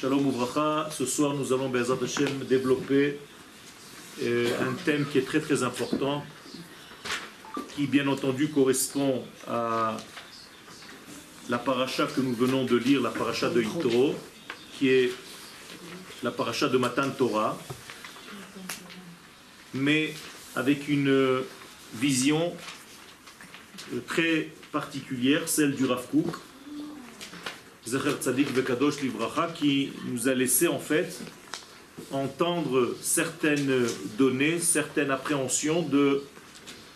Shalom 0.00 0.28
Ouvracha, 0.28 0.88
ce 0.90 1.04
soir 1.04 1.34
nous 1.34 1.52
allons 1.52 1.68
Bezat 1.68 1.98
développer 2.48 3.18
euh, 4.22 4.48
un 4.66 4.72
thème 4.86 5.04
qui 5.04 5.18
est 5.18 5.26
très 5.26 5.40
très 5.40 5.62
important, 5.62 6.24
qui 7.76 7.86
bien 7.86 8.08
entendu 8.08 8.48
correspond 8.48 9.22
à 9.46 9.98
la 11.50 11.58
paracha 11.58 12.06
que 12.06 12.22
nous 12.22 12.32
venons 12.32 12.64
de 12.64 12.78
lire, 12.78 13.02
la 13.02 13.10
paracha 13.10 13.50
de 13.50 13.60
Yitro, 13.60 14.14
qui 14.78 14.88
est 14.88 15.12
la 16.22 16.30
paracha 16.30 16.68
de 16.68 16.78
Matan 16.78 17.10
Torah, 17.10 17.58
mais 19.74 20.14
avec 20.56 20.88
une 20.88 21.42
vision 21.96 22.54
très 24.06 24.48
particulière, 24.72 25.46
celle 25.46 25.76
du 25.76 25.84
Rav 25.84 26.06
Kook, 26.10 26.36
Zecher 27.90 28.18
Tzadik 28.20 28.54
Bekadosh 28.54 29.00
Livracha, 29.00 29.48
qui 29.52 29.92
nous 30.06 30.28
a 30.28 30.34
laissé 30.34 30.68
en 30.68 30.78
fait 30.78 31.20
entendre 32.12 32.94
certaines 33.00 33.84
données, 34.16 34.60
certaines 34.60 35.10
appréhensions 35.10 35.82
de 35.82 36.22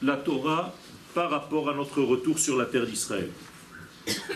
la 0.02 0.16
Torah 0.16 0.72
par 1.12 1.30
rapport 1.30 1.68
à 1.68 1.74
notre 1.74 2.00
retour 2.00 2.38
sur 2.38 2.56
la 2.56 2.64
terre 2.64 2.86
d'Israël. 2.86 3.28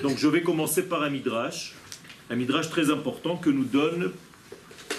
Donc 0.03 0.19
je 0.19 0.27
vais 0.27 0.43
commencer 0.43 0.83
par 0.83 1.05
un 1.05 1.11
midrash, 1.11 1.77
un 2.29 2.35
midrash 2.35 2.69
très 2.71 2.91
important 2.91 3.37
que 3.37 3.51
nous 3.51 3.65
donne 3.65 4.11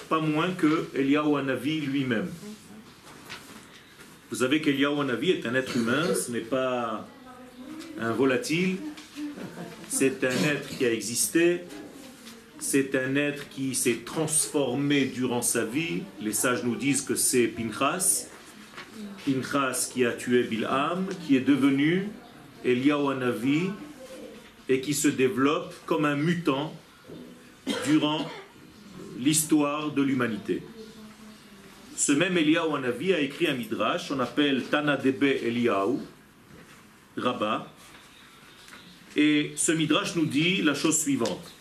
pas 0.08 0.22
moins 0.22 0.52
que 0.52 0.88
Eliyahu 0.96 1.38
Hanavi 1.40 1.82
lui-même. 1.82 2.30
Vous 4.30 4.38
savez 4.38 4.62
qu'Eliyahu 4.62 5.02
Hanavi 5.02 5.32
est 5.32 5.46
un 5.46 5.56
être 5.56 5.76
humain, 5.76 6.16
ce 6.16 6.32
n'est 6.32 6.40
pas 6.40 7.06
un 8.00 8.14
volatile, 8.14 8.78
c'est 9.88 10.24
un 10.24 10.44
être 10.46 10.68
qui 10.78 10.86
a 10.86 10.94
existé, 10.94 11.62
c'est 12.60 12.96
un 12.96 13.16
être 13.16 13.50
qui 13.50 13.74
s'est 13.74 14.00
transformé 14.06 15.06
durant 15.06 15.42
sa 15.42 15.66
vie. 15.66 16.04
Les 16.22 16.34
sages 16.34 16.64
nous 16.64 16.76
disent 16.76 17.02
que 17.02 17.16
c'est 17.16 17.48
Pinchas, 17.48 18.28
Pinchas 19.26 19.90
qui 19.94 20.06
a 20.06 20.12
tué 20.12 20.44
Bilham, 20.44 21.08
qui 21.26 21.36
est 21.38 21.42
devenu 21.42 22.10
Eliyahu 22.66 23.12
Hanavi 23.12 23.70
et 24.68 24.82
qui 24.82 24.94
se 24.94 25.08
développe 25.08 25.74
comme 25.86 26.06
un 26.06 26.16
mutant 26.16 26.74
durant 27.86 28.30
l'histoire 29.18 29.92
de 29.92 30.02
l'humanité. 30.02 30.62
Ce 31.96 32.12
même 32.12 32.38
Eliyahu 32.38 32.76
a 32.76 33.20
écrit 33.20 33.48
un 33.48 33.56
midrash, 33.56 34.12
on 34.12 34.20
appelle 34.20 34.64
Tana 34.64 34.96
Debe 34.96 35.24
Eliyahu, 35.24 35.98
Rabbah, 37.18 37.68
et 39.16 39.54
ce 39.56 39.72
midrash 39.72 40.16
nous 40.16 40.26
dit 40.26 40.62
la 40.62 40.74
chose 40.74 41.00
suivante. 41.00 41.52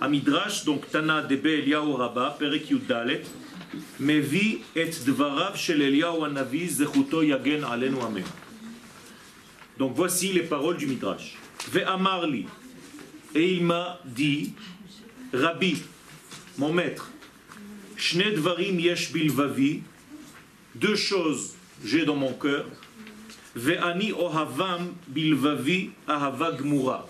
Un 0.00 0.08
midrash, 0.08 0.64
donc 0.64 0.90
Tana 0.90 1.22
Debe 1.22 1.46
Eliyahu 1.46 1.92
Rabba, 1.92 2.36
Perek 2.38 2.70
Yudalet, 2.70 3.22
Mevi 3.98 4.58
et 4.74 4.90
Dvarav 5.06 5.56
shel 5.56 5.80
Eliyahu 5.80 6.24
Hanavi 6.24 6.68
zechuto 6.68 7.22
yagen 7.22 7.64
alenu 7.64 7.96
amen. 8.00 8.24
Donc 9.78 9.92
voici 9.94 10.32
les 10.32 10.42
paroles 10.42 10.76
du 10.76 10.86
midrash. 10.86 11.36
Ve 11.72 11.82
amarli, 11.86 12.46
et 13.34 13.54
il 13.54 13.64
m'a 13.64 14.00
dit, 14.04 14.52
Rabbi, 15.32 15.82
mon 16.58 16.72
maître, 16.72 17.10
Shne 17.96 18.34
dvarim 18.34 18.78
yesh 18.78 19.10
bilvavi, 19.12 19.82
deux 20.74 20.96
choses 20.96 21.54
j'ai 21.84 22.04
dans 22.04 22.16
mon 22.16 22.32
cœur, 22.32 22.66
Ve'ani 23.56 24.12
ohavam 24.12 24.92
bilvavi 25.08 25.90
ahava 26.06 26.52
gmura. 26.52 27.08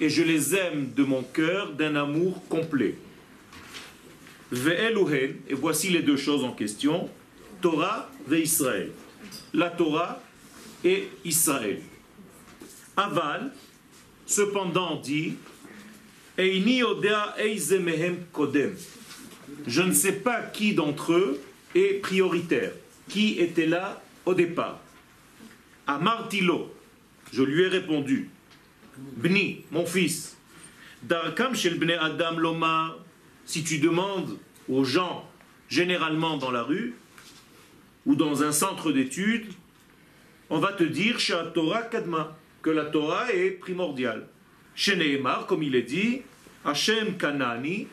Et 0.00 0.08
je 0.08 0.22
les 0.22 0.54
aime 0.54 0.90
de 0.96 1.04
mon 1.04 1.22
cœur 1.22 1.72
d'un 1.72 1.94
amour 1.94 2.42
complet. 2.48 2.96
Ve'eluhen, 4.50 5.36
et 5.48 5.54
voici 5.54 5.90
les 5.90 6.02
deux 6.02 6.16
choses 6.16 6.42
en 6.42 6.52
question, 6.52 7.08
Torah 7.60 8.10
ve 8.26 8.40
Israël. 8.40 8.90
La 9.52 9.68
Torah 9.70 10.22
et 10.84 11.08
Israël. 11.24 11.80
Aval, 12.96 13.52
cependant 14.26 14.96
dit, 14.96 15.34
Eini 16.36 16.82
odea 16.82 17.34
eize 17.38 17.78
mehem 17.78 18.16
kodem. 18.32 18.74
Je 19.66 19.82
ne 19.82 19.92
sais 19.92 20.12
pas 20.12 20.42
qui 20.42 20.74
d'entre 20.74 21.12
eux 21.12 21.40
est 21.74 22.00
prioritaire, 22.00 22.72
qui 23.08 23.38
était 23.38 23.66
là 23.66 24.02
au 24.26 24.34
départ. 24.34 24.80
Amartilo, 25.86 26.72
je 27.32 27.42
lui 27.42 27.62
ai 27.62 27.68
répondu, 27.68 28.30
Bni, 28.96 29.64
mon 29.70 29.84
fils, 29.84 30.36
Darkam 31.02 31.54
shel 31.54 31.78
bne 31.78 31.92
Adam 32.00 32.38
lomar, 32.38 32.96
si 33.44 33.64
tu 33.64 33.78
demandes 33.78 34.38
aux 34.68 34.84
gens, 34.84 35.28
généralement 35.68 36.36
dans 36.38 36.50
la 36.50 36.62
rue, 36.62 36.94
ou 38.06 38.14
dans 38.14 38.42
un 38.42 38.52
centre 38.52 38.92
d'études, 38.92 39.52
on 40.48 40.58
va 40.58 40.72
te 40.72 40.84
dire 40.84 41.18
Sha 41.18 41.44
Torah 41.46 41.82
Kadma, 41.82 42.36
que 42.62 42.70
la 42.70 42.86
Torah 42.86 43.32
est 43.32 43.50
primordiale. 43.50 44.26
Chez 44.74 44.96
Nehemar, 44.96 45.46
comme 45.46 45.62
il 45.62 45.74
est 45.74 45.82
dit, 45.82 46.22
Hashem 46.64 47.18
Kanani, 47.18 47.88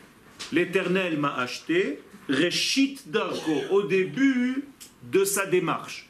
l'Éternel 0.52 1.18
m'a 1.18 1.34
acheté, 1.34 2.00
Reshit 2.28 3.10
Darko, 3.10 3.62
au 3.70 3.82
début 3.82 4.64
de 5.10 5.24
sa 5.24 5.46
démarche. 5.46 6.08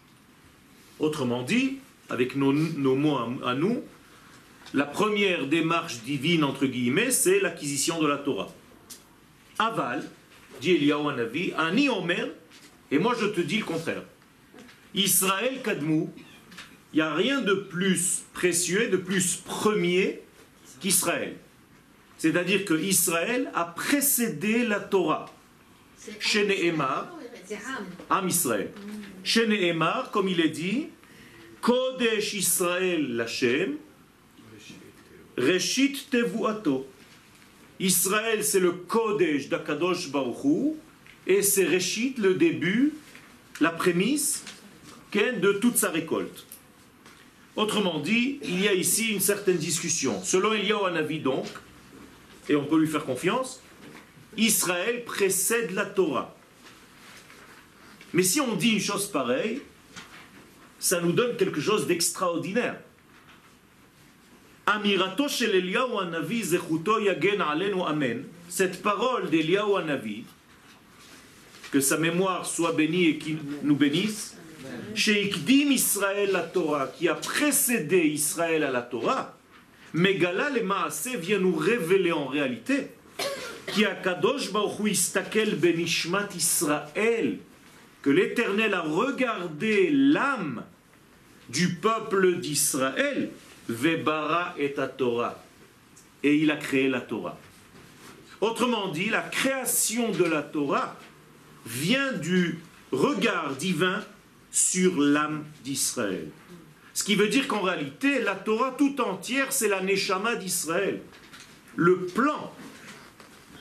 Autrement 1.02 1.42
dit, 1.42 1.78
avec 2.08 2.36
nos, 2.36 2.52
nos 2.52 2.94
mots 2.94 3.16
à, 3.18 3.50
à 3.50 3.54
nous, 3.54 3.82
la 4.72 4.84
première 4.84 5.46
démarche 5.48 5.98
divine, 6.02 6.44
entre 6.44 6.64
guillemets, 6.64 7.10
c'est 7.10 7.40
l'acquisition 7.40 8.00
de 8.00 8.06
la 8.06 8.16
Torah. 8.16 8.50
Aval, 9.58 10.08
dit 10.60 10.70
Eliyahu 10.70 11.10
Hanavi, 11.10 11.52
Ani 11.58 11.88
Omer, 11.88 12.28
et 12.92 12.98
moi 12.98 13.14
je 13.20 13.26
te 13.26 13.40
dis 13.40 13.58
le 13.58 13.64
contraire. 13.64 14.04
Israël 14.94 15.60
Kadmou, 15.62 16.10
il 16.92 16.96
n'y 16.96 17.02
a 17.02 17.12
rien 17.14 17.40
de 17.40 17.54
plus 17.54 18.22
précieux, 18.32 18.88
de 18.88 18.96
plus 18.96 19.36
premier 19.36 20.20
qu'Israël. 20.80 21.36
C'est-à-dire 22.16 22.64
que 22.64 22.74
Israël 22.74 23.50
a 23.54 23.64
précédé 23.64 24.64
la 24.64 24.78
Torah. 24.78 25.26
Chez 26.20 26.46
Nehemar, 26.46 27.12
Am 28.08 28.28
Israël. 28.28 28.70
Chez 29.24 29.46
Nehemar, 29.46 30.10
comme 30.10 30.28
il 30.28 30.40
est 30.40 30.48
dit, 30.48 30.88
Kodesh 31.60 32.34
Israël 32.34 33.16
Lachem, 33.16 33.76
Reshit 35.36 36.10
Tevuato. 36.10 36.86
Israël, 37.78 38.44
c'est 38.44 38.60
le 38.60 38.72
Kodesh 38.72 39.48
d'Akadosh 39.48 40.10
Baruchou, 40.10 40.76
et 41.26 41.42
c'est 41.42 41.64
Reshit, 41.64 42.18
le 42.18 42.34
début, 42.34 42.92
la 43.60 43.70
prémisse 43.70 44.44
de 45.14 45.52
toute 45.52 45.76
sa 45.76 45.90
récolte. 45.90 46.46
Autrement 47.54 48.00
dit, 48.00 48.40
il 48.44 48.62
y 48.62 48.68
a 48.68 48.72
ici 48.72 49.12
une 49.12 49.20
certaine 49.20 49.58
discussion. 49.58 50.22
Selon 50.24 50.54
Eliyahu 50.54 50.86
Hanavi 50.86 51.20
donc, 51.20 51.46
et 52.48 52.56
on 52.56 52.64
peut 52.64 52.78
lui 52.78 52.88
faire 52.88 53.04
confiance, 53.04 53.60
Israël 54.36 55.04
précède 55.04 55.72
la 55.72 55.84
Torah. 55.84 56.34
Mais 58.12 58.22
si 58.22 58.40
on 58.40 58.54
dit 58.54 58.70
une 58.70 58.80
chose 58.80 59.06
pareille, 59.06 59.62
ça 60.78 61.00
nous 61.00 61.12
donne 61.12 61.36
quelque 61.36 61.60
chose 61.60 61.86
d'extraordinaire. 61.86 62.76
Amirato 64.66 65.28
shel 65.28 65.54
Eliyahu 65.54 65.98
Hanavi 66.00 66.42
zechuto 66.42 67.00
yagen 67.00 67.40
alenu 67.40 67.82
amen. 67.82 68.24
Cette 68.48 68.82
parole 68.82 69.30
d'Eliyahu 69.30 69.76
Hanavi, 69.76 70.24
que 71.70 71.80
sa 71.80 71.96
mémoire 71.96 72.46
soit 72.46 72.72
bénie 72.72 73.06
et 73.06 73.18
qu'il 73.18 73.38
nous 73.62 73.76
bénisse, 73.76 74.36
chez 74.94 75.24
Ikdim 75.24 75.70
Israël 75.70 76.30
la 76.32 76.42
Torah, 76.42 76.86
qui 76.86 77.08
a 77.08 77.14
précédé 77.14 77.98
Israël 77.98 78.62
à 78.62 78.70
la 78.70 78.82
Torah, 78.82 79.36
Megala 79.94 80.50
le 80.50 80.62
Maaseh 80.62 81.16
vient 81.16 81.38
nous 81.38 81.54
révéler 81.54 82.12
en 82.12 82.26
réalité 82.26 82.88
qui 83.68 83.84
a 83.84 83.94
Kadosh 83.94 84.52
Baruch 84.52 84.80
Hu 84.80 84.90
istakel 84.90 85.56
benishmat 85.56 86.28
Israël, 86.36 87.38
que 88.02 88.10
l'Éternel 88.10 88.74
a 88.74 88.80
regardé 88.80 89.90
l'âme 89.90 90.64
du 91.48 91.74
peuple 91.74 92.40
d'Israël, 92.40 93.30
Vebara 93.68 94.54
et 94.58 94.78
à 94.78 94.88
Torah, 94.88 95.42
et 96.22 96.36
il 96.36 96.50
a 96.50 96.56
créé 96.56 96.88
la 96.88 97.00
Torah. 97.00 97.38
Autrement 98.40 98.88
dit, 98.88 99.08
la 99.08 99.22
création 99.22 100.10
de 100.10 100.24
la 100.24 100.42
Torah 100.42 100.96
vient 101.64 102.12
du 102.12 102.58
regard 102.90 103.54
divin 103.54 104.04
sur 104.50 105.00
l'âme 105.00 105.44
d'Israël. 105.62 106.28
Ce 106.94 107.04
qui 107.04 107.14
veut 107.14 107.28
dire 107.28 107.46
qu'en 107.46 107.62
réalité, 107.62 108.20
la 108.20 108.34
Torah 108.34 108.74
tout 108.76 109.00
entière, 109.00 109.52
c'est 109.52 109.68
la 109.68 109.80
Neshama 109.80 110.34
d'Israël. 110.34 111.00
Le 111.76 112.00
plan 112.06 112.52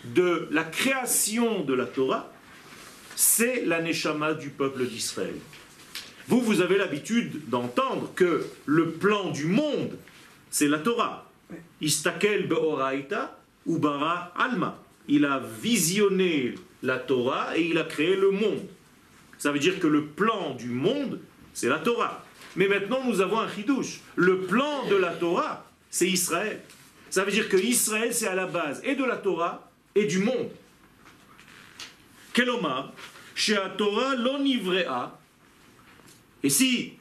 de 0.03 0.47
la 0.51 0.63
création 0.63 1.63
de 1.63 1.73
la 1.73 1.85
Torah, 1.85 2.33
c'est 3.21 3.65
la 3.65 3.81
Neshama 3.83 4.33
du 4.33 4.49
peuple 4.49 4.83
d'Israël. 4.87 5.35
Vous, 6.27 6.41
vous 6.41 6.61
avez 6.61 6.75
l'habitude 6.75 7.47
d'entendre 7.49 8.11
que 8.15 8.47
le 8.65 8.93
plan 8.93 9.29
du 9.29 9.45
monde, 9.45 9.95
c'est 10.49 10.67
la 10.67 10.79
Torah. 10.79 11.29
Istakel 11.81 12.47
be'oraita 12.47 13.37
ou 13.67 13.77
bara 13.77 14.33
alma. 14.35 14.75
il 15.07 15.25
a 15.25 15.39
visionné 15.61 16.55
la 16.81 16.97
Torah 16.97 17.55
et 17.55 17.61
il 17.61 17.77
a 17.77 17.83
créé 17.83 18.15
le 18.15 18.31
monde. 18.31 18.65
Ça 19.37 19.51
veut 19.51 19.59
dire 19.59 19.79
que 19.79 19.87
le 19.87 20.05
plan 20.05 20.55
du 20.55 20.69
monde, 20.69 21.19
c'est 21.53 21.69
la 21.69 21.77
Torah. 21.77 22.25
Mais 22.55 22.67
maintenant, 22.67 23.03
nous 23.05 23.21
avons 23.21 23.39
un 23.39 23.49
chidouche. 23.49 23.99
Le 24.15 24.41
plan 24.41 24.87
de 24.87 24.95
la 24.95 25.11
Torah, 25.11 25.69
c'est 25.91 26.09
Israël. 26.09 26.59
Ça 27.11 27.23
veut 27.23 27.31
dire 27.31 27.49
que 27.49 27.57
Israël, 27.57 28.15
c'est 28.15 28.27
à 28.27 28.35
la 28.35 28.47
base 28.47 28.81
et 28.83 28.95
de 28.95 29.03
la 29.03 29.17
Torah 29.17 29.69
et 29.93 30.05
du 30.05 30.17
monde. 30.19 30.49
Kelomar, 32.33 32.93
chez 33.35 33.55
la 33.55 33.69
Torah, 33.69 34.15
l'onivrea. 34.15 35.19
Et 36.43 36.49
si 36.49 36.93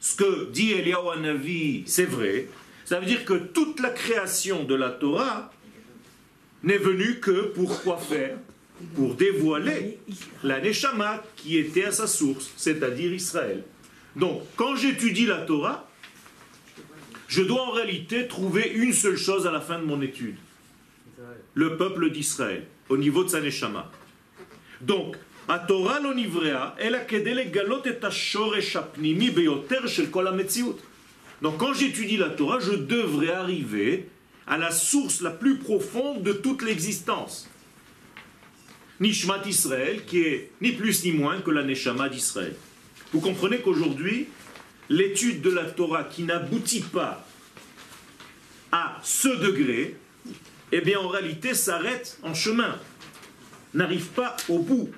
ce 0.00 0.16
que 0.16 0.50
dit 0.50 0.72
Eliyahu 0.72 1.10
Hanavi, 1.14 1.82
c'est 1.86 2.04
vrai, 2.04 2.48
ça 2.84 3.00
veut 3.00 3.06
dire 3.06 3.24
que 3.24 3.34
toute 3.34 3.80
la 3.80 3.90
création 3.90 4.64
de 4.64 4.74
la 4.74 4.90
Torah 4.90 5.52
n'est 6.62 6.78
venue 6.78 7.18
que 7.20 7.48
pour 7.48 7.82
quoi 7.82 7.98
faire? 7.98 8.36
Pour 8.94 9.14
dévoiler 9.14 9.98
la 10.42 10.60
Neshama 10.60 11.22
qui 11.36 11.56
était 11.56 11.84
à 11.84 11.92
sa 11.92 12.06
source, 12.06 12.50
c'est-à-dire 12.56 13.12
Israël. 13.12 13.64
Donc, 14.14 14.42
quand 14.54 14.76
j'étudie 14.76 15.26
la 15.26 15.38
Torah, 15.38 15.88
je 17.26 17.42
dois 17.42 17.62
en 17.62 17.70
réalité 17.70 18.28
trouver 18.28 18.70
une 18.74 18.92
seule 18.92 19.16
chose 19.16 19.46
à 19.46 19.50
la 19.50 19.60
fin 19.60 19.78
de 19.78 19.84
mon 19.84 20.00
étude. 20.02 20.36
Le 21.54 21.76
peuple 21.76 22.10
d'Israël, 22.10 22.66
au 22.88 22.98
niveau 22.98 23.24
de 23.24 23.30
sa 23.30 23.40
Neshama. 23.40 23.90
Donc, 24.82 25.16
la 25.49 25.59
Torah 25.59 25.99
לא 25.99 26.13
נבראה, 26.15 26.69
אלא 26.79 26.97
כדי 27.07 27.33
לגלות 27.33 27.87
את 27.87 28.03
השורש 28.03 28.75
הפנימי 28.75 29.29
ביותר 29.29 29.87
של 29.87 30.07
כל 30.11 30.27
המציאות. 30.27 30.81
Donc 31.41 31.57
quand 31.57 31.73
j'étudie 31.73 32.17
la 32.17 32.29
Torah, 32.29 32.59
je 32.59 32.71
devrais 32.71 33.31
arriver 33.31 34.07
à 34.47 34.57
la 34.57 34.71
source 34.71 35.21
la 35.21 35.31
plus 35.31 35.57
profonde 35.57 36.23
de 36.23 36.33
toute 36.33 36.61
l'existence. 36.61 37.49
Nishmat 38.99 39.43
Israël, 39.47 40.05
qui 40.05 40.21
est 40.21 40.51
ni 40.61 40.71
plus 40.73 41.03
ni 41.03 41.11
moins 41.11 41.41
que 41.41 41.49
la 41.49 41.63
Neshama 41.63 42.07
d'Israël. 42.09 42.55
Vous 43.11 43.19
comprenez 43.19 43.57
qu'aujourd'hui, 43.57 44.27
l'étude 44.89 45.41
de 45.41 45.49
la 45.49 45.65
Torah 45.65 46.03
qui 46.03 46.23
n'aboutit 46.23 46.81
pas 46.81 47.25
à 48.71 48.99
ce 49.03 49.27
degré, 49.27 49.95
eh 50.71 50.81
bien 50.81 50.99
en 50.99 51.07
réalité 51.07 51.53
s'arrête 51.55 52.19
en 52.23 52.33
chemin, 52.33 52.79
n'arrive 53.73 54.09
pas 54.09 54.37
au 54.47 54.59
bout. 54.59 54.91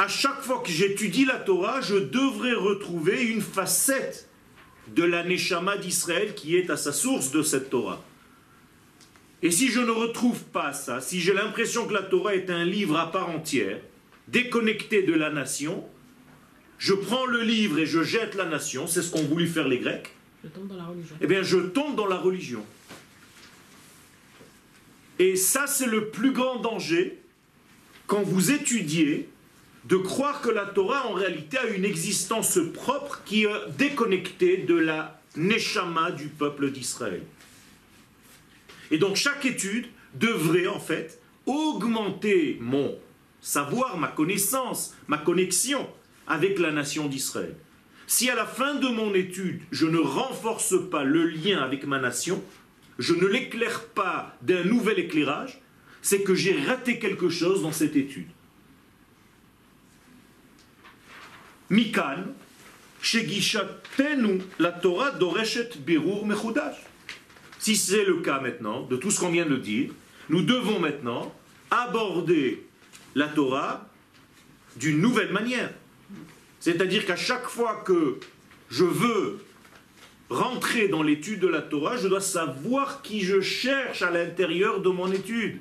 À 0.00 0.08
chaque 0.08 0.40
fois 0.40 0.62
que 0.64 0.70
j'étudie 0.70 1.26
la 1.26 1.36
Torah, 1.36 1.82
je 1.82 1.96
devrais 1.96 2.54
retrouver 2.54 3.22
une 3.22 3.42
facette 3.42 4.30
de 4.96 5.02
la 5.02 5.22
Neshama 5.24 5.76
d'Israël 5.76 6.34
qui 6.34 6.56
est 6.56 6.70
à 6.70 6.78
sa 6.78 6.90
source 6.90 7.32
de 7.32 7.42
cette 7.42 7.68
Torah. 7.68 8.02
Et 9.42 9.50
si 9.50 9.68
je 9.68 9.78
ne 9.78 9.90
retrouve 9.90 10.42
pas 10.44 10.72
ça, 10.72 11.02
si 11.02 11.20
j'ai 11.20 11.34
l'impression 11.34 11.86
que 11.86 11.92
la 11.92 12.00
Torah 12.02 12.34
est 12.34 12.48
un 12.48 12.64
livre 12.64 12.96
à 12.96 13.12
part 13.12 13.28
entière, 13.28 13.78
déconnecté 14.26 15.02
de 15.02 15.12
la 15.12 15.28
nation, 15.28 15.84
je 16.78 16.94
prends 16.94 17.26
le 17.26 17.42
livre 17.42 17.78
et 17.78 17.84
je 17.84 18.02
jette 18.02 18.36
la 18.36 18.46
nation, 18.46 18.86
c'est 18.86 19.02
ce 19.02 19.12
qu'ont 19.12 19.24
voulu 19.24 19.46
faire 19.46 19.68
les 19.68 19.80
Grecs. 19.80 20.14
Je 20.42 20.48
tombe 20.48 20.68
dans 20.68 20.76
la 20.76 20.84
religion. 20.84 21.16
Eh 21.20 21.26
bien, 21.26 21.42
je 21.42 21.58
tombe 21.58 21.94
dans 21.94 22.06
la 22.06 22.16
religion. 22.16 22.64
Et 25.18 25.36
ça, 25.36 25.66
c'est 25.66 25.88
le 25.88 26.08
plus 26.08 26.32
grand 26.32 26.56
danger 26.56 27.20
quand 28.06 28.22
vous 28.22 28.50
étudiez 28.50 29.28
de 29.84 29.96
croire 29.96 30.40
que 30.42 30.50
la 30.50 30.66
Torah 30.66 31.06
en 31.06 31.14
réalité 31.14 31.58
a 31.58 31.66
une 31.66 31.84
existence 31.84 32.58
propre 32.74 33.22
qui 33.24 33.44
est 33.44 33.70
déconnectée 33.78 34.58
de 34.58 34.74
la 34.74 35.20
neshama 35.36 36.10
du 36.10 36.26
peuple 36.28 36.70
d'Israël. 36.70 37.22
Et 38.90 38.98
donc 38.98 39.16
chaque 39.16 39.44
étude 39.46 39.86
devrait 40.14 40.66
en 40.66 40.80
fait 40.80 41.20
augmenter 41.46 42.58
mon 42.60 42.98
savoir, 43.40 43.96
ma 43.96 44.08
connaissance, 44.08 44.94
ma 45.08 45.18
connexion 45.18 45.88
avec 46.26 46.58
la 46.58 46.72
nation 46.72 47.06
d'Israël. 47.06 47.54
Si 48.06 48.28
à 48.28 48.34
la 48.34 48.46
fin 48.46 48.74
de 48.74 48.88
mon 48.88 49.14
étude, 49.14 49.62
je 49.70 49.86
ne 49.86 49.98
renforce 49.98 50.74
pas 50.90 51.04
le 51.04 51.26
lien 51.26 51.62
avec 51.62 51.86
ma 51.86 52.00
nation, 52.00 52.42
je 52.98 53.14
ne 53.14 53.26
l'éclaire 53.26 53.84
pas 53.86 54.36
d'un 54.42 54.64
nouvel 54.64 54.98
éclairage, 54.98 55.60
c'est 56.02 56.22
que 56.22 56.34
j'ai 56.34 56.60
raté 56.60 56.98
quelque 56.98 57.28
chose 57.28 57.62
dans 57.62 57.72
cette 57.72 57.96
étude. 57.96 58.28
Mikan, 61.70 62.34
shegishatenu, 63.00 64.42
la 64.58 64.72
Torah 64.72 65.12
doreshet 65.12 65.70
birur 65.78 66.26
mechudash. 66.26 66.76
Si 67.58 67.76
c'est 67.76 68.04
le 68.04 68.16
cas 68.16 68.40
maintenant, 68.40 68.82
de 68.82 68.96
tout 68.96 69.10
ce 69.10 69.20
qu'on 69.20 69.30
vient 69.30 69.46
de 69.46 69.56
dire, 69.56 69.90
nous 70.28 70.42
devons 70.42 70.80
maintenant 70.80 71.32
aborder 71.70 72.64
la 73.14 73.28
Torah 73.28 73.88
d'une 74.76 75.00
nouvelle 75.00 75.32
manière. 75.32 75.70
C'est-à-dire 76.58 77.06
qu'à 77.06 77.16
chaque 77.16 77.48
fois 77.48 77.82
que 77.86 78.18
je 78.70 78.84
veux 78.84 79.40
rentrer 80.28 80.88
dans 80.88 81.02
l'étude 81.02 81.40
de 81.40 81.48
la 81.48 81.60
Torah, 81.60 81.96
je 81.96 82.08
dois 82.08 82.20
savoir 82.20 83.02
qui 83.02 83.20
je 83.20 83.40
cherche 83.40 84.02
à 84.02 84.10
l'intérieur 84.10 84.80
de 84.80 84.88
mon 84.88 85.10
étude. 85.12 85.58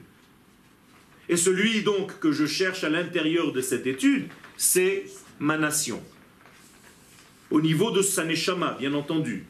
Et 1.27 1.37
celui 1.37 1.83
donc 1.83 2.19
que 2.19 2.31
je 2.31 2.45
cherche 2.45 2.83
à 2.83 2.89
l'intérieur 2.89 3.51
de 3.51 3.61
cette 3.61 3.87
étude, 3.87 4.27
c'est 4.57 5.05
ma 5.39 5.57
nation. 5.57 6.01
Au 7.49 7.61
niveau 7.61 7.91
de 7.91 8.01
sa 8.01 8.25
neshama, 8.25 8.75
bien 8.79 8.93
entendu. 8.93 9.45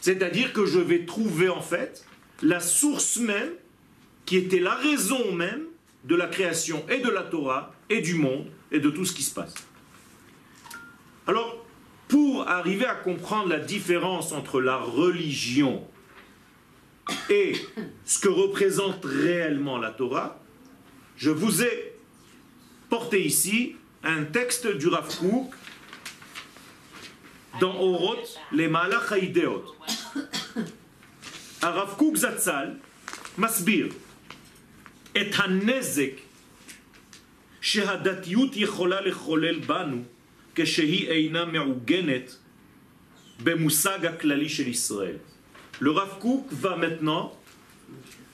C'est-à-dire 0.00 0.52
que 0.52 0.66
je 0.66 0.78
vais 0.78 1.04
trouver 1.04 1.48
en 1.48 1.60
fait 1.60 2.04
la 2.42 2.60
source 2.60 3.16
même, 3.16 3.50
qui 4.24 4.36
était 4.36 4.60
la 4.60 4.74
raison 4.74 5.32
même 5.32 5.64
de 6.04 6.14
la 6.14 6.26
création 6.26 6.84
et 6.88 6.98
de 6.98 7.10
la 7.10 7.22
Torah 7.22 7.74
et 7.90 8.00
du 8.00 8.14
monde 8.14 8.46
et 8.70 8.78
de 8.78 8.90
tout 8.90 9.04
ce 9.04 9.12
qui 9.12 9.22
se 9.22 9.34
passe. 9.34 9.54
Alors, 11.26 11.64
pour 12.08 12.48
arriver 12.48 12.86
à 12.86 12.94
comprendre 12.94 13.48
la 13.48 13.58
différence 13.58 14.32
entre 14.32 14.60
la 14.60 14.76
religion 14.76 15.84
et 17.30 17.54
ce 18.04 18.18
que 18.18 18.28
représente 18.28 19.04
réellement 19.04 19.78
la 19.78 19.90
Torah, 19.90 20.40
je 21.16 21.30
vous 21.30 21.62
ai 21.62 21.94
porté 22.88 23.24
ici 23.24 23.76
un 24.05 24.23
texte 24.23 24.67
du 24.67 24.87
Rav 24.87 25.07
Kook 25.19 25.53
dans 27.59 27.75
Oroth, 27.75 28.37
les 28.51 28.67
Malach 28.67 29.11
Haïdeot. 29.11 29.75
הרב 31.61 31.93
קוק 31.97 32.17
זצ"ל 32.17 32.67
מסביר 33.37 33.87
את 35.17 35.27
הנזק 35.35 36.11
שהדתיות 37.61 38.55
יכולה 38.55 39.01
לחולל 39.01 39.59
בנו 39.59 40.03
כשהיא 40.55 41.07
אינה 41.07 41.45
מעוגנת 41.45 42.35
במושג 43.43 44.05
הכללי 44.05 44.49
של 44.49 44.67
ישראל. 44.67 45.17
Le 45.81 45.89
Rav 45.89 46.19
Kook 46.19 46.45
va 46.51 46.75
maintenant 46.75 47.35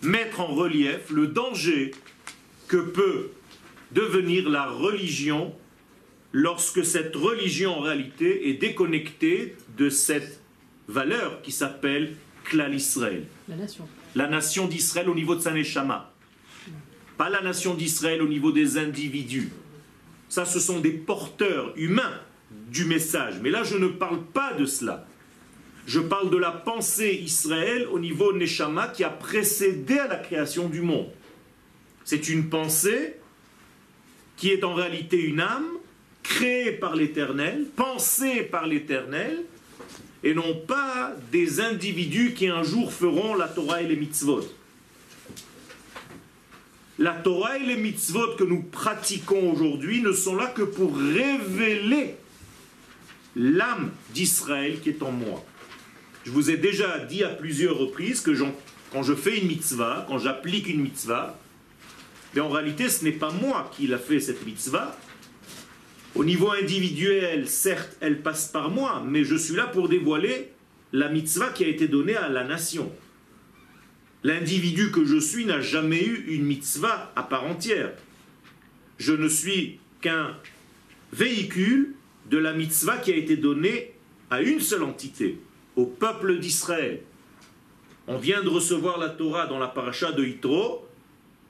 mettre 0.01 0.39
en 0.41 0.53
relief 0.53 1.09
le 1.09 1.27
danger 1.27 1.91
que 2.67 2.77
peut 2.77 3.31
devenir 3.91 4.49
la 4.49 4.65
religion 4.67 5.55
lorsque 6.32 6.84
cette 6.84 7.14
religion 7.14 7.78
en 7.78 7.80
réalité 7.80 8.48
est 8.48 8.54
déconnectée 8.54 9.56
de 9.76 9.90
cette 9.90 10.40
valeur 10.88 11.42
qui 11.42 11.52
s'appelle 11.52 12.16
Klal 12.44 12.74
Israël. 12.74 13.24
La 13.48 13.56
nation. 13.56 13.88
La 14.14 14.28
nation 14.28 14.66
d'Israël 14.66 15.08
au 15.08 15.14
niveau 15.14 15.34
de 15.34 15.40
sa 15.40 15.52
neshama. 15.52 16.12
Pas 17.16 17.30
la 17.30 17.42
nation 17.42 17.74
d'Israël 17.74 18.22
au 18.22 18.28
niveau 18.28 18.52
des 18.52 18.78
individus. 18.78 19.50
Ça, 20.28 20.44
ce 20.44 20.60
sont 20.60 20.80
des 20.80 20.92
porteurs 20.92 21.72
humains 21.76 22.20
du 22.70 22.84
message. 22.86 23.34
Mais 23.42 23.50
là, 23.50 23.62
je 23.62 23.76
ne 23.76 23.88
parle 23.88 24.22
pas 24.22 24.54
de 24.54 24.64
cela. 24.64 25.06
Je 25.86 26.00
parle 26.00 26.30
de 26.30 26.36
la 26.36 26.52
pensée 26.52 27.20
Israël 27.22 27.86
au 27.90 27.98
niveau 27.98 28.32
Neshama 28.32 28.88
qui 28.88 29.04
a 29.04 29.10
précédé 29.10 29.98
à 29.98 30.08
la 30.08 30.16
création 30.16 30.68
du 30.68 30.80
monde. 30.80 31.08
C'est 32.04 32.28
une 32.28 32.48
pensée 32.48 33.16
qui 34.36 34.50
est 34.50 34.64
en 34.64 34.74
réalité 34.74 35.18
une 35.18 35.40
âme 35.40 35.66
créée 36.22 36.72
par 36.72 36.96
l'Éternel, 36.96 37.66
pensée 37.76 38.42
par 38.42 38.66
l'Éternel, 38.66 39.42
et 40.24 40.34
non 40.34 40.54
pas 40.66 41.14
des 41.32 41.60
individus 41.60 42.34
qui 42.34 42.48
un 42.48 42.62
jour 42.62 42.92
feront 42.92 43.34
la 43.34 43.48
Torah 43.48 43.82
et 43.82 43.88
les 43.88 43.96
mitzvot. 43.96 44.44
La 46.98 47.12
Torah 47.12 47.58
et 47.58 47.66
les 47.66 47.76
mitzvot 47.76 48.36
que 48.36 48.44
nous 48.44 48.62
pratiquons 48.62 49.52
aujourd'hui 49.52 50.02
ne 50.02 50.12
sont 50.12 50.36
là 50.36 50.46
que 50.46 50.62
pour 50.62 50.96
révéler 50.96 52.14
l'âme 53.34 53.90
d'Israël 54.14 54.80
qui 54.80 54.90
est 54.90 55.02
en 55.02 55.10
moi. 55.10 55.44
Je 56.24 56.30
vous 56.30 56.50
ai 56.50 56.56
déjà 56.56 57.00
dit 57.00 57.24
à 57.24 57.30
plusieurs 57.30 57.76
reprises 57.76 58.20
que 58.20 58.30
quand 58.92 59.02
je 59.02 59.14
fais 59.14 59.38
une 59.38 59.48
mitzvah, 59.48 60.04
quand 60.06 60.18
j'applique 60.18 60.68
une 60.68 60.82
mitzvah, 60.82 61.38
mais 62.34 62.40
en 62.40 62.48
réalité 62.48 62.88
ce 62.88 63.04
n'est 63.04 63.10
pas 63.10 63.32
moi 63.32 63.70
qui 63.74 63.86
l'a 63.86 63.98
fait 63.98 64.20
cette 64.20 64.46
mitzvah. 64.46 64.96
Au 66.14 66.24
niveau 66.24 66.50
individuel, 66.50 67.48
certes, 67.48 67.96
elle 68.00 68.20
passe 68.20 68.48
par 68.48 68.70
moi, 68.70 69.02
mais 69.06 69.24
je 69.24 69.34
suis 69.34 69.54
là 69.54 69.66
pour 69.66 69.88
dévoiler 69.88 70.52
la 70.92 71.08
mitzvah 71.08 71.48
qui 71.48 71.64
a 71.64 71.68
été 71.68 71.88
donnée 71.88 72.16
à 72.16 72.28
la 72.28 72.44
nation. 72.44 72.92
L'individu 74.22 74.90
que 74.90 75.06
je 75.06 75.16
suis 75.16 75.46
n'a 75.46 75.62
jamais 75.62 76.04
eu 76.04 76.34
une 76.34 76.44
mitzvah 76.44 77.12
à 77.16 77.22
part 77.22 77.44
entière. 77.44 77.92
Je 78.98 79.14
ne 79.14 79.26
suis 79.26 79.80
qu'un 80.02 80.36
véhicule 81.14 81.94
de 82.30 82.36
la 82.36 82.52
mitzvah 82.52 82.98
qui 82.98 83.10
a 83.10 83.16
été 83.16 83.38
donnée 83.38 83.94
à 84.30 84.42
une 84.42 84.60
seule 84.60 84.82
entité, 84.82 85.40
au 85.76 85.86
peuple 85.86 86.38
d'Israël. 86.38 87.00
On 88.06 88.18
vient 88.18 88.42
de 88.42 88.48
recevoir 88.50 88.98
la 88.98 89.08
Torah 89.08 89.46
dans 89.46 89.58
la 89.58 89.68
paracha 89.68 90.12
de 90.12 90.24
Yitro. 90.24 90.86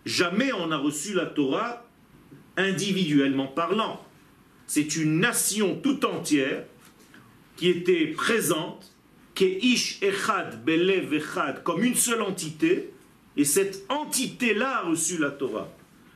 Jamais 0.07 0.53
on 0.53 0.69
n'a 0.69 0.77
reçu 0.77 1.15
la 1.15 1.27
Torah 1.27 1.85
individuellement 2.57 3.49
parlant. 3.49 4.01
C'est 4.67 4.97
une 4.97 5.21
nation 5.21 5.77
tout 5.77 6.05
entière 6.05 6.65
qui 7.57 7.69
était 7.69 8.07
présente, 8.07 8.93
ish 9.41 9.99
echad 10.03 10.65
belev 10.65 11.15
echad, 11.15 11.63
comme 11.63 11.83
une 11.83 11.95
seule 11.95 12.23
entité, 12.23 12.91
et 13.37 13.45
cette 13.45 13.85
entité-là 13.89 14.79
a 14.79 14.83
reçu 14.83 15.19
la 15.19 15.31
Torah. 15.31 15.69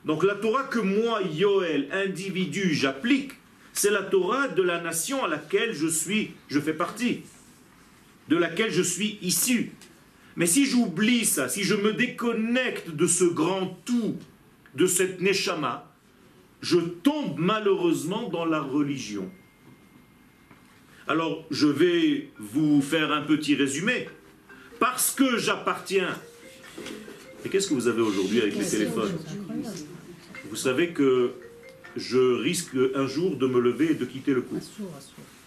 Donc 0.04 0.22
la 0.22 0.34
Torah 0.34 0.64
que 0.64 0.78
moi, 0.78 1.22
Yoel, 1.22 1.88
individu, 1.92 2.74
j'applique, 2.74 3.32
c'est 3.72 3.90
la 3.90 4.02
Torah 4.02 4.48
de 4.48 4.62
la 4.62 4.80
nation 4.80 5.24
à 5.24 5.28
laquelle 5.28 5.74
je 5.74 5.88
suis, 5.88 6.32
je 6.48 6.60
fais 6.60 6.72
partie, 6.72 7.22
de 8.28 8.36
laquelle 8.36 8.70
je 8.70 8.82
suis 8.82 9.18
issu. 9.22 9.72
Mais 10.36 10.46
si 10.46 10.66
j'oublie 10.66 11.24
ça, 11.24 11.48
si 11.48 11.64
je 11.64 11.74
me 11.74 11.92
déconnecte 11.92 12.90
de 12.90 13.06
ce 13.06 13.24
grand 13.24 13.78
tout, 13.84 14.16
de 14.74 14.86
cette 14.86 15.20
neshama, 15.20 15.92
je 16.60 16.78
tombe 16.78 17.38
malheureusement 17.38 18.28
dans 18.28 18.44
la 18.44 18.60
religion. 18.60 19.30
Alors, 21.08 21.44
je 21.50 21.66
vais 21.66 22.30
vous 22.38 22.82
faire 22.82 23.12
un 23.12 23.22
petit 23.22 23.54
résumé. 23.54 24.08
Parce 24.80 25.10
que 25.10 25.38
j'appartiens. 25.38 26.14
Et 27.44 27.48
qu'est-ce 27.48 27.68
que 27.68 27.74
vous 27.74 27.88
avez 27.88 28.02
aujourd'hui 28.02 28.42
avec 28.42 28.56
les 28.56 28.66
téléphones? 28.66 29.16
Vous 30.50 30.56
savez 30.56 30.90
que 30.90 31.32
je 31.96 32.18
risque 32.18 32.76
un 32.94 33.06
jour 33.06 33.36
de 33.36 33.46
me 33.46 33.60
lever 33.60 33.92
et 33.92 33.94
de 33.94 34.04
quitter 34.04 34.34
le 34.34 34.42
cours. 34.42 34.60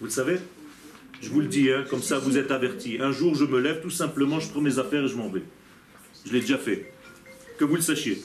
Vous 0.00 0.06
le 0.06 0.10
savez? 0.10 0.38
Je 1.20 1.28
vous 1.28 1.40
le 1.40 1.46
dis, 1.46 1.70
hein, 1.70 1.84
comme 1.88 2.02
ça 2.02 2.18
vous 2.18 2.38
êtes 2.38 2.50
avertis. 2.50 2.98
Un 3.00 3.12
jour, 3.12 3.34
je 3.34 3.44
me 3.44 3.60
lève, 3.60 3.82
tout 3.82 3.90
simplement, 3.90 4.40
je 4.40 4.48
prends 4.48 4.62
mes 4.62 4.78
affaires 4.78 5.04
et 5.04 5.08
je 5.08 5.16
m'en 5.16 5.28
vais. 5.28 5.42
Je 6.24 6.32
l'ai 6.32 6.40
déjà 6.40 6.58
fait. 6.58 6.92
Que 7.58 7.64
vous 7.64 7.76
le 7.76 7.82
sachiez. 7.82 8.22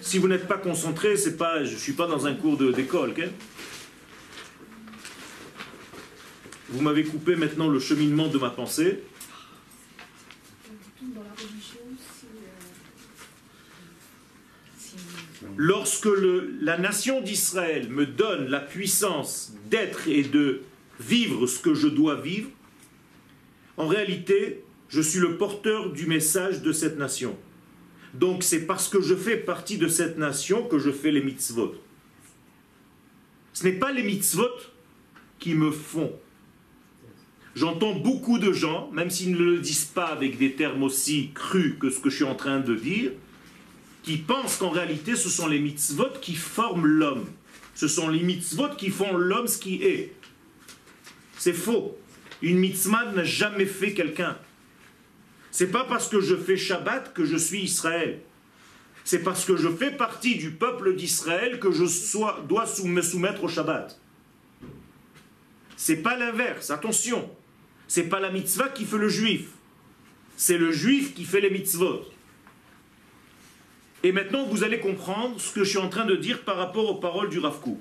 Si 0.00 0.18
vous 0.18 0.28
n'êtes 0.28 0.46
pas 0.46 0.58
concentré, 0.58 1.16
c'est 1.16 1.36
pas, 1.36 1.64
je 1.64 1.74
ne 1.74 1.78
suis 1.78 1.92
pas 1.92 2.06
dans 2.06 2.26
un 2.26 2.34
cours 2.34 2.56
d'école. 2.56 3.14
Vous 6.68 6.80
m'avez 6.80 7.04
coupé 7.04 7.36
maintenant 7.36 7.68
le 7.68 7.78
cheminement 7.78 8.28
de 8.28 8.38
ma 8.38 8.50
pensée. 8.50 9.02
Lorsque 15.56 16.08
la 16.60 16.78
nation 16.78 17.20
d'Israël 17.20 17.88
me 17.88 18.06
donne 18.06 18.48
la 18.48 18.60
puissance 18.60 19.52
d'être 19.70 20.08
et 20.08 20.22
de 20.22 20.62
vivre 20.98 21.46
ce 21.46 21.60
que 21.60 21.74
je 21.74 21.86
dois 21.86 22.16
vivre, 22.16 22.50
en 23.76 23.86
réalité, 23.86 24.64
je 24.88 25.00
suis 25.00 25.20
le 25.20 25.36
porteur 25.36 25.92
du 25.92 26.06
message 26.06 26.62
de 26.62 26.72
cette 26.72 26.98
nation. 26.98 27.36
Donc 28.14 28.44
c'est 28.44 28.66
parce 28.66 28.88
que 28.88 29.00
je 29.00 29.14
fais 29.14 29.36
partie 29.36 29.76
de 29.76 29.88
cette 29.88 30.18
nation 30.18 30.66
que 30.66 30.78
je 30.78 30.90
fais 30.90 31.10
les 31.10 31.22
mitzvot. 31.22 31.74
Ce 33.52 33.64
n'est 33.64 33.72
pas 33.72 33.92
les 33.92 34.02
mitzvot 34.02 34.50
qui 35.38 35.54
me 35.54 35.70
font. 35.70 36.12
J'entends 37.56 37.94
beaucoup 37.94 38.38
de 38.38 38.52
gens, 38.52 38.90
même 38.92 39.10
s'ils 39.10 39.32
ne 39.32 39.38
le 39.38 39.60
disent 39.60 39.84
pas 39.84 40.06
avec 40.06 40.38
des 40.38 40.54
termes 40.54 40.82
aussi 40.82 41.30
crus 41.34 41.76
que 41.78 41.90
ce 41.90 42.00
que 42.00 42.10
je 42.10 42.16
suis 42.16 42.24
en 42.24 42.34
train 42.34 42.60
de 42.60 42.74
dire, 42.74 43.12
qui 44.02 44.16
pensent 44.16 44.56
qu'en 44.56 44.70
réalité 44.70 45.16
ce 45.16 45.28
sont 45.28 45.46
les 45.46 45.60
mitzvot 45.60 46.18
qui 46.20 46.34
forment 46.34 46.86
l'homme. 46.86 47.26
Ce 47.74 47.88
sont 47.88 48.08
les 48.08 48.22
mitzvot 48.22 48.70
qui 48.76 48.90
font 48.90 49.16
l'homme 49.16 49.48
ce 49.48 49.58
qui 49.58 49.82
est. 49.82 50.12
C'est 51.36 51.52
faux. 51.52 51.98
Une 52.42 52.58
mitzvah 52.58 53.12
n'a 53.12 53.24
jamais 53.24 53.66
fait 53.66 53.92
quelqu'un. 53.92 54.36
C'est 55.54 55.68
pas 55.68 55.84
parce 55.84 56.08
que 56.08 56.20
je 56.20 56.34
fais 56.34 56.56
Shabbat 56.56 57.14
que 57.14 57.24
je 57.24 57.36
suis 57.36 57.62
Israël. 57.62 58.18
C'est 59.04 59.22
parce 59.22 59.44
que 59.44 59.54
je 59.54 59.68
fais 59.68 59.92
partie 59.92 60.34
du 60.34 60.50
peuple 60.50 60.96
d'Israël 60.96 61.60
que 61.60 61.70
je 61.70 61.84
dois 62.48 62.64
me 62.84 63.00
soumettre 63.00 63.44
au 63.44 63.46
Shabbat. 63.46 63.96
C'est 65.76 65.98
pas 65.98 66.16
l'inverse, 66.16 66.70
attention. 66.70 67.30
C'est 67.86 68.08
pas 68.08 68.18
la 68.18 68.32
mitzvah 68.32 68.68
qui 68.68 68.84
fait 68.84 68.98
le 68.98 69.08
juif. 69.08 69.50
C'est 70.36 70.58
le 70.58 70.72
juif 70.72 71.14
qui 71.14 71.24
fait 71.24 71.40
les 71.40 71.50
mitzvot. 71.50 72.02
Et 74.02 74.10
maintenant, 74.10 74.46
vous 74.46 74.64
allez 74.64 74.80
comprendre 74.80 75.40
ce 75.40 75.52
que 75.52 75.62
je 75.62 75.68
suis 75.68 75.78
en 75.78 75.88
train 75.88 76.04
de 76.04 76.16
dire 76.16 76.42
par 76.42 76.56
rapport 76.56 76.90
aux 76.90 76.96
paroles 76.96 77.30
du 77.30 77.38
Rav 77.38 77.60
Kook. 77.60 77.78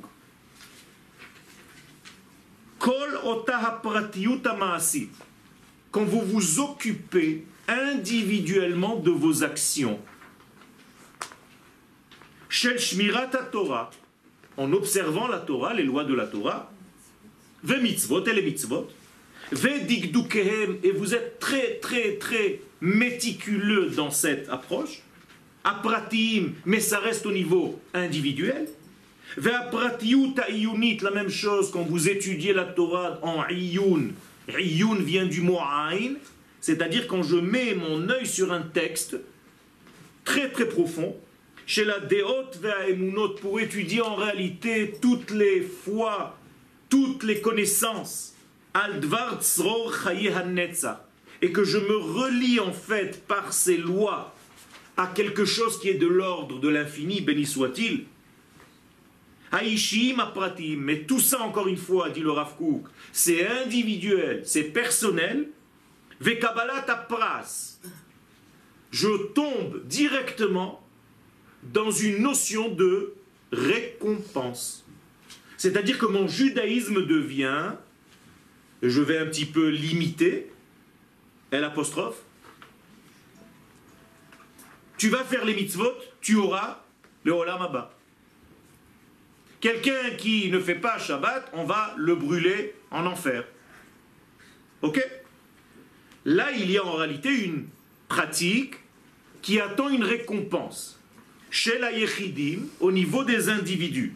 Kol 2.78 3.20
Quand 5.90 6.04
vous 6.04 6.22
vous 6.22 6.60
occupez 6.60 7.48
individuellement 7.68 8.98
de 8.98 9.12
vos 9.12 9.44
actions. 9.44 10.00
Shel 12.50 12.78
Shmirat 12.78 13.32
Torah, 13.52 13.90
en 14.58 14.72
observant 14.74 15.28
la 15.28 15.40
Torah, 15.40 15.74
les 15.74 15.84
lois 15.84 16.04
de 16.04 16.14
la 16.14 16.28
Torah, 16.28 16.72
ve 17.64 17.82
mitzvot 17.82 18.24
et 18.26 18.34
les 18.34 18.44
mitzvot, 18.44 18.88
ve 19.52 19.70
et 20.84 20.92
vous 20.92 21.16
êtes 21.16 21.40
très 21.40 21.76
très 21.76 22.18
très 22.18 22.62
méticuleux 22.82 23.90
dans 23.90 24.12
cette 24.12 24.50
approche, 24.50 25.02
apratim, 25.64 26.54
mais 26.66 26.80
ça 26.80 27.00
reste 27.00 27.26
au 27.26 27.32
niveau 27.32 27.80
individuel, 27.94 28.68
ve 29.38 29.50
la 31.02 31.12
même 31.12 31.30
chose 31.30 31.72
quand 31.72 31.84
vous 31.84 32.10
étudiez 32.10 32.54
la 32.54 32.66
Torah 32.66 33.20
en 33.24 33.48
iyun, 33.50 34.12
iyun 34.48 34.96
vient 34.96 35.26
du 35.26 35.42
mot 35.42 35.60
aïn, 35.60 36.16
c'est-à-dire 36.64 37.08
quand 37.08 37.24
je 37.24 37.36
mets 37.36 37.76
mon 37.76 38.08
œil 38.08 38.26
sur 38.26 38.54
un 38.54 38.62
texte 38.62 39.18
très 40.24 40.50
très 40.50 40.70
profond, 40.70 41.14
chez 41.66 41.84
la 41.84 42.00
Deot 42.00 42.52
Ve'aemunot, 42.62 43.36
pour 43.36 43.60
étudier 43.60 44.00
en 44.00 44.16
réalité 44.16 44.94
toutes 45.02 45.32
les 45.32 45.60
fois, 45.60 46.40
toutes 46.88 47.24
les 47.24 47.42
connaissances, 47.42 48.36
et 51.42 51.52
que 51.52 51.66
je 51.66 51.78
me 51.80 51.98
relie 51.98 52.62
en 52.62 52.72
fait 52.72 53.28
par 53.28 53.52
ces 53.52 53.76
lois 53.76 54.34
à 54.96 55.08
quelque 55.08 55.44
chose 55.44 55.82
qui 55.82 55.90
est 55.90 55.96
de 55.96 56.08
l'ordre 56.08 56.62
de 56.62 56.70
l'infini, 56.70 57.20
béni 57.20 57.46
soit-il. 57.46 58.06
Mais 60.78 61.00
tout 61.00 61.20
ça 61.20 61.42
encore 61.42 61.68
une 61.68 61.76
fois, 61.76 62.10
dit 62.10 62.22
le 62.22 62.32
Rav 62.32 62.54
c'est 63.12 63.46
individuel, 63.46 64.44
c'est 64.46 64.64
personnel, 64.64 65.50
je 68.92 69.28
tombe 69.34 69.86
directement 69.86 70.88
dans 71.64 71.92
une 71.92 72.22
notion 72.22 72.70
de 72.70 73.16
récompense. 73.52 74.86
C'est-à-dire 75.58 75.98
que 75.98 76.06
mon 76.06 76.28
judaïsme 76.28 77.06
devient, 77.06 77.72
je 78.82 79.02
vais 79.02 79.18
un 79.18 79.26
petit 79.26 79.46
peu 79.46 79.70
limiter, 79.70 80.52
tu 84.98 85.10
vas 85.10 85.24
faire 85.24 85.46
les 85.46 85.56
mitzvot, 85.56 85.94
tu 86.22 86.36
auras 86.36 86.84
le 87.24 87.32
olam. 87.32 87.88
Quelqu'un 89.62 90.12
qui 90.18 90.52
ne 90.52 90.60
fait 90.60 90.76
pas 90.76 91.00
Shabbat, 91.00 91.50
on 91.54 91.64
va 91.64 91.94
le 91.98 92.16
brûler 92.16 92.76
en 92.92 93.06
enfer. 93.06 93.46
Ok? 94.82 95.00
Là, 96.26 96.52
il 96.52 96.72
y 96.72 96.78
a 96.78 96.86
en 96.86 96.94
réalité 96.94 97.30
une 97.30 97.68
pratique 98.08 98.76
qui 99.42 99.60
attend 99.60 99.90
une 99.90 100.04
récompense. 100.04 101.00
Chez 101.50 101.78
la 101.78 101.92
Yechidim, 101.92 102.62
au 102.80 102.92
niveau 102.92 103.24
des 103.24 103.50
individus. 103.50 104.16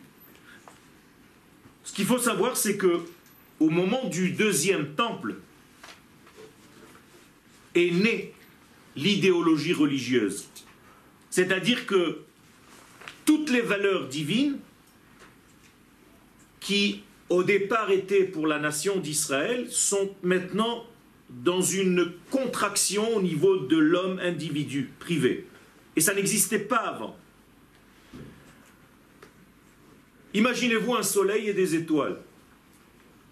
Ce 1.83 1.93
qu'il 1.93 2.05
faut 2.05 2.17
savoir, 2.17 2.57
c'est 2.57 2.77
que 2.77 3.01
au 3.59 3.69
moment 3.69 4.05
du 4.05 4.31
deuxième 4.31 4.93
temple 4.95 5.35
est 7.75 7.91
née 7.91 8.33
l'idéologie 8.95 9.73
religieuse. 9.73 10.47
C'est-à-dire 11.29 11.85
que 11.85 12.21
toutes 13.25 13.49
les 13.49 13.61
valeurs 13.61 14.07
divines 14.07 14.57
qui 16.59 17.03
au 17.29 17.43
départ 17.43 17.91
étaient 17.91 18.23
pour 18.23 18.47
la 18.47 18.57
nation 18.57 18.97
d'Israël 18.97 19.67
sont 19.69 20.15
maintenant 20.23 20.85
dans 21.29 21.61
une 21.61 22.13
contraction 22.31 23.15
au 23.15 23.21
niveau 23.21 23.57
de 23.57 23.77
l'homme 23.77 24.19
individu, 24.19 24.89
privé. 24.99 25.47
Et 25.95 26.01
ça 26.01 26.13
n'existait 26.13 26.59
pas 26.59 26.77
avant. 26.77 27.17
Imaginez-vous 30.33 30.95
un 30.95 31.03
soleil 31.03 31.49
et 31.49 31.53
des 31.53 31.75
étoiles. 31.75 32.17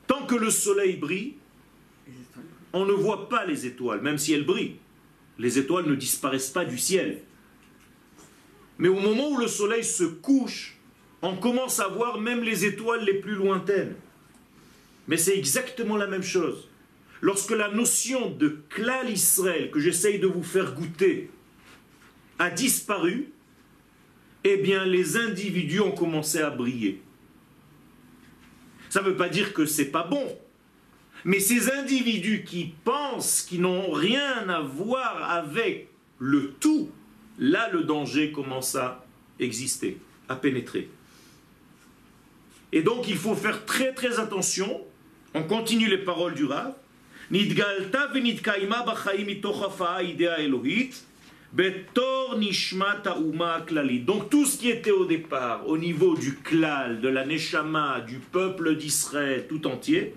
Tant 0.07 0.25
que 0.25 0.35
le 0.35 0.49
soleil 0.49 0.97
brille, 0.97 1.35
on 2.73 2.85
ne 2.85 2.93
voit 2.93 3.29
pas 3.29 3.45
les 3.45 3.65
étoiles, 3.65 4.01
même 4.01 4.17
si 4.17 4.33
elles 4.33 4.45
brillent. 4.45 4.77
Les 5.37 5.57
étoiles 5.59 5.85
ne 5.85 5.95
disparaissent 5.95 6.49
pas 6.49 6.65
du 6.65 6.77
ciel. 6.77 7.21
Mais 8.77 8.87
au 8.87 8.99
moment 8.99 9.29
où 9.29 9.37
le 9.37 9.47
soleil 9.47 9.83
se 9.83 10.03
couche, 10.03 10.77
on 11.21 11.35
commence 11.35 11.79
à 11.79 11.87
voir 11.87 12.19
même 12.19 12.43
les 12.43 12.65
étoiles 12.65 13.03
les 13.05 13.15
plus 13.15 13.35
lointaines. 13.35 13.95
Mais 15.07 15.17
c'est 15.17 15.37
exactement 15.37 15.97
la 15.97 16.07
même 16.07 16.23
chose. 16.23 16.67
Lorsque 17.22 17.51
la 17.51 17.72
notion 17.72 18.29
de 18.29 18.62
klal 18.69 19.10
Israël 19.10 19.72
que 19.72 19.79
j'essaye 19.79 20.19
de 20.19 20.27
vous 20.27 20.43
faire 20.43 20.74
goûter 20.74 21.29
a 22.39 22.50
disparu, 22.50 23.31
eh 24.43 24.57
bien 24.57 24.86
les 24.86 25.17
individus 25.17 25.79
ont 25.79 25.91
commencé 25.91 26.39
à 26.39 26.50
briller. 26.50 27.01
Ça 28.89 29.01
ne 29.01 29.07
veut 29.07 29.15
pas 29.15 29.29
dire 29.29 29.53
que 29.53 29.65
c'est 29.65 29.91
pas 29.91 30.03
bon. 30.03 30.38
Mais 31.24 31.39
ces 31.39 31.72
individus 31.72 32.43
qui 32.43 32.75
pensent 32.84 33.41
qu'ils 33.41 33.62
n'ont 33.62 33.91
rien 33.91 34.48
à 34.48 34.62
voir 34.62 35.31
avec 35.31 35.89
le 36.19 36.51
tout, 36.60 36.91
là 37.39 37.69
le 37.72 37.84
danger 37.84 38.31
commence 38.31 38.75
à 38.75 39.03
exister, 39.39 39.98
à 40.29 40.36
pénétrer. 40.36 40.89
Et 42.72 42.84
donc 42.84 43.07
il 43.07 43.17
faut 43.17 43.36
faire 43.36 43.65
très 43.65 43.93
très 43.93 44.19
attention. 44.19 44.81
On 45.34 45.43
continue 45.43 45.88
les 45.89 45.98
paroles 45.98 46.36
du 46.36 46.45
Rav. 46.45 46.75
Nidgalta 47.32 48.12
donc 54.00 54.29
tout 54.29 54.46
ce 54.46 54.58
qui 54.58 54.70
était 54.70 54.91
au 54.91 55.05
départ, 55.05 55.67
au 55.67 55.77
niveau 55.77 56.15
du 56.15 56.36
klal, 56.36 57.01
de 57.01 57.08
la 57.08 57.25
neshama, 57.25 58.01
du 58.01 58.17
peuple 58.17 58.75
d'Israël 58.75 59.46
tout 59.48 59.65
entier, 59.65 60.13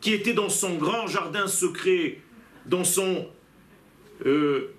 qui 0.00 0.12
était 0.12 0.32
dans 0.32 0.48
son 0.48 0.74
grand 0.76 1.06
jardin 1.06 1.46
secret, 1.46 2.20
dans 2.66 2.84
son... 2.84 3.26
Euh, 4.26 4.74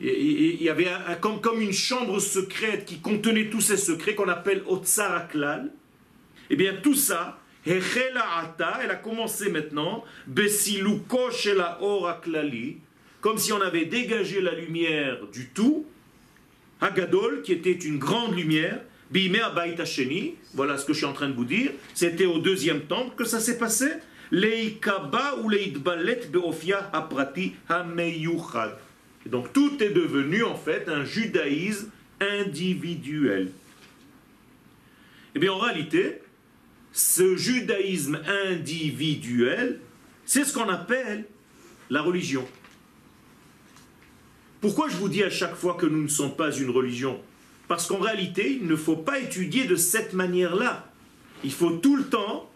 il 0.00 0.62
y 0.62 0.68
avait 0.68 0.88
comme, 1.20 1.60
une 1.60 1.72
chambre 1.72 2.20
secrète 2.20 2.84
qui 2.84 3.00
contenait 3.00 3.50
tous 3.50 3.60
ces 3.60 3.76
secrets 3.76 4.14
qu'on 4.14 4.28
appelle 4.28 4.62
Otsara 4.66 5.20
Klal. 5.22 5.72
Eh 6.50 6.56
bien 6.56 6.74
tout 6.82 6.94
ça, 6.94 7.38
elle 7.66 8.90
a 8.90 8.96
commencé 9.02 9.50
maintenant, 9.50 10.04
comme 13.20 13.38
si 13.38 13.52
on 13.52 13.60
avait 13.60 13.84
dégagé 13.84 14.40
la 14.40 14.54
lumière 14.54 15.26
du 15.32 15.48
tout, 15.48 15.84
Hagadol, 16.80 17.42
qui 17.42 17.52
était 17.52 17.72
une 17.72 17.98
grande 17.98 18.36
lumière, 18.36 18.80
voilà 20.54 20.78
ce 20.78 20.84
que 20.84 20.92
je 20.92 20.98
suis 20.98 21.06
en 21.06 21.12
train 21.12 21.28
de 21.28 21.34
vous 21.34 21.44
dire, 21.44 21.72
c'était 21.94 22.26
au 22.26 22.38
deuxième 22.38 22.82
temple 22.82 23.16
que 23.16 23.24
ça 23.24 23.40
s'est 23.40 23.58
passé, 23.58 23.86
ou 24.30 25.50
aprati 26.92 27.54
Donc 29.28 29.52
tout 29.52 29.82
est 29.82 29.90
devenu 29.90 30.42
en 30.42 30.56
fait 30.56 30.88
un 30.88 31.04
judaïsme 31.04 31.90
individuel. 32.20 33.50
Eh 35.34 35.38
bien 35.38 35.52
en 35.52 35.58
réalité, 35.58 36.20
ce 36.92 37.36
judaïsme 37.36 38.20
individuel, 38.48 39.80
c'est 40.24 40.44
ce 40.44 40.52
qu'on 40.52 40.68
appelle 40.68 41.26
la 41.90 42.02
religion. 42.02 42.46
Pourquoi 44.60 44.88
je 44.88 44.96
vous 44.96 45.08
dis 45.08 45.22
à 45.22 45.30
chaque 45.30 45.54
fois 45.54 45.74
que 45.74 45.86
nous 45.86 46.02
ne 46.02 46.08
sommes 46.08 46.34
pas 46.34 46.50
une 46.50 46.70
religion? 46.70 47.20
Parce 47.68 47.86
qu'en 47.86 47.98
réalité, 47.98 48.58
il 48.60 48.66
ne 48.66 48.76
faut 48.76 48.96
pas 48.96 49.20
étudier 49.20 49.66
de 49.66 49.76
cette 49.76 50.14
manière-là. 50.14 50.90
Il 51.44 51.52
faut 51.52 51.70
tout 51.70 51.96
le 51.96 52.04
temps 52.04 52.50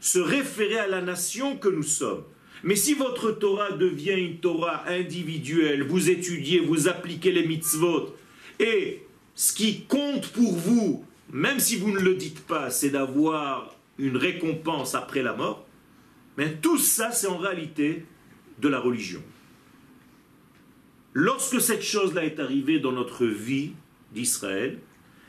se 0.00 0.18
référer 0.18 0.78
à 0.78 0.86
la 0.86 1.02
nation 1.02 1.56
que 1.56 1.68
nous 1.68 1.82
sommes. 1.82 2.24
Mais 2.64 2.76
si 2.76 2.94
votre 2.94 3.30
Torah 3.30 3.72
devient 3.72 4.18
une 4.18 4.38
Torah 4.38 4.88
individuelle, 4.88 5.82
vous 5.82 6.08
étudiez, 6.08 6.60
vous 6.60 6.88
appliquez 6.88 7.30
les 7.30 7.46
mitzvot, 7.46 8.16
et 8.58 9.02
ce 9.34 9.52
qui 9.52 9.82
compte 9.82 10.28
pour 10.28 10.54
vous, 10.54 11.04
même 11.30 11.60
si 11.60 11.76
vous 11.76 11.90
ne 11.90 12.00
le 12.00 12.14
dites 12.14 12.40
pas, 12.46 12.70
c'est 12.70 12.88
d'avoir 12.88 13.76
une 13.98 14.16
récompense 14.16 14.94
après 14.94 15.22
la 15.22 15.34
mort, 15.34 15.66
mais 16.38 16.54
tout 16.54 16.78
ça, 16.78 17.12
c'est 17.12 17.26
en 17.26 17.36
réalité 17.36 18.06
de 18.60 18.68
la 18.68 18.80
religion. 18.80 19.22
Lorsque 21.12 21.60
cette 21.60 21.82
chose-là 21.82 22.24
est 22.24 22.40
arrivée 22.40 22.78
dans 22.78 22.92
notre 22.92 23.26
vie 23.26 23.72
d'Israël, 24.14 24.78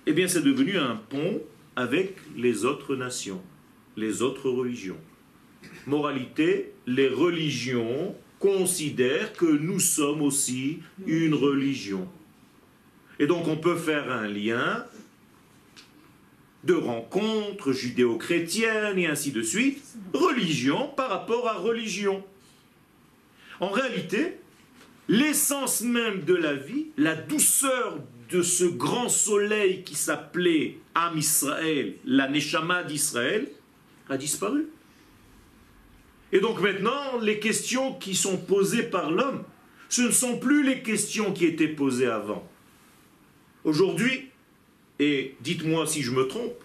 eh 0.05 0.13
bien 0.13 0.29
c'est 0.29 0.41
devenu 0.41 0.77
un 0.77 0.95
pont 0.95 1.41
avec 1.75 2.15
les 2.37 2.63
autres 2.63 2.95
nations, 2.95 3.41
les 3.97 4.21
autres 4.21 4.49
religions. 4.49 4.97
Moralité, 5.87 6.73
les 6.87 7.07
religions 7.07 8.15
considèrent 8.39 9.33
que 9.33 9.45
nous 9.45 9.79
sommes 9.79 10.21
aussi 10.21 10.79
une 11.05 11.33
religion. 11.33 12.07
Et 13.19 13.27
donc 13.27 13.47
on 13.47 13.57
peut 13.57 13.77
faire 13.77 14.11
un 14.11 14.27
lien 14.27 14.85
de 16.63 16.73
rencontres 16.73 17.71
judéo-chrétiennes 17.71 18.97
et 18.97 19.07
ainsi 19.07 19.31
de 19.31 19.41
suite, 19.41 19.83
religion 20.13 20.89
par 20.95 21.09
rapport 21.09 21.47
à 21.47 21.53
religion. 21.53 22.23
En 23.59 23.69
réalité, 23.69 24.37
l'essence 25.07 25.81
même 25.81 26.23
de 26.25 26.33
la 26.33 26.53
vie, 26.53 26.87
la 26.97 27.15
douceur 27.15 27.99
de 28.31 28.41
ce 28.41 28.65
grand 28.65 29.09
soleil 29.09 29.83
qui 29.83 29.95
s'appelait 29.95 30.79
Am 30.95 31.17
Israël, 31.17 31.95
la 32.05 32.27
Neshama 32.27 32.83
d'Israël, 32.83 33.47
a 34.09 34.17
disparu. 34.17 34.67
Et 36.35 36.41
donc 36.41 36.59
maintenant, 36.59 37.17
les 37.21 37.39
questions 37.39 37.93
qui 37.93 38.13
sont 38.13 38.35
posées 38.35 38.83
par 38.83 39.09
l'homme, 39.09 39.45
ce 39.87 40.01
ne 40.01 40.11
sont 40.11 40.37
plus 40.37 40.65
les 40.65 40.83
questions 40.83 41.31
qui 41.31 41.45
étaient 41.45 41.69
posées 41.69 42.07
avant. 42.07 42.45
Aujourd'hui, 43.63 44.31
et 44.99 45.37
dites-moi 45.39 45.87
si 45.87 46.01
je 46.01 46.11
me 46.11 46.27
trompe, 46.27 46.61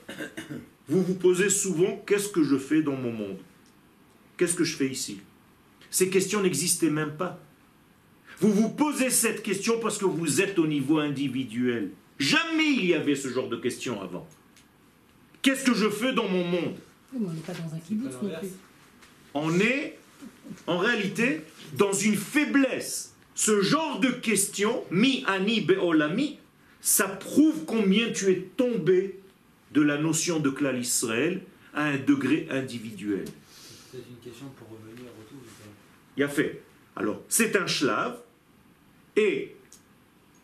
vous 0.89 1.05
vous 1.05 1.15
posez 1.15 1.51
souvent 1.51 2.03
qu'est-ce 2.05 2.31
que 2.31 2.43
je 2.43 2.59
fais 2.59 2.83
dans 2.83 2.97
mon 2.97 3.13
monde? 3.13 3.39
Qu'est-ce 4.37 4.57
que 4.57 4.65
je 4.65 4.75
fais 4.75 4.89
ici? 4.89 5.21
Ces 5.89 6.11
questions 6.11 6.43
n'existaient 6.43 6.91
même 6.91 7.17
pas. 7.17 7.39
Vous 8.41 8.53
vous 8.53 8.71
posez 8.71 9.09
cette 9.09 9.41
question 9.41 9.79
parce 9.79 9.99
que 9.99 10.05
vous 10.05 10.41
êtes 10.41 10.59
au 10.59 10.67
niveau 10.67 10.99
individuel. 10.99 11.93
Jamais 12.19 12.73
il 12.73 12.87
y 12.87 12.95
avait 12.95 13.15
ce 13.15 13.29
genre 13.29 13.49
de 13.49 13.57
questions 13.57 14.03
avant. 14.03 14.27
Qu'est-ce 15.43 15.63
que 15.63 15.75
je 15.75 15.89
fais 15.89 16.13
dans 16.13 16.27
mon 16.27 16.43
monde? 16.43 16.75
On 17.15 17.21
n'est 17.21 17.41
pas 17.43 17.53
dans 17.53 17.73
un 17.73 17.79
kibbutz 17.79 18.17
non 18.21 18.31
plus. 18.41 18.49
On 19.35 19.61
est 19.61 19.99
en 20.67 20.79
réalité 20.79 21.43
dans 21.75 21.93
une 21.93 22.17
faiblesse. 22.17 23.15
Ce 23.35 23.63
genre 23.63 24.01
de 24.01 24.09
questions, 24.09 24.85
mi 24.91 25.25
ani 25.27 25.61
beolami, 25.61 26.39
ça 26.81 27.09
prouve 27.09 27.65
combien 27.65 28.11
tu 28.13 28.31
es 28.31 28.49
tombé 28.57 29.19
de 29.73 29.81
la 29.83 29.99
notion 29.99 30.41
de 30.41 30.51
clal 30.51 30.79
Israël 30.79 31.43
à 31.75 31.85
un 31.85 31.97
degré 31.97 32.49
individuel. 32.51 33.25
C'est 33.93 33.99
une 33.99 34.17
question 34.23 34.47
pour 34.59 34.69
revenir 34.69 35.11
au 35.11 35.23
tout. 35.29 35.37
Il 36.17 36.23
a 36.23 36.29
fait. 36.29 36.63
Alors, 36.97 37.23
c'est 37.29 37.57
un 37.57 37.67
shlav, 37.67 38.19
et 39.17 39.55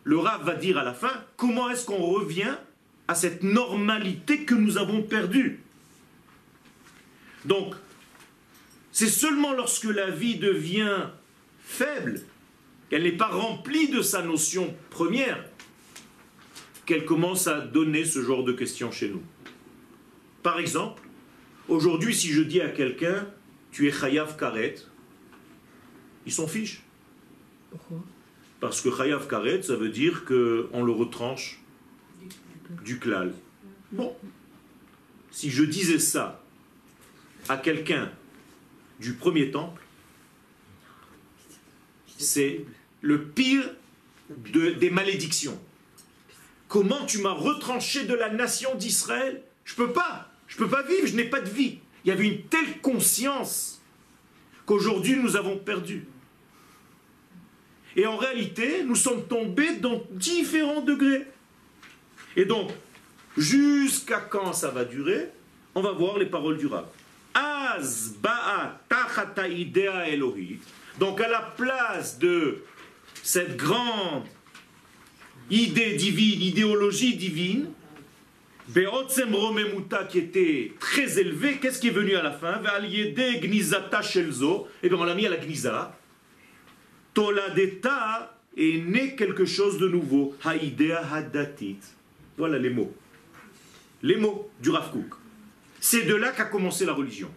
le 0.05 0.19
Rav 0.19 0.45
va 0.45 0.55
dire 0.55 0.79
à 0.79 0.85
la 0.85 0.95
fin 0.95 1.13
comment 1.37 1.69
est-ce 1.69 1.85
qu'on 1.85 1.97
revient 1.97 2.55
à 3.09 3.15
cette 3.15 3.43
normalité 3.43 4.45
que 4.45 4.55
nous 4.55 4.79
avons 4.79 5.03
perdue? 5.03 5.61
Donc, 7.45 7.75
c'est 8.97 9.11
seulement 9.11 9.53
lorsque 9.53 9.85
la 9.85 10.09
vie 10.09 10.37
devient 10.37 11.09
faible, 11.61 12.23
qu'elle 12.89 13.03
n'est 13.03 13.13
pas 13.13 13.29
remplie 13.29 13.91
de 13.91 14.01
sa 14.01 14.23
notion 14.23 14.75
première, 14.89 15.45
qu'elle 16.87 17.05
commence 17.05 17.47
à 17.47 17.61
donner 17.61 18.07
ce 18.07 18.23
genre 18.23 18.43
de 18.43 18.55
questions 18.55 18.91
chez 18.91 19.11
nous. 19.11 19.21
Par 20.43 20.59
exemple, 20.59 21.03
aujourd'hui, 21.69 22.15
si 22.15 22.29
je 22.29 22.41
dis 22.41 22.63
à 22.63 22.71
quelqu'un, 22.71 23.29
tu 23.71 23.87
es 23.87 23.93
Chayav 23.93 24.39
Karet, 24.39 24.77
ils 26.25 26.33
s'en 26.33 26.47
fichent. 26.47 26.83
Pourquoi? 27.71 28.03
Parce 28.61 28.81
que 28.81 28.91
Chayav 28.91 29.29
Karet, 29.29 29.61
ça 29.61 29.77
veut 29.77 29.91
dire 29.91 30.25
qu'on 30.25 30.83
le 30.83 30.93
retranche 30.93 31.61
du 32.83 32.99
klal. 32.99 33.35
Bon, 33.93 34.17
si 35.31 35.51
je 35.51 35.65
disais 35.65 35.99
ça 35.99 36.43
à 37.51 37.59
quelqu'un 37.59 38.11
du 39.01 39.15
premier 39.15 39.51
temple, 39.51 39.83
c'est 42.19 42.65
le 43.03 43.25
pire 43.25 43.69
des 44.31 44.91
malédictions. 44.91 45.61
Comment 46.69 47.05
tu 47.07 47.19
m'as 47.19 47.33
retranché 47.33 48.05
de 48.05 48.15
la 48.15 48.31
nation 48.31 48.75
d'Israël? 48.75 49.43
Je 49.65 49.75
peux 49.75 49.93
pas. 49.93 50.31
Je 50.49 50.57
peux 50.57 50.69
pas 50.69 50.83
vivre, 50.83 51.07
je 51.07 51.15
n'ai 51.15 51.25
pas 51.25 51.41
de 51.41 51.51
vie. 51.51 51.79
Il 52.05 52.09
y 52.09 52.11
avait 52.11 52.27
une 52.27 52.43
telle 52.43 52.81
conscience 52.81 53.83
qu'aujourd'hui 54.65 55.17
nous 55.17 55.37
avons 55.37 55.59
perdu. 55.59 56.07
Et 57.97 58.07
en 58.07 58.17
réalité, 58.17 58.85
nous 58.85 58.95
sommes 58.95 59.27
tombés 59.27 59.77
dans 59.77 60.03
différents 60.11 60.83
degrés. 60.83 61.27
Et 62.37 62.45
donc, 62.45 62.71
jusqu'à 63.37 64.21
quand 64.21 64.53
ça 64.53 64.71
va 64.71 64.85
durer? 64.85 65.31
On 65.75 65.83
va 65.83 65.93
voir 65.93 66.19
les 66.19 66.27
paroles 66.27 66.59
du 66.59 66.67
Rav. 66.67 66.87
Idea 69.49 70.09
Elohit. 70.09 70.61
Donc 70.99 71.21
à 71.21 71.29
la 71.29 71.41
place 71.41 72.19
de 72.19 72.63
cette 73.23 73.57
grande 73.57 74.25
idée 75.51 75.95
divine, 75.95 76.41
idéologie 76.43 77.17
divine, 77.17 77.71
Be'otzem 78.69 79.33
romemuta 79.33 80.05
qui 80.05 80.19
était 80.19 80.73
très 80.81 81.21
élevé, 81.21 81.59
qu'est-ce 81.59 81.81
qui 81.81 81.89
est 81.89 81.93
venu 81.93 82.17
à 82.17 82.23
la 82.23 82.33
fin? 82.33 82.61
Shelzo, 84.03 84.67
et 84.83 84.89
bien 84.89 84.99
on 84.99 85.05
l'a 85.05 85.15
mis 85.15 85.27
à 85.27 85.31
la 85.31 85.37
gniza. 85.37 85.97
Toladeta 87.15 88.37
est 88.57 88.85
né 88.85 89.15
quelque 89.15 89.45
chose 89.45 89.79
de 89.79 89.89
nouveau. 89.89 90.35
Hadatit. 90.45 91.79
Voilà 92.37 92.59
les 92.59 92.71
mots. 92.71 92.93
Les 94.03 94.17
mots 94.17 94.51
du 94.61 94.71
Rav. 94.71 94.93
C'est 95.89 96.03
de 96.03 96.17
là 96.17 96.33
qu'a 96.33 96.47
commencé 96.47 96.85
la 96.85 96.95
religion. 96.95 97.31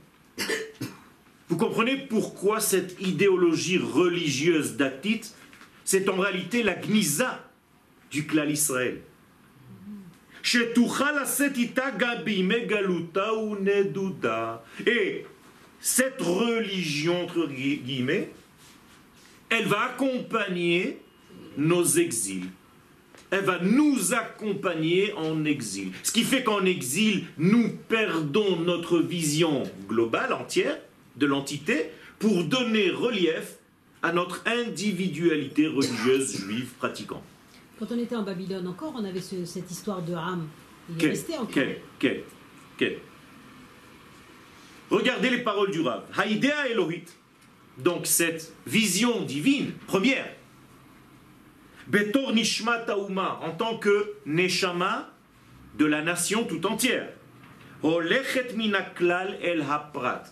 Vous 1.50 1.56
comprenez 1.56 1.98
pourquoi 1.98 2.60
cette 2.60 3.00
idéologie 3.00 3.78
religieuse 3.78 4.76
datite, 4.76 5.36
c'est 5.86 6.10
en 6.10 6.16
réalité 6.16 6.64
la 6.64 6.74
gniza 6.74 7.48
du 8.10 8.26
clan 8.26 8.48
Israël. 8.48 9.02
Et 14.88 15.26
cette 15.80 16.20
religion, 16.20 17.26
entre 17.26 17.46
guillemets, 17.46 18.32
elle 19.50 19.68
va 19.68 19.92
accompagner 19.92 20.98
nos 21.56 21.86
exils. 21.86 22.50
Elle 23.32 23.46
va 23.46 23.60
nous 23.60 24.14
accompagner 24.14 25.14
en 25.14 25.46
exil. 25.46 25.92
Ce 26.04 26.12
qui 26.12 26.24
fait 26.24 26.44
qu'en 26.44 26.66
exil, 26.66 27.26
nous 27.38 27.70
perdons 27.88 28.56
notre 28.58 29.00
vision 29.00 29.64
globale, 29.88 30.34
entière, 30.34 30.78
de 31.16 31.26
l'entité, 31.28 31.92
pour 32.18 32.44
donner 32.46 32.90
relief 32.90 33.58
à 34.02 34.12
notre 34.14 34.42
individualité 34.48 35.68
religieuse 35.68 36.38
juive 36.38 36.70
pratiquante. 36.80 37.24
Quand 37.78 37.88
on 37.92 38.00
était 38.00 38.16
en 38.16 38.24
Babylone 38.24 38.68
encore, 38.68 38.94
on 38.98 39.06
avait 39.06 39.22
ce- 39.22 39.46
cette 39.46 39.70
histoire 39.70 40.02
de 40.02 40.14
Ham. 40.14 40.48
Il 40.90 40.96
est 40.96 40.98
Quel, 41.00 41.10
resté 41.12 41.34
encore. 41.36 41.48
quel, 41.54 41.78
quel, 42.00 42.24
quel. 42.78 42.98
Regardez 44.90 45.30
les 45.30 45.40
paroles 45.44 45.72
du 45.72 45.82
Rav. 45.82 46.04
Haïdea 46.18 46.68
Elohit. 46.70 47.04
Donc 47.78 48.08
cette 48.08 48.54
vision 48.66 49.22
divine, 49.24 49.72
première. 49.88 50.28
Betor 51.90 52.34
Nishma 52.34 52.78
Tauma, 52.80 53.40
en 53.42 53.52
tant 53.52 53.78
que 53.78 54.14
Neshama 54.28 55.12
de 55.76 55.86
la 55.86 56.04
nation 56.04 56.44
tout 56.44 56.64
entière. 56.68 57.10
Holechet 57.82 58.54
minaklal 58.56 59.40
el 59.42 59.62
haprat. 59.62 60.26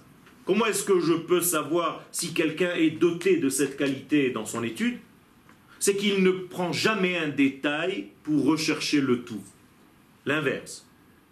Comment 0.45 0.67
est-ce 0.67 0.83
que 0.83 0.99
je 0.99 1.13
peux 1.13 1.41
savoir 1.41 2.03
si 2.11 2.33
quelqu'un 2.33 2.75
est 2.75 2.91
doté 2.91 3.37
de 3.37 3.49
cette 3.49 3.75
qualité 3.75 4.29
dans 4.29 4.45
son 4.45 4.63
étude? 4.63 4.99
C'est 5.79 5.95
qu'il 5.95 6.21
ne 6.21 6.31
prend 6.31 6.71
jamais 6.71 7.17
un 7.17 7.29
détail 7.29 8.09
pour 8.21 8.45
rechercher 8.45 9.01
le 9.01 9.23
tout. 9.23 9.43
L'inverse. 10.27 10.85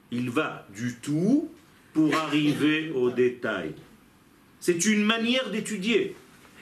Il 0.10 0.32
va 0.32 0.66
du 0.76 0.96
tout 1.02 1.52
pour 1.94 2.16
arriver 2.16 2.90
au 2.90 3.12
détail. 3.12 3.76
C'est 4.60 4.86
une 4.86 5.04
manière 5.04 5.52
d'étudier. 5.52 6.16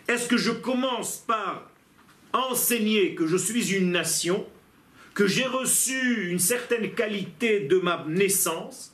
Est-ce 0.10 0.28
que 0.28 0.38
je 0.38 0.52
commence 0.52 1.24
par 1.26 1.70
enseigner 2.34 3.16
que 3.16 3.28
je 3.28 3.38
suis 3.38 3.74
une 3.74 3.92
nation, 3.92 4.46
que 5.14 5.28
j'ai 5.28 5.46
reçu 5.46 6.30
une 6.30 6.40
certaine 6.40 6.92
qualité 6.94 7.62
de 7.62 7.78
ma 7.78 8.04
naissance, 8.08 8.94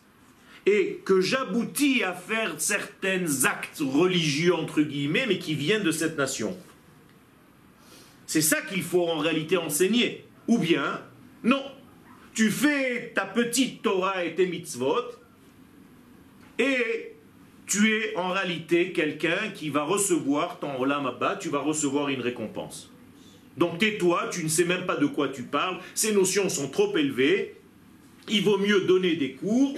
et 0.66 1.02
que 1.06 1.22
j'aboutis 1.22 2.04
à 2.04 2.14
faire 2.14 2.54
certains 2.58 3.46
actes 3.46 3.80
religieux, 3.80 4.54
entre 4.54 4.82
guillemets, 4.82 5.26
mais 5.26 5.40
qui 5.40 5.56
viennent 5.56 5.84
de 5.84 5.92
cette 5.92 6.18
nation 6.18 6.56
C'est 8.28 8.42
ça 8.42 8.62
qu'il 8.62 8.84
faut 8.84 9.08
en 9.08 9.18
réalité 9.18 9.58
enseigner. 9.58 10.26
Ou 10.48 10.58
bien, 10.58 11.02
non, 11.44 11.64
tu 12.34 12.52
fais 12.52 13.14
ta 13.16 13.26
petite 13.26 13.82
Torah 13.82 14.24
et 14.26 14.36
tes 14.36 14.46
mitzvot, 14.46 15.06
et 16.60 17.16
tu 17.66 17.96
es 17.96 18.16
en 18.18 18.30
réalité 18.30 18.92
quelqu'un 18.92 19.52
qui 19.54 19.70
va 19.70 19.84
recevoir 19.84 20.60
ton 20.60 20.80
olam 20.80 21.06
abba, 21.06 21.36
tu 21.38 21.50
vas 21.50 21.60
recevoir 21.60 22.10
une 22.10 22.22
récompense. 22.22 22.89
Donc 23.58 23.80
tais-toi, 23.80 24.30
tu 24.32 24.44
ne 24.44 24.50
sais 24.50 24.66
même 24.66 24.86
pas 24.86 24.96
de 24.96 25.06
quoi 25.06 25.30
tu 25.30 25.44
parles, 25.44 25.80
ces 25.94 26.14
notions 26.14 26.50
sont 26.50 26.70
trop 26.70 26.96
élevées, 26.96 27.56
il 28.28 28.44
vaut 28.44 28.58
mieux 28.58 28.82
donner 28.82 29.16
des 29.16 29.34
cours 29.34 29.76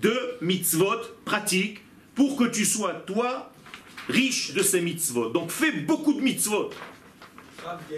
de 0.00 0.14
mitzvot 0.40 1.00
pratiques 1.24 1.80
pour 2.14 2.36
que 2.36 2.44
tu 2.44 2.64
sois, 2.64 2.94
toi, 3.06 3.52
riche 4.08 4.52
de 4.54 4.62
ces 4.62 4.80
mitzvot. 4.80 5.30
Donc 5.30 5.50
fais 5.50 5.72
beaucoup 5.72 6.12
de 6.12 6.20
mitzvot, 6.20 6.70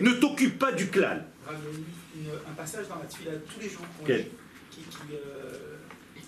ne 0.01 0.13
t'occupe 0.13 0.59
pas 0.59 0.73
du 0.73 0.89
clan. 0.89 1.19
Un 1.49 2.55
passage 2.55 2.89
dans 2.89 2.97
la 2.97 3.05
tefila 3.05 3.33
tous 3.53 3.61
les 3.61 3.69
jours 3.69 3.85
qu'on 3.99 4.05
Quel 4.05 4.19
lit 4.21 4.25
qui, 4.71 4.81
qui, 4.81 4.97
euh, 5.13 5.77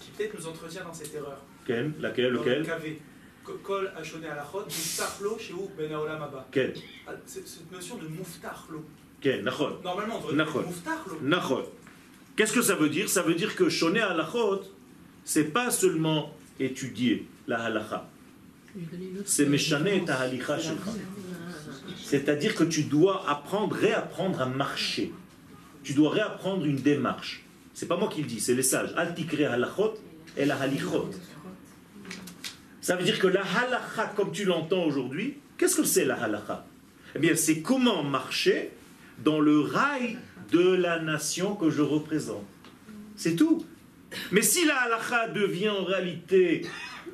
qui 0.01 0.11
peut-être 0.11 0.39
nous 0.39 0.47
entretient 0.47 0.85
dans 0.85 0.93
cette 0.93 1.15
erreur. 1.15 1.43
Quel? 1.67 1.93
Laquelle? 2.01 2.33
Lequel? 2.33 2.67
Kol 3.63 3.93
Hashoné 3.97 4.29
Alachot, 4.29 4.65
chez 5.39 5.55
Ben 5.77 5.93
Haolam 5.93 6.23
Abba. 6.23 6.47
Ah, 7.07 7.13
c'est- 7.27 7.47
Cette 7.47 7.71
notion 7.73 7.97
de 7.99 8.09
Nachon. 9.43 9.81
Normalement, 9.83 10.23
on. 10.31 10.35
Qu'est-ce 12.37 12.53
que 12.53 12.63
ça 12.63 12.75
veut 12.75 12.89
dire? 12.91 13.09
Ça 13.09 13.23
veut 13.23 13.35
dire 13.35 13.57
que 13.57 13.69
Shoné 13.69 14.01
halachot, 14.01 14.61
c'est 15.25 15.45
pas 15.53 15.71
seulement 15.71 16.33
étudier 16.61 17.27
la 17.47 17.61
halacha, 17.65 18.09
c'est 19.25 19.47
méchané 19.47 20.05
ta 20.05 20.17
halicha. 20.21 20.59
C'est-à-dire 22.05 22.55
que 22.55 22.65
tu 22.65 22.83
dois 22.85 23.29
apprendre, 23.29 23.75
réapprendre 23.75 24.41
à 24.41 24.47
marcher. 24.47 25.13
Tu 25.83 25.95
dois 25.95 26.11
réapprendre 26.11 26.65
une 26.67 26.77
démarche. 26.77 27.45
C'est 27.73 27.87
pas 27.87 27.97
moi 27.97 28.09
qui 28.09 28.23
le 28.23 28.29
dis, 28.29 28.41
c'est 28.41 28.55
les 28.55 28.63
sages. 28.63 28.93
Al 28.97 29.15
tikre 29.15 29.41
halachot 29.51 29.95
et 30.37 30.45
la 30.45 30.57
halichot. 30.61 31.11
Ça 32.87 32.95
veut 32.95 33.03
dire 33.03 33.19
que 33.19 33.27
la 33.27 33.43
halacha, 33.43 34.13
comme 34.15 34.31
tu 34.31 34.45
l'entends 34.45 34.85
aujourd'hui, 34.85 35.39
qu'est-ce 35.59 35.75
que 35.75 35.83
c'est 35.83 36.05
la 36.05 36.23
halacha 36.23 36.65
Eh 37.17 37.19
bien, 37.19 37.35
c'est 37.35 37.61
comment 37.61 38.05
marcher 38.05 38.71
dans 39.25 39.41
le 39.41 39.59
rail 39.59 40.19
de 40.53 40.73
la 40.73 41.01
nation 41.01 41.57
que 41.57 41.69
je 41.69 41.83
représente. 41.83 42.47
C'est 43.17 43.35
tout. 43.35 43.67
Mais 44.31 44.41
si 44.41 44.65
la 44.67 44.77
halacha 44.77 45.27
devient 45.27 45.71
en 45.71 45.83
réalité 45.83 46.65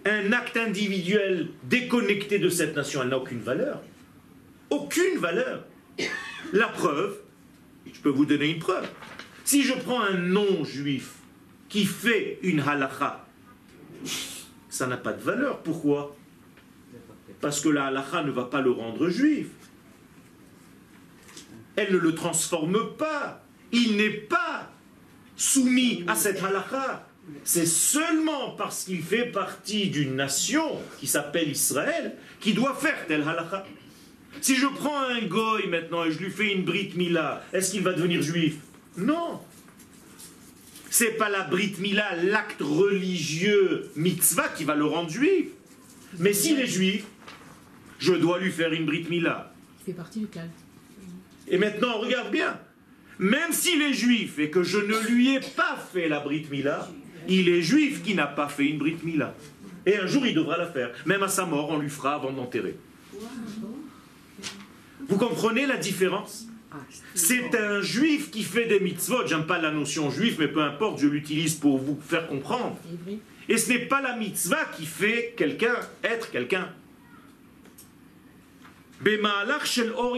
un 0.04 0.35
acte 0.35 0.58
individuel 0.58 1.48
déconnecté 1.62 2.38
de 2.38 2.50
cette 2.50 2.76
nation, 2.76 3.00
elle 3.02 3.08
n'a 3.08 3.16
aucune 3.16 3.40
valeur. 3.40 3.80
Aucune 4.68 5.16
valeur. 5.16 5.64
La 6.52 6.68
preuve, 6.68 7.16
je 7.90 7.98
peux 8.00 8.11
vous 8.11 8.26
donner 8.26 8.50
une 8.50 8.58
preuve. 8.58 8.87
Si 9.44 9.62
je 9.62 9.72
prends 9.72 10.02
un 10.02 10.18
non-juif 10.18 11.14
qui 11.70 11.87
fait 11.87 12.40
une 12.42 12.61
halacha, 12.61 13.26
ça 14.72 14.87
n'a 14.87 14.96
pas 14.96 15.12
de 15.12 15.20
valeur. 15.20 15.58
Pourquoi? 15.58 16.16
Parce 17.42 17.61
que 17.61 17.68
la 17.68 17.87
halacha 17.87 18.24
ne 18.24 18.30
va 18.30 18.44
pas 18.44 18.62
le 18.62 18.70
rendre 18.70 19.11
juif. 19.11 19.48
Elle 21.76 21.92
ne 21.92 21.98
le 21.98 22.14
transforme 22.14 22.96
pas. 22.96 23.44
Il 23.70 23.98
n'est 23.98 24.11
pas 24.11 24.72
soumis 25.37 26.04
à 26.08 26.14
cette 26.14 26.42
halacha. 26.42 27.06
C'est 27.44 27.66
seulement 27.66 28.52
parce 28.52 28.85
qu'il 28.85 29.02
fait 29.02 29.26
partie 29.26 29.90
d'une 29.90 30.16
nation 30.16 30.80
qui 30.98 31.06
s'appelle 31.06 31.50
Israël 31.50 32.16
qui 32.40 32.54
doit 32.54 32.74
faire 32.74 33.06
telle 33.06 33.28
halacha. 33.28 33.66
Si 34.40 34.56
je 34.56 34.66
prends 34.66 35.02
un 35.02 35.20
goy 35.20 35.66
maintenant 35.68 36.06
et 36.06 36.12
je 36.12 36.18
lui 36.18 36.30
fais 36.30 36.50
une 36.50 36.64
brit 36.64 36.94
mila, 36.96 37.44
est-ce 37.52 37.72
qu'il 37.72 37.82
va 37.82 37.92
devenir 37.92 38.22
juif? 38.22 38.56
Non. 38.96 39.42
C'est 40.92 41.16
pas 41.16 41.31
la 41.31 41.44
brit 41.44 41.74
mila, 41.78 42.16
l'acte 42.16 42.61
religieux 42.61 43.90
mitzvah 43.96 44.50
qui 44.50 44.64
va 44.64 44.74
le 44.74 44.85
rendre 44.85 45.09
juif. 45.09 45.46
Mais 46.18 46.35
s'il 46.35 46.61
est 46.61 46.66
juif, 46.66 47.05
je 47.98 48.12
dois 48.12 48.38
lui 48.38 48.52
faire 48.52 48.74
une 48.74 48.85
brit 48.85 49.07
mila. 49.09 49.55
Il 49.81 49.87
fait 49.87 49.96
partie 49.96 50.20
du 50.20 50.26
clan. 50.26 50.42
Et 51.48 51.57
maintenant, 51.57 51.98
regarde 51.98 52.31
bien. 52.31 52.61
Même 53.18 53.52
s'il 53.52 53.81
est 53.81 53.94
juif 53.94 54.38
et 54.38 54.50
que 54.50 54.62
je 54.62 54.76
ne 54.76 54.98
lui 55.09 55.35
ai 55.35 55.40
pas 55.40 55.78
fait 55.94 56.11
la 56.11 56.20
Brit 56.20 56.46
Mila, 56.50 56.87
il 57.26 57.48
est 57.48 57.62
juif 57.62 58.02
qui 58.02 58.14
n'a 58.14 58.26
pas 58.26 58.48
fait 58.48 58.66
une 58.66 58.76
Brit 58.76 58.98
Mila. 59.02 59.35
Et 59.87 59.96
un 59.96 60.07
jour, 60.07 60.26
il 60.26 60.35
devra 60.35 60.59
la 60.59 60.66
faire. 60.66 60.90
Même 61.07 61.22
à 61.22 61.28
sa 61.28 61.46
mort, 61.46 61.70
on 61.70 61.78
lui 61.78 61.88
fera 61.88 62.16
avant 62.16 62.31
de 62.31 62.37
l'enterrer. 62.37 62.76
Vous 65.09 65.16
comprenez 65.16 65.64
la 65.64 65.78
différence? 65.78 66.48
C'est 67.14 67.54
un 67.54 67.80
juif 67.80 68.30
qui 68.30 68.42
fait 68.42 68.66
des 68.66 68.80
mitzvot. 68.80 69.26
J'aime 69.26 69.46
pas 69.46 69.58
la 69.58 69.70
notion 69.70 70.11
juif, 70.11 70.37
mais 70.38 70.48
peu 70.48 70.62
importe, 70.62 71.00
je 71.00 71.06
l'utilise 71.06 71.54
pour 71.54 71.78
vous 71.78 71.98
faire 72.00 72.26
comprendre. 72.26 72.78
Ivry. 72.90 73.20
Et 73.48 73.58
ce 73.58 73.70
n'est 73.70 73.87
pas 73.87 74.00
la 74.00 74.16
mitzvah 74.16 74.64
qui 74.76 74.87
fait 74.87 75.35
quelqu'un 75.37 75.76
être 76.04 76.30
quelqu'un. 76.30 76.68
Shel 79.64 79.92
or. 79.96 80.16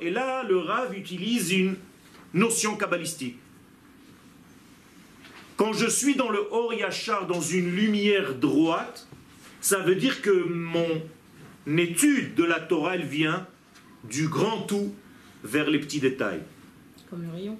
Et 0.00 0.10
là, 0.10 0.42
le 0.42 0.58
Rav 0.58 0.96
utilise 0.96 1.52
une 1.52 1.76
notion 2.34 2.76
kabbalistique. 2.76 3.38
Quand 5.56 5.72
je 5.72 5.86
suis 5.86 6.14
dans 6.14 6.30
le 6.30 6.46
Or 6.50 6.72
Yachar, 6.72 7.26
dans 7.26 7.40
une 7.40 7.74
lumière 7.74 8.34
droite, 8.34 9.08
ça 9.60 9.80
veut 9.80 9.96
dire 9.96 10.22
que 10.22 10.30
mon 10.30 11.02
étude 11.78 12.34
de 12.34 12.44
la 12.44 12.60
Torah, 12.60 12.94
elle 12.94 13.06
vient 13.06 13.46
du 14.04 14.28
grand 14.28 14.62
tout 14.62 14.94
vers 15.44 15.70
les 15.70 15.78
petits 15.78 16.00
détails. 16.00 16.42
Comme 17.08 17.22
le 17.22 17.30
rayon. 17.30 17.58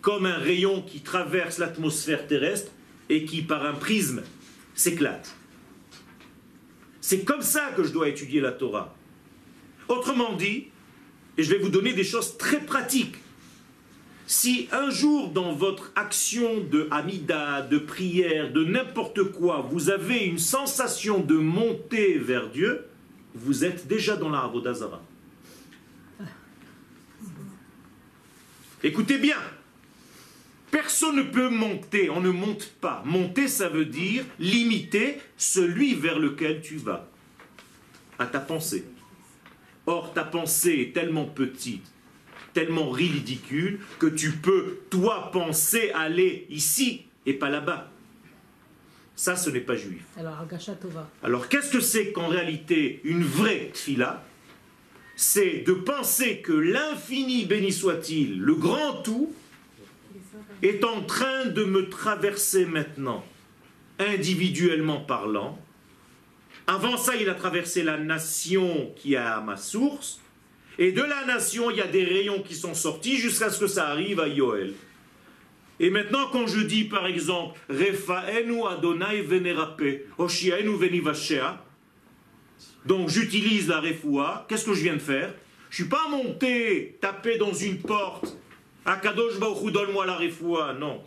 Comme 0.00 0.26
un 0.26 0.38
rayon 0.38 0.82
qui 0.82 1.00
traverse 1.00 1.58
l'atmosphère 1.58 2.26
terrestre 2.26 2.72
et 3.08 3.24
qui, 3.24 3.42
par 3.42 3.64
un 3.64 3.74
prisme, 3.74 4.22
s'éclate. 4.74 5.34
C'est 7.00 7.24
comme 7.24 7.42
ça 7.42 7.72
que 7.76 7.84
je 7.84 7.92
dois 7.92 8.08
étudier 8.08 8.40
la 8.40 8.52
Torah. 8.52 8.94
Autrement 9.88 10.34
dit, 10.34 10.68
et 11.36 11.42
je 11.42 11.50
vais 11.50 11.58
vous 11.58 11.68
donner 11.68 11.92
des 11.92 12.04
choses 12.04 12.36
très 12.36 12.60
pratiques. 12.60 13.16
Si 14.26 14.68
un 14.72 14.88
jour 14.88 15.30
dans 15.30 15.52
votre 15.52 15.92
action 15.94 16.60
de 16.60 16.88
amida, 16.90 17.62
de 17.62 17.78
prière, 17.78 18.52
de 18.52 18.64
n'importe 18.64 19.24
quoi, 19.24 19.66
vous 19.68 19.90
avez 19.90 20.24
une 20.24 20.38
sensation 20.38 21.20
de 21.20 21.34
monter 21.34 22.18
vers 22.18 22.48
Dieu, 22.48 22.86
vous 23.34 23.64
êtes 23.64 23.86
déjà 23.86 24.16
dans 24.16 24.30
la 24.30 24.40
Avodazara. 24.40 25.02
Écoutez 28.84 29.18
bien, 29.18 29.36
personne 30.72 31.16
ne 31.16 31.22
peut 31.22 31.48
monter, 31.48 32.10
on 32.10 32.20
ne 32.20 32.30
monte 32.30 32.72
pas. 32.80 33.02
Monter, 33.04 33.46
ça 33.46 33.68
veut 33.68 33.84
dire 33.84 34.24
limiter 34.40 35.18
celui 35.36 35.94
vers 35.94 36.18
lequel 36.18 36.60
tu 36.62 36.76
vas, 36.76 37.08
à 38.18 38.26
ta 38.26 38.40
pensée. 38.40 38.84
Or, 39.86 40.12
ta 40.12 40.24
pensée 40.24 40.80
est 40.80 40.94
tellement 40.94 41.26
petite, 41.26 41.86
tellement 42.54 42.90
ridicule, 42.90 43.78
que 44.00 44.06
tu 44.06 44.32
peux, 44.32 44.80
toi, 44.90 45.30
penser 45.32 45.92
aller 45.94 46.46
ici 46.50 47.02
et 47.24 47.34
pas 47.34 47.50
là-bas. 47.50 47.88
Ça, 49.14 49.36
ce 49.36 49.50
n'est 49.50 49.60
pas 49.60 49.76
juif. 49.76 50.02
Alors. 50.16 50.44
Alors, 51.22 51.48
qu'est-ce 51.48 51.70
que 51.70 51.80
c'est 51.80 52.10
qu'en 52.10 52.26
réalité 52.26 53.00
une 53.04 53.22
vraie 53.22 53.70
fila? 53.74 54.24
C'est 55.16 55.64
de 55.66 55.72
penser 55.72 56.38
que 56.38 56.52
l'infini, 56.52 57.44
béni 57.44 57.72
soit-il, 57.72 58.40
le 58.40 58.54
grand 58.54 59.02
tout, 59.02 59.32
est 60.62 60.84
en 60.84 61.02
train 61.02 61.46
de 61.46 61.64
me 61.64 61.88
traverser 61.88 62.64
maintenant, 62.64 63.24
individuellement 63.98 65.00
parlant. 65.00 65.58
Avant 66.66 66.96
ça, 66.96 67.16
il 67.16 67.28
a 67.28 67.34
traversé 67.34 67.82
la 67.82 67.98
nation 67.98 68.92
qui 68.96 69.14
est 69.14 69.16
à 69.16 69.40
ma 69.40 69.56
source. 69.56 70.20
Et 70.78 70.92
de 70.92 71.02
la 71.02 71.26
nation, 71.26 71.70
il 71.70 71.76
y 71.76 71.80
a 71.80 71.86
des 71.86 72.04
rayons 72.04 72.42
qui 72.42 72.54
sont 72.54 72.74
sortis 72.74 73.18
jusqu'à 73.18 73.50
ce 73.50 73.60
que 73.60 73.66
ça 73.66 73.88
arrive 73.88 74.20
à 74.20 74.28
Yoel. 74.28 74.72
Et 75.80 75.90
maintenant, 75.90 76.28
quand 76.32 76.46
je 76.46 76.60
dis 76.60 76.84
par 76.84 77.06
exemple, 77.06 77.58
Refaenu 77.68 78.64
Adonai 78.66 79.22
Venerape, 79.22 79.82
Oshiaenu 80.16 80.76
Venivashea, 80.76 81.64
donc 82.86 83.08
j'utilise 83.08 83.68
la 83.68 83.80
refoua, 83.80 84.46
qu'est-ce 84.48 84.64
que 84.64 84.74
je 84.74 84.82
viens 84.82 84.94
de 84.94 84.98
faire? 84.98 85.34
Je 85.70 85.82
ne 85.82 85.88
suis 85.88 85.90
pas 85.90 86.08
monté, 86.08 86.98
tapé 87.00 87.38
dans 87.38 87.52
une 87.52 87.78
porte, 87.78 88.36
Akadosh 88.84 89.38
Baruch 89.38 89.72
donne-moi 89.72 90.06
la 90.06 90.16
refoua, 90.16 90.74
non. 90.74 91.02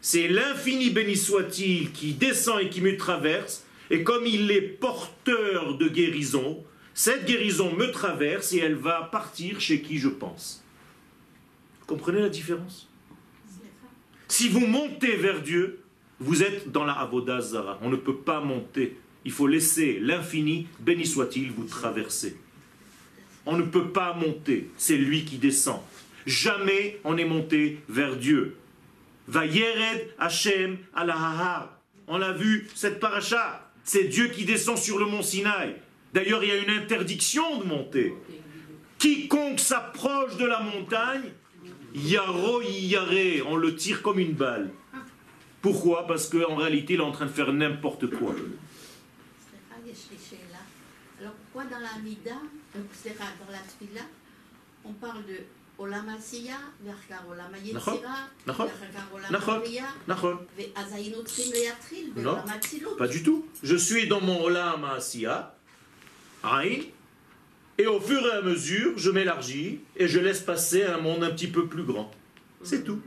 C'est 0.00 0.28
l'infini 0.28 0.90
béni 0.90 1.16
soit-il 1.16 1.92
qui 1.92 2.12
descend 2.12 2.60
et 2.60 2.68
qui 2.68 2.80
me 2.80 2.96
traverse, 2.96 3.64
et 3.90 4.02
comme 4.02 4.26
il 4.26 4.50
est 4.50 4.62
porteur 4.62 5.76
de 5.76 5.88
guérison, 5.88 6.64
cette 6.94 7.26
guérison 7.26 7.72
me 7.72 7.90
traverse 7.90 8.52
et 8.54 8.58
elle 8.58 8.74
va 8.74 9.02
partir 9.12 9.60
chez 9.60 9.82
qui 9.82 9.98
je 9.98 10.08
pense. 10.08 10.64
Vous 11.80 11.86
comprenez 11.86 12.20
la 12.20 12.28
différence? 12.28 12.88
Si 14.28 14.48
vous 14.48 14.66
montez 14.66 15.16
vers 15.16 15.42
Dieu, 15.42 15.82
vous 16.18 16.42
êtes 16.42 16.72
dans 16.72 16.84
la 16.84 16.94
Avodah 16.94 17.40
Zara. 17.40 17.78
On 17.82 17.90
ne 17.90 17.96
peut 17.96 18.16
pas 18.16 18.40
monter. 18.40 18.96
Il 19.26 19.32
faut 19.32 19.48
laisser 19.48 19.98
l'infini, 20.00 20.68
béni 20.78 21.04
soit-il, 21.04 21.50
vous 21.50 21.64
traverser. 21.64 22.36
On 23.44 23.56
ne 23.56 23.64
peut 23.64 23.88
pas 23.88 24.14
monter. 24.14 24.70
C'est 24.76 24.96
lui 24.96 25.24
qui 25.24 25.36
descend. 25.38 25.80
Jamais 26.26 27.00
on 27.02 27.16
est 27.16 27.24
monté 27.24 27.80
vers 27.88 28.14
Dieu. 28.14 28.54
Va 29.26 29.44
Yered 29.44 30.14
Hashem 30.20 30.78
Alahahar. 30.94 31.76
On 32.06 32.18
l'a 32.18 32.30
vu, 32.30 32.68
cette 32.76 33.00
paracha. 33.00 33.68
C'est 33.82 34.04
Dieu 34.04 34.28
qui 34.28 34.44
descend 34.44 34.78
sur 34.78 34.96
le 35.00 35.06
mont 35.06 35.22
Sinaï. 35.22 35.74
D'ailleurs, 36.14 36.44
il 36.44 36.48
y 36.48 36.52
a 36.52 36.58
une 36.58 36.70
interdiction 36.70 37.58
de 37.58 37.64
monter. 37.64 38.14
Quiconque 38.98 39.58
s'approche 39.58 40.36
de 40.36 40.46
la 40.46 40.60
montagne, 40.60 41.32
Yaro 41.96 42.62
Yare, 42.62 43.44
on 43.48 43.56
le 43.56 43.74
tire 43.74 44.02
comme 44.02 44.20
une 44.20 44.34
balle. 44.34 44.70
Pourquoi? 45.62 46.06
Parce 46.06 46.28
qu'en 46.28 46.54
réalité, 46.54 46.94
il 46.94 47.00
est 47.00 47.02
en 47.02 47.10
train 47.10 47.26
de 47.26 47.32
faire 47.32 47.52
n'importe 47.52 48.06
quoi. 48.06 48.36
סליחה, 49.95 49.95
יש 49.95 50.07
לי 50.11 50.17
שאלה. 50.29 50.59
Alors, 51.19 51.33
pourquoi 51.33 51.65
dans 51.65 51.79
la 51.79 51.99
Mida, 52.03 52.35
סליחה, 53.01 53.25
dans 53.39 53.51
la 53.51 53.59
Tfila, 53.59 54.05
on 54.85 54.93
parle 54.93 55.23
de 55.27 55.43
עולם 55.77 56.09
העשייה, 56.09 56.59
ואחר 56.85 56.97
כך 57.09 57.19
עולם 57.25 57.53
היצירה, 57.53 58.27
נכון, 58.45 58.67
ואחר 58.67 58.85
כך 58.95 59.11
עולם 59.11 59.25
נכון, 59.31 59.55
הבריאה, 59.55 59.91
נכון. 60.07 60.37
ואז 60.57 60.93
היינו 60.93 61.23
צריכים 61.23 61.51
להתחיל 61.53 62.11
Non, 62.15 62.21
בעולם 62.21 62.47
האצילות. 62.49 62.97
pas 62.97 63.07
du 63.07 63.23
tout. 63.23 63.45
Je 63.63 63.75
suis 63.75 64.07
dans 64.07 64.21
mon 64.21 64.41
Olam 64.41 64.83
Asiya, 64.85 65.53
Aïn, 66.43 66.81
et 67.77 67.87
au 67.87 67.99
fur 67.99 68.21
et 68.27 68.31
à 68.31 68.41
mesure, 68.41 68.97
je 68.97 69.09
m'élargis 69.11 69.79
et 69.95 70.07
je 70.07 70.19
laisse 70.19 70.41
passer 70.41 70.83
un 70.83 70.97
monde 70.97 71.23
un 71.23 71.31
petit 71.31 71.47
peu 71.47 71.67
plus 71.67 71.83
grand. 71.83 72.11
C'est 72.63 72.83
tout. 72.83 73.01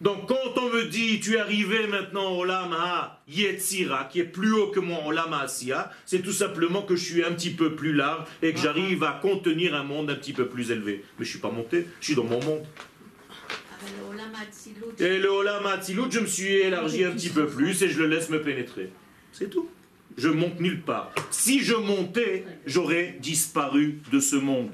Donc 0.00 0.28
quand 0.28 0.56
on 0.56 0.70
me 0.70 0.84
dit 0.84 1.20
tu 1.20 1.34
es 1.34 1.38
arrivé 1.38 1.86
maintenant 1.86 2.32
au 2.32 2.44
Lama 2.44 3.20
Yetzira, 3.28 4.04
qui 4.04 4.20
est 4.20 4.24
plus 4.24 4.52
haut 4.52 4.68
que 4.68 4.80
moi 4.80 5.00
au 5.04 5.12
Lama 5.12 5.40
Asiya, 5.40 5.92
c'est 6.06 6.22
tout 6.22 6.32
simplement 6.32 6.82
que 6.82 6.96
je 6.96 7.04
suis 7.04 7.24
un 7.24 7.32
petit 7.32 7.50
peu 7.50 7.76
plus 7.76 7.92
large 7.92 8.26
et 8.40 8.54
que 8.54 8.58
j'arrive 8.58 9.04
à 9.04 9.18
contenir 9.20 9.74
un 9.74 9.84
monde 9.84 10.10
un 10.10 10.14
petit 10.14 10.32
peu 10.32 10.48
plus 10.48 10.70
élevé. 10.70 11.04
Mais 11.18 11.26
je 11.26 11.30
suis 11.30 11.38
pas 11.38 11.50
monté, 11.50 11.86
je 12.00 12.06
suis 12.06 12.14
dans 12.14 12.24
mon 12.24 12.42
monde. 12.42 12.64
Et 14.98 15.18
le 15.18 15.28
Olama 15.28 15.72
Atzilut, 15.72 16.10
je 16.10 16.20
me 16.20 16.26
suis 16.26 16.48
élargi 16.48 17.04
un 17.04 17.10
petit 17.10 17.30
peu 17.30 17.46
plus 17.46 17.82
et 17.82 17.88
je 17.88 17.98
le 17.98 18.06
laisse 18.06 18.30
me 18.30 18.40
pénétrer. 18.40 18.90
C'est 19.32 19.50
tout. 19.50 19.68
Je 20.16 20.28
monte 20.28 20.60
nulle 20.60 20.80
part. 20.80 21.12
Si 21.30 21.60
je 21.60 21.74
montais, 21.74 22.44
j'aurais 22.66 23.16
disparu 23.20 24.00
de 24.10 24.18
ce 24.18 24.36
monde. 24.36 24.70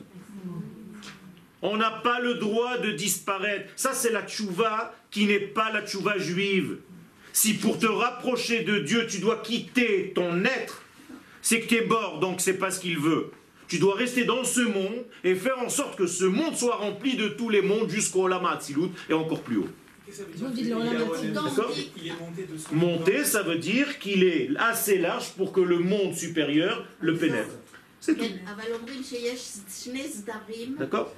On 1.62 1.76
n'a 1.76 1.90
pas 1.90 2.20
le 2.20 2.34
droit 2.34 2.78
de 2.78 2.92
disparaître. 2.92 3.72
Ça, 3.76 3.92
c'est 3.92 4.12
la 4.12 4.22
tchouva 4.22 4.94
qui 5.16 5.24
n'est 5.24 5.40
pas 5.40 5.72
la 5.72 5.80
tchouva 5.80 6.18
juive. 6.18 6.76
Si 7.32 7.54
pour 7.54 7.78
te 7.78 7.86
rapprocher 7.86 8.64
de 8.64 8.80
Dieu, 8.80 9.06
tu 9.08 9.18
dois 9.18 9.38
quitter 9.38 10.12
ton 10.14 10.44
être, 10.44 10.82
c'est 11.40 11.62
que 11.62 11.68
tu 11.68 11.76
es 11.76 11.86
bord, 11.86 12.20
donc 12.20 12.42
c'est 12.42 12.58
pas 12.58 12.70
ce 12.70 12.80
qu'il 12.80 12.98
veut. 12.98 13.30
Tu 13.66 13.78
dois 13.78 13.94
rester 13.94 14.26
dans 14.26 14.44
ce 14.44 14.60
monde 14.60 15.06
et 15.24 15.34
faire 15.34 15.58
en 15.58 15.70
sorte 15.70 15.96
que 15.96 16.06
ce 16.06 16.26
monde 16.26 16.54
soit 16.54 16.76
rempli 16.76 17.16
de 17.16 17.28
tous 17.28 17.48
les 17.48 17.62
mondes 17.62 17.88
jusqu'au 17.88 18.28
Lama 18.28 18.50
Atzilut 18.50 18.90
et 19.08 19.14
encore 19.14 19.40
plus 19.40 19.56
haut. 19.56 19.68
Monté 20.38 20.64
Monter, 22.72 23.24
ça 23.24 23.42
veut 23.42 23.56
dire 23.56 23.98
qu'il 23.98 24.22
est 24.22 24.50
assez 24.58 24.98
large 24.98 25.30
pour 25.30 25.50
que 25.50 25.62
le 25.62 25.78
monde 25.78 26.14
supérieur 26.14 26.84
le 27.00 27.16
pénètre. 27.16 27.56
C'est 28.00 28.16
tout. 28.16 28.24
D'accord 30.78 31.10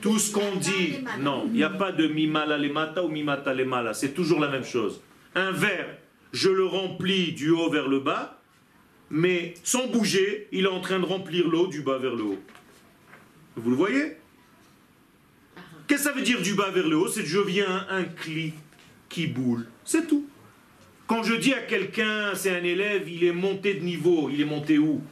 tout 0.00 0.18
ce 0.18 0.32
qu'on 0.32 0.56
dit, 0.56 0.94
non, 1.20 1.44
il 1.46 1.52
n'y 1.52 1.62
a 1.62 1.70
pas 1.70 1.92
de 1.92 2.08
mi 2.08 2.26
mimala 2.26 2.58
lemata 2.58 3.04
ou 3.04 3.08
mimata 3.08 3.54
lemala, 3.54 3.94
c'est 3.94 4.12
toujours 4.12 4.40
la 4.40 4.48
même 4.48 4.64
chose. 4.64 5.00
Un 5.36 5.52
verre, 5.52 5.98
je 6.32 6.48
le 6.48 6.66
remplis 6.66 7.32
du 7.32 7.50
haut 7.50 7.70
vers 7.70 7.88
le 7.88 8.00
bas, 8.00 8.40
mais 9.08 9.54
sans 9.62 9.86
bouger, 9.86 10.48
il 10.50 10.64
est 10.64 10.68
en 10.68 10.80
train 10.80 10.98
de 10.98 11.04
remplir 11.04 11.46
l'eau 11.48 11.68
du 11.68 11.82
bas 11.82 11.98
vers 11.98 12.16
le 12.16 12.24
haut. 12.24 12.42
Vous 13.56 13.70
le 13.70 13.76
voyez? 13.76 14.16
Qu'est-ce 15.86 16.04
que 16.04 16.10
ça 16.10 16.12
veut 16.12 16.22
dire 16.22 16.42
du 16.42 16.54
bas 16.54 16.70
vers 16.70 16.88
le 16.88 16.96
haut? 16.96 17.08
C'est 17.08 17.22
que 17.22 17.28
je 17.28 17.38
viens 17.38 17.86
un 17.88 18.04
cli 18.04 18.52
qui 19.08 19.28
boule, 19.28 19.66
c'est 19.84 20.08
tout. 20.08 20.26
Quand 21.06 21.22
je 21.22 21.34
dis 21.34 21.52
à 21.54 21.60
quelqu'un, 21.60 22.34
c'est 22.34 22.50
un 22.50 22.64
élève, 22.64 23.08
il 23.08 23.22
est 23.24 23.32
monté 23.32 23.74
de 23.74 23.84
niveau, 23.84 24.28
il 24.28 24.40
est 24.40 24.46
monté 24.46 24.78
où? 24.78 25.02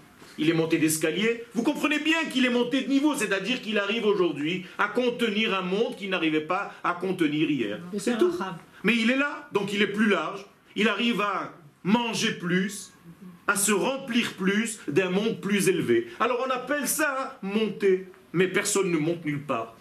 Il 0.40 0.48
est 0.48 0.54
monté 0.54 0.78
d'escalier. 0.78 1.44
Vous 1.52 1.62
comprenez 1.62 1.98
bien 1.98 2.24
qu'il 2.24 2.46
est 2.46 2.50
monté 2.50 2.80
de 2.80 2.88
niveau, 2.88 3.14
c'est-à-dire 3.14 3.60
qu'il 3.60 3.78
arrive 3.78 4.06
aujourd'hui 4.06 4.64
à 4.78 4.88
contenir 4.88 5.54
un 5.54 5.60
monde 5.60 5.96
qu'il 5.96 6.08
n'arrivait 6.08 6.40
pas 6.40 6.72
à 6.82 6.94
contenir 6.94 7.50
hier. 7.50 7.78
C'est 7.98 8.16
tout. 8.16 8.32
Mais 8.82 8.96
il 8.96 9.10
est 9.10 9.18
là, 9.18 9.48
donc 9.52 9.74
il 9.74 9.82
est 9.82 9.92
plus 9.92 10.08
large, 10.08 10.46
il 10.74 10.88
arrive 10.88 11.20
à 11.20 11.52
manger 11.84 12.32
plus, 12.32 12.90
à 13.46 13.54
se 13.54 13.70
remplir 13.70 14.32
plus 14.32 14.80
d'un 14.88 15.10
monde 15.10 15.42
plus 15.42 15.68
élevé. 15.68 16.08
Alors 16.18 16.42
on 16.46 16.50
appelle 16.50 16.88
ça 16.88 17.38
monter, 17.42 18.06
mais 18.32 18.48
personne 18.48 18.90
ne 18.90 18.96
monte 18.96 19.22
nulle 19.26 19.42
part. 19.42 19.76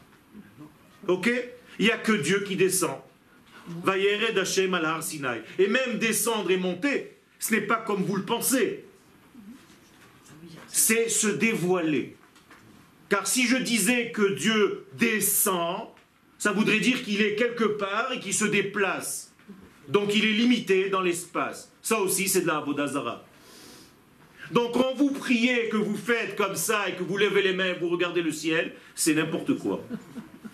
Ok? 1.07 1.31
Il 1.79 1.85
n'y 1.85 1.91
a 1.91 1.97
que 1.97 2.11
Dieu 2.11 2.43
qui 2.45 2.57
descend. 2.57 2.97
Et 5.57 5.67
même 5.67 5.99
descendre 5.99 6.51
et 6.51 6.57
monter, 6.57 7.15
ce 7.39 7.53
n'est 7.53 7.61
pas 7.61 7.77
comme 7.77 8.03
vous 8.03 8.17
le 8.17 8.23
pensez. 8.23 8.83
C'est 10.71 11.09
se 11.09 11.27
dévoiler. 11.27 12.15
Car 13.09 13.27
si 13.27 13.47
je 13.47 13.57
disais 13.57 14.11
que 14.11 14.33
Dieu 14.33 14.85
descend, 14.93 15.87
Ça 16.39 16.53
voudrait 16.53 16.79
dire 16.79 17.03
qu'il 17.03 17.21
est 17.21 17.35
quelque 17.35 17.65
part 17.65 18.13
et 18.13 18.19
qu'il 18.21 18.33
se 18.33 18.45
déplace. 18.45 19.33
Donc 19.89 20.15
il 20.15 20.23
est 20.23 20.31
limité 20.31 20.89
dans 20.89 21.01
l'espace. 21.01 21.69
Ça 21.81 21.99
aussi, 21.99 22.29
c'est 22.29 22.41
de 22.41 22.47
la 22.47 22.57
Avodazara. 22.57 23.25
Donc 24.51 24.71
quand 24.71 24.93
vous 24.95 25.11
priez, 25.11 25.67
que 25.67 25.75
vous 25.75 25.97
faites 25.97 26.37
comme 26.37 26.55
ça 26.55 26.87
et 26.87 26.93
que 26.93 27.03
vous 27.03 27.17
levez 27.17 27.41
les 27.41 27.53
mains, 27.53 27.73
vous 27.73 27.89
regardez 27.89 28.21
le 28.21 28.31
ciel, 28.31 28.73
c'est 28.95 29.13
n'importe 29.13 29.57
quoi. 29.59 29.83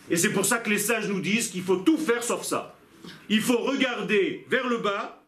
Et 0.10 0.18
c'est 0.18 0.32
pour 0.32 0.46
ça 0.46 0.58
que 0.58 0.72
les 0.72 0.80
sages 0.80 1.08
nous 1.08 1.22
disent 1.22 1.50
qu'il 1.50 1.62
faut 1.62 1.78
tout 1.78 1.98
faire 1.98 2.24
sauf 2.24 2.44
ça. 2.44 2.76
Il 3.30 3.42
faut 3.42 3.60
regarder 3.60 4.46
vers 4.50 4.68
le 4.68 4.80
bas 4.80 5.24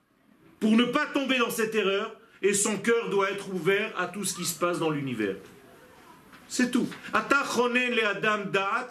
pour 0.59 0.71
ne 0.71 0.85
pas 0.85 1.05
tomber 1.05 1.37
dans 1.37 1.51
cette 1.51 1.75
erreur 1.75 2.16
et 2.41 2.53
son 2.53 2.77
cœur 2.77 3.09
doit 3.09 3.31
être 3.31 3.53
ouvert 3.53 3.93
à 3.97 4.07
tout 4.07 4.23
ce 4.23 4.35
qui 4.35 4.45
se 4.45 4.57
passe 4.57 4.79
dans 4.79 4.89
l'univers. 4.89 5.35
C'est 6.47 6.71
tout. 6.71 6.87
Atachonen 7.13 7.93
le 7.93 8.05
adam 8.05 8.45
dat. 8.51 8.89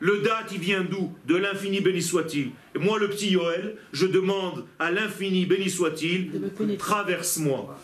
Le 0.00 0.18
dat, 0.18 0.46
il 0.52 0.58
vient 0.58 0.82
d'où? 0.82 1.12
De 1.24 1.36
l'infini 1.36 1.80
béni 1.80 2.02
soit-il. 2.02 2.50
Et 2.74 2.78
moi, 2.78 2.98
le 2.98 3.08
petit 3.08 3.30
Yoel, 3.30 3.76
je 3.92 4.06
demande 4.06 4.66
à 4.78 4.90
l'infini 4.90 5.46
béni 5.46 5.70
soit-il, 5.70 6.30
traverse-moi. 6.78 7.78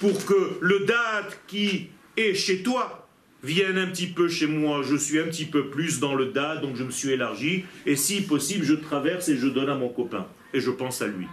Pour 0.00 0.24
que 0.24 0.58
le 0.60 0.80
dat 0.86 1.28
qui 1.46 1.88
est 2.16 2.34
chez 2.34 2.62
toi 2.62 3.08
vienne 3.42 3.78
un 3.78 3.88
petit 3.88 4.06
peu 4.06 4.28
chez 4.28 4.46
moi. 4.46 4.82
Je 4.82 4.96
suis 4.96 5.18
un 5.18 5.24
petit 5.24 5.44
peu 5.44 5.68
plus 5.68 6.00
dans 6.00 6.14
le 6.14 6.26
dat, 6.26 6.56
donc 6.56 6.76
je 6.76 6.84
me 6.84 6.90
suis 6.90 7.10
élargi. 7.10 7.64
Et 7.84 7.96
si 7.96 8.22
possible, 8.22 8.64
je 8.64 8.74
traverse 8.74 9.28
et 9.28 9.36
je 9.36 9.48
donne 9.48 9.68
à 9.68 9.74
mon 9.74 9.88
copain. 9.88 10.26
Et 10.54 10.60
je 10.60 10.70
pense 10.70 11.02
à 11.02 11.08
lui. 11.08 11.26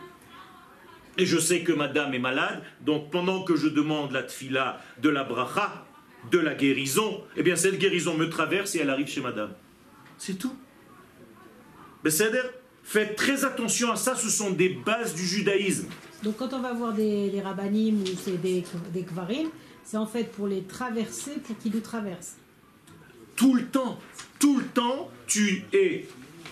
Et 1.18 1.26
je 1.26 1.38
sais 1.38 1.62
que 1.62 1.72
madame 1.72 2.14
est 2.14 2.20
malade, 2.20 2.64
donc 2.82 3.12
pendant 3.12 3.44
que 3.44 3.56
je 3.56 3.68
demande 3.68 4.12
la 4.12 4.24
tfila 4.24 4.82
de 5.02 5.10
la 5.10 5.24
bracha, 5.24 5.86
de 6.32 6.40
la 6.40 6.56
guérison, 6.56 7.24
eh 7.36 7.44
bien 7.44 7.56
cette 7.56 7.78
guérison 7.78 8.18
me 8.18 8.30
traverse 8.30 8.76
et 8.76 8.80
elle 8.80 8.90
arrive 8.90 9.08
chez 9.08 9.22
madame. 9.22 9.54
C'est 10.18 10.40
tout. 10.40 10.56
Besséder, 12.04 12.42
faites 12.84 13.16
très 13.16 13.46
attention 13.46 13.92
à 13.92 13.96
ça, 13.96 14.16
ce 14.16 14.30
sont 14.30 14.52
des 14.52 14.70
bases 14.70 15.14
du 15.14 15.26
judaïsme. 15.26 15.88
Donc 16.24 16.38
quand 16.38 16.54
on 16.54 16.62
va 16.62 16.74
voir 16.74 16.94
des, 16.94 17.30
des 17.30 17.42
rabbanim 17.42 18.02
ou 18.02 18.06
c'est 18.24 18.42
des, 18.42 18.64
des 18.94 19.04
kvarim, 19.04 19.50
c'est 19.84 19.98
en 19.98 20.08
fait 20.08 20.32
pour 20.32 20.48
les 20.48 20.64
traverser, 20.64 21.32
pour 21.46 21.58
qu'ils 21.60 21.74
nous 21.74 21.82
traversent. 21.82 22.38
Tout 23.36 23.54
le 23.54 23.66
temps, 23.66 24.00
tout 24.40 24.60
le 24.60 24.66
temps, 24.66 25.12
tu 25.28 25.64
es 25.74 26.08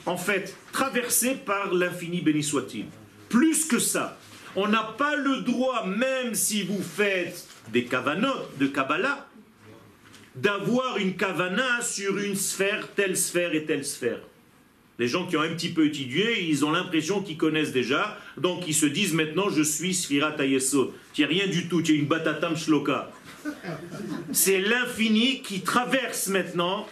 en 0.06 0.17
fait 0.17 0.56
traversé 0.71 1.36
par 1.36 1.74
l'infini 1.74 2.21
béni 2.21 2.43
soit-il. 2.43 2.86
Plus 3.30 3.65
que 3.65 3.80
ça, 3.80 4.17
on 4.56 4.68
n'a 4.68 4.84
pas 4.98 5.16
le 5.16 5.42
droit, 5.42 5.86
même 5.86 6.34
si 6.36 6.64
vous 6.64 6.82
faites 6.82 7.48
des 7.72 7.86
kavanotes 7.86 8.58
de 8.58 8.68
Kabbalah, 8.68 9.28
d'avoir 10.36 10.98
une 10.98 11.16
kavana 11.16 11.82
sur 11.82 12.18
une 12.18 12.36
sphère, 12.36 12.88
telle 12.96 13.18
sphère 13.18 13.54
et 13.54 13.66
telle 13.66 13.86
sphère. 13.86 14.20
Les 15.00 15.08
gens 15.08 15.26
qui 15.26 15.36
ont 15.36 15.42
un 15.42 15.50
petit 15.50 15.70
peu 15.70 15.88
étudié, 15.88 16.44
ils 16.44 16.64
ont 16.64 16.72
l'impression 16.72 17.22
qu'ils 17.22 17.38
connaissent 17.38 17.72
déjà, 17.72 18.18
donc 18.38 18.68
ils 18.68 18.76
se 18.76 18.86
disent 18.86 19.14
maintenant 19.14 19.50
je 19.50 19.64
suis 19.64 19.94
Sfirat 19.94 20.36
Ayesod. 20.40 20.92
Tu 21.14 21.22
n'es 21.22 21.28
rien 21.28 21.48
du 21.48 21.68
tout, 21.68 21.82
tu 21.82 21.94
es 21.94 21.96
une 21.96 22.06
batatam 22.06 22.56
shloka. 22.56 23.12
C'est 24.32 24.60
l'infini 24.60 25.42
qui 25.42 25.62
traverse 25.62 26.28
maintenant 26.28 26.88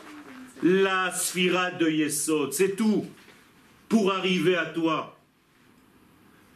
la 0.63 1.13
Sphira 1.13 1.72
de 1.72 1.88
Yesod, 1.88 2.52
c'est 2.54 2.76
tout, 2.76 3.06
pour 3.88 4.12
arriver 4.12 4.56
à 4.56 4.65
toi. 4.65 5.18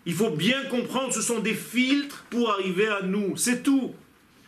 Il 0.05 0.13
faut 0.13 0.31
bien 0.31 0.63
comprendre, 0.65 1.13
ce 1.13 1.21
sont 1.21 1.39
des 1.39 1.53
filtres 1.53 2.25
pour 2.29 2.51
arriver 2.51 2.87
à 2.87 3.01
nous, 3.03 3.37
c'est 3.37 3.63
tout. 3.63 3.93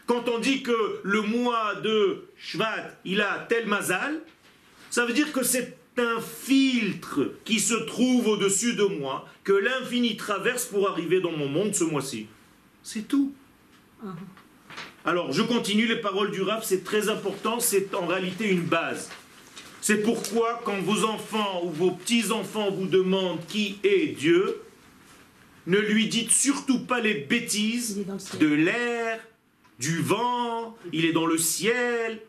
Quand 0.06 0.30
on 0.30 0.40
dit 0.40 0.62
que 0.62 1.00
le 1.04 1.22
mois 1.22 1.76
de 1.76 2.26
Shvat, 2.38 3.00
il 3.06 3.22
a 3.22 3.46
tel 3.50 3.66
mazal, 3.66 4.20
ça 4.90 5.06
veut 5.06 5.14
dire 5.14 5.32
que 5.32 5.44
c'est 5.44 5.78
un 5.98 6.20
filtre 6.20 7.32
qui 7.46 7.60
se 7.60 7.74
trouve 7.74 8.28
au-dessus 8.28 8.76
de 8.76 8.84
moi, 8.84 9.28
que 9.44 9.54
l'infini 9.54 10.18
traverse 10.18 10.66
pour 10.66 10.90
arriver 10.90 11.22
dans 11.22 11.32
mon 11.32 11.48
monde 11.48 11.74
ce 11.74 11.86
mois-ci. 11.86 12.28
C'est 12.84 13.08
tout. 13.08 13.34
Alors, 15.06 15.32
je 15.32 15.42
continue 15.42 15.88
les 15.88 16.02
paroles 16.02 16.32
du 16.32 16.42
Rav, 16.42 16.64
c'est 16.64 16.84
très 16.84 17.10
important, 17.10 17.60
c'est 17.60 17.96
en 17.96 18.06
réalité 18.08 18.50
une 18.50 18.62
base. 18.62 19.10
C'est 19.82 19.98
pourquoi 19.98 20.62
quand 20.66 20.80
vos 20.82 21.06
enfants 21.06 21.62
ou 21.64 21.70
vos 21.70 21.92
petits-enfants 21.92 22.72
vous 22.72 22.88
demandent 22.88 23.46
qui 23.48 23.78
est 23.84 24.08
Dieu, 24.18 24.62
ne 25.68 25.78
lui 25.78 26.08
dites 26.08 26.32
surtout 26.32 26.80
pas 26.86 27.00
les 27.00 27.14
bêtises 27.16 27.98
le 27.98 28.40
de 28.40 28.54
l'air, 28.54 29.20
du 29.80 30.02
vent, 30.02 30.78
il 30.94 31.06
est 31.06 31.14
dans 31.14 31.26
le 31.26 31.38
ciel, 31.38 32.22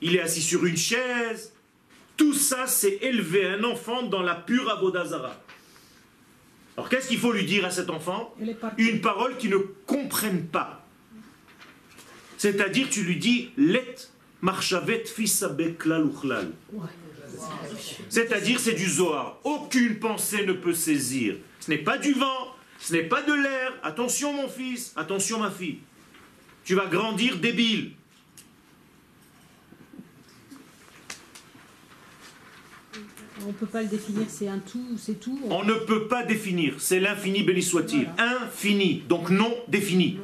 il 0.00 0.14
est 0.16 0.20
assis 0.20 0.42
sur 0.42 0.64
une 0.66 0.76
chaise. 0.76 1.52
Tout 2.16 2.34
ça, 2.34 2.66
c'est 2.66 2.98
élever 3.02 3.46
un 3.46 3.64
enfant 3.64 4.02
dans 4.02 4.22
la 4.22 4.34
pure 4.34 4.70
Avodazara. 4.70 5.42
Alors 6.76 6.88
qu'est-ce 6.88 7.08
qu'il 7.08 7.18
faut 7.18 7.32
lui 7.32 7.44
dire 7.44 7.64
à 7.64 7.70
cet 7.70 7.90
enfant 7.90 8.34
Une 8.78 9.00
parole 9.00 9.36
qu'il 9.38 9.50
ne 9.50 9.58
comprenne 9.86 10.46
pas. 10.46 10.86
C'est-à-dire, 12.36 12.88
tu 12.90 13.02
lui 13.02 13.16
dis 13.16 13.50
Let 13.56 13.96
marchavet. 14.42 15.04
Ouais. 15.18 16.86
C'est-à-dire, 18.08 18.60
c'est 18.60 18.74
du 18.74 18.88
Zohar. 18.88 19.40
Aucune 19.44 19.98
pensée 19.98 20.44
ne 20.44 20.52
peut 20.52 20.74
saisir. 20.74 21.36
Ce 21.60 21.70
n'est 21.70 21.78
pas 21.78 21.98
du 21.98 22.12
vent, 22.12 22.54
ce 22.78 22.92
n'est 22.92 23.04
pas 23.04 23.22
de 23.22 23.32
l'air. 23.32 23.72
Attention, 23.82 24.32
mon 24.32 24.48
fils, 24.48 24.92
attention, 24.96 25.40
ma 25.40 25.50
fille. 25.50 25.78
Tu 26.64 26.74
vas 26.74 26.86
grandir 26.86 27.38
débile. 27.38 27.92
On 33.42 33.48
ne 33.48 33.52
peut 33.52 33.66
pas 33.66 33.82
le 33.82 33.88
définir, 33.88 34.26
c'est 34.28 34.48
un 34.48 34.58
tout, 34.58 34.96
c'est 34.98 35.20
tout. 35.20 35.38
On 35.50 35.62
ne 35.62 35.74
peut 35.74 36.08
pas 36.08 36.24
définir. 36.24 36.74
C'est 36.78 36.98
l'infini, 36.98 37.42
béni 37.42 37.62
soit-il. 37.62 38.08
Infini, 38.18 39.04
donc 39.08 39.30
non 39.30 39.54
défini. 39.68 40.18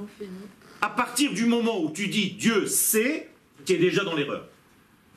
À 0.80 0.88
partir 0.88 1.32
du 1.32 1.46
moment 1.46 1.80
où 1.84 1.90
tu 1.90 2.08
dis 2.08 2.30
Dieu 2.32 2.66
sait, 2.66 3.30
tu 3.64 3.74
es 3.74 3.78
déjà 3.78 4.02
dans 4.02 4.16
l'erreur. 4.16 4.48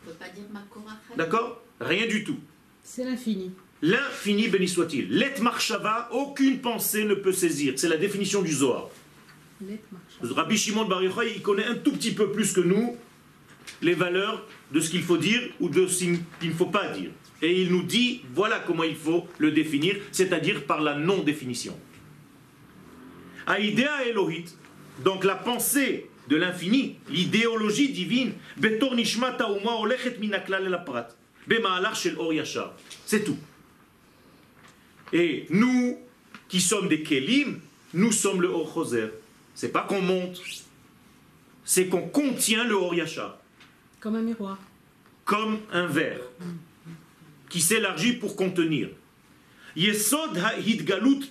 On 0.04 0.10
ne 0.10 0.14
peut 0.14 0.20
pas 0.20 0.30
dire 0.30 0.44
Makorachel. 0.52 1.18
D'accord? 1.18 1.64
Rien 1.80 2.06
du 2.06 2.24
tout. 2.24 2.38
C'est 2.84 3.04
l'infini. 3.04 3.52
L'infini, 3.82 4.48
béni 4.48 4.68
soit-il. 4.68 5.10
Let 5.10 5.42
marshava, 5.42 6.10
aucune 6.12 6.60
pensée 6.60 7.04
ne 7.04 7.14
peut 7.14 7.34
saisir. 7.34 7.74
C'est 7.76 7.90
la 7.90 7.98
définition 7.98 8.42
du 8.42 8.52
Zohar. 8.52 8.90
Rabbi 10.22 10.58
Shimon 10.58 10.86
Bar 10.86 11.04
Yochai, 11.04 11.34
il 11.36 11.42
connaît 11.42 11.66
un 11.66 11.76
tout 11.76 11.92
petit 11.92 12.14
peu 12.14 12.32
plus 12.32 12.54
que 12.54 12.62
nous 12.62 12.98
les 13.82 13.94
valeurs 13.94 14.46
de 14.72 14.80
ce 14.80 14.90
qu'il 14.90 15.04
faut 15.04 15.18
dire 15.18 15.42
ou 15.60 15.70
de 15.70 15.88
ce 15.88 16.06
qu'il 16.40 16.50
ne 16.50 16.54
faut 16.54 16.66
pas 16.68 16.90
dire. 16.90 17.12
Et 17.42 17.62
il 17.62 17.72
nous 17.72 17.84
dit, 17.84 18.22
voilà 18.34 18.60
comment 18.60 18.84
il 18.84 18.96
faut 18.96 19.28
le 19.38 19.52
définir, 19.52 19.98
c'est-à-dire 20.12 20.66
par 20.66 20.82
la 20.82 20.96
non-définition. 20.96 21.78
Aïdea 23.46 24.06
Elohit, 24.08 24.46
donc 25.04 25.24
la 25.24 25.36
pensée 25.36 26.10
de 26.30 26.36
l'infini, 26.36 26.96
l'idéologie 27.10 27.90
divine, 27.90 28.34
Betor 28.58 28.96
Nishma 28.96 29.34
Tauma 29.34 29.76
Olechet 29.76 30.18
Minaklal 30.20 30.66
El 30.66 30.74
Aprat, 30.74 31.10
Bema'alar 31.48 31.96
Shel 31.96 32.16
Or 32.18 32.34
Yashar. 32.34 32.74
C'est 33.06 33.24
tout. 33.24 33.38
Et 35.14 35.46
nous, 35.50 36.00
qui 36.48 36.62
sommes 36.62 36.88
des 36.88 37.04
Kelim, 37.04 37.60
nous 37.94 38.12
sommes 38.12 38.42
le 38.42 38.48
Or 38.50 38.72
Choser. 38.74 39.10
C'est 39.54 39.70
pas 39.72 39.82
qu'on 39.82 40.02
monte, 40.02 40.42
c'est 41.64 41.88
qu'on 41.88 42.08
contient 42.10 42.64
le 42.66 42.76
Or 42.76 42.94
Yashar, 42.94 43.38
Comme 44.00 44.16
un 44.16 44.22
miroir. 44.22 44.58
comme 45.24 45.60
un 45.72 45.88
verre 45.88 46.20
qui 47.50 47.62
s'élargit 47.62 48.14
pour 48.14 48.36
contenir. 48.36 48.90
Yesod 49.76 50.38
ha'hidgalut 50.38 51.26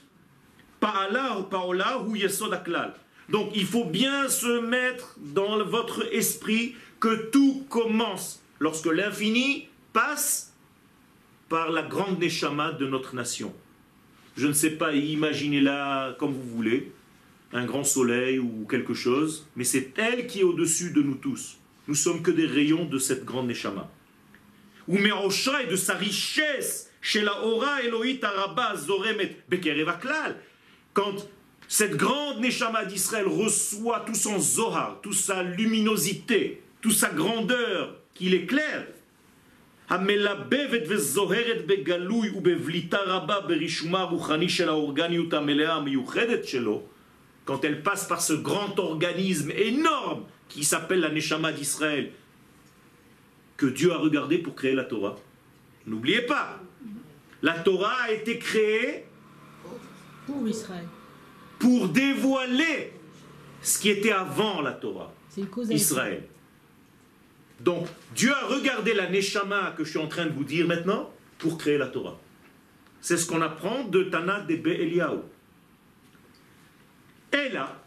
pa'ala 0.80 1.38
ou 1.38 1.42
pa'ola 1.44 1.98
ou 2.00 2.16
yesod 2.16 2.52
aklal. 2.52 2.94
Donc 3.28 3.50
il 3.54 3.66
faut 3.66 3.84
bien 3.84 4.28
se 4.28 4.60
mettre 4.60 5.16
dans 5.18 5.62
votre 5.64 6.12
esprit 6.14 6.74
que 7.00 7.30
tout 7.30 7.64
commence 7.68 8.40
lorsque 8.58 8.86
l'infini 8.86 9.68
passe 9.92 10.52
par 11.48 11.70
la 11.70 11.82
grande 11.82 12.18
neshama 12.18 12.72
de 12.72 12.86
notre 12.86 13.14
nation. 13.14 13.54
Je 14.36 14.46
ne 14.46 14.52
sais 14.52 14.70
pas, 14.70 14.92
imaginez-la 14.92 16.16
comme 16.18 16.32
vous 16.32 16.56
voulez, 16.56 16.92
un 17.52 17.64
grand 17.64 17.84
soleil 17.84 18.38
ou 18.38 18.66
quelque 18.68 18.94
chose, 18.94 19.46
mais 19.54 19.64
c'est 19.64 19.96
elle 19.98 20.26
qui 20.26 20.40
est 20.40 20.44
au-dessus 20.44 20.90
de 20.90 21.02
nous 21.02 21.14
tous. 21.14 21.58
Nous 21.86 21.94
sommes 21.94 22.22
que 22.22 22.30
des 22.30 22.46
rayons 22.46 22.84
de 22.84 22.98
cette 22.98 23.24
grande 23.24 23.46
neshama. 23.46 23.90
Ou 24.88 24.98
Meroshra 24.98 25.62
et 25.62 25.66
de 25.66 25.76
sa 25.76 25.94
richesse 25.94 26.90
chez 27.00 27.20
la 27.20 27.44
Ora 27.44 27.82
Elohit 27.82 28.20
Araba 28.22 28.74
Zoremet 28.76 29.36
Bekerev 29.48 29.88
Aklal. 29.88 30.36
Quand 30.94 31.28
cette 31.68 31.96
grande 31.96 32.40
Neshama 32.40 32.84
d'Israël 32.84 33.26
reçoit 33.26 34.00
tout 34.00 34.14
son 34.14 34.38
Zohar, 34.38 35.00
toute 35.02 35.14
sa 35.14 35.42
luminosité, 35.42 36.62
toute 36.80 36.92
sa 36.92 37.10
grandeur, 37.10 37.96
qu'il 38.14 38.34
éclaire, 38.34 38.86
המלבבת 39.89 40.81
וזוהרת 40.89 41.65
בגלוי 41.65 42.29
ובבליטה 42.29 42.97
רבה 43.05 43.39
ברישומה 43.39 43.99
הרוחני 44.01 44.49
של 44.49 44.69
האורגניות 44.69 45.33
המלאה 45.33 45.73
המיוחדת 45.75 46.45
שלו, 46.45 46.81
quand 47.45 47.63
elle 47.65 47.81
passe 47.81 48.07
par 48.07 48.21
ce 48.21 48.33
grand 48.33 48.77
organisme 48.77 49.49
énorme 49.51 50.21
qui 50.47 50.63
s'appelle 50.63 50.99
la 50.99 51.09
Neshama 51.09 51.51
d'Israël, 51.51 52.11
que 53.57 53.65
Dieu 53.65 53.91
a 53.91 53.97
regardé 53.97 54.37
pour 54.37 54.53
créer 54.55 54.75
la 54.75 54.83
Torah. 54.83 55.17
N'oubliez 55.87 56.21
pas, 56.21 56.59
La 57.41 57.57
Torah 57.59 57.95
a 58.03 58.11
été 58.11 58.37
créée 58.37 59.05
Pour 60.27 60.47
Israël. 60.47 60.85
pour 61.57 61.87
dévoiler 61.89 62.93
ce 63.61 63.79
qui 63.79 63.89
était 63.89 64.11
avant 64.11 64.61
la 64.61 64.73
Torah, 64.73 65.11
C'est 65.29 65.41
une 65.41 65.47
cause 65.47 65.71
à 65.71 65.73
Israël. 65.73 66.23
Donc, 67.60 67.86
Dieu 68.14 68.32
a 68.32 68.46
regardé 68.46 68.94
la 68.94 69.08
Neshama 69.08 69.74
que 69.76 69.84
je 69.84 69.90
suis 69.90 69.98
en 69.98 70.08
train 70.08 70.26
de 70.26 70.32
vous 70.32 70.44
dire 70.44 70.66
maintenant 70.66 71.12
pour 71.38 71.58
créer 71.58 71.78
la 71.78 71.86
Torah. 71.86 72.18
C'est 73.00 73.16
ce 73.16 73.26
qu'on 73.26 73.42
apprend 73.42 73.84
de 73.84 74.04
Tana 74.04 74.40
de 74.40 74.54
Eliyahu. 74.54 75.18
Et 77.32 77.48
là, 77.50 77.80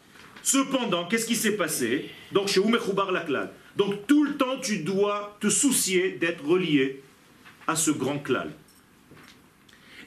cependant, 0.43 1.07
qu'est-ce 1.07 1.25
qui 1.25 1.35
s'est 1.35 1.57
passé? 1.57 2.09
Donc, 2.31 2.47
chez 2.47 2.59
Oumechoubar 2.59 3.11
Laklal. 3.11 3.51
Donc, 3.75 4.07
tout 4.07 4.23
le 4.23 4.37
temps, 4.37 4.59
tu 4.59 4.79
dois 4.79 5.37
te 5.39 5.49
soucier 5.49 6.11
d'être 6.11 6.43
relié 6.45 7.01
à 7.67 7.75
ce 7.75 7.91
grand 7.91 8.19
klal. 8.19 8.51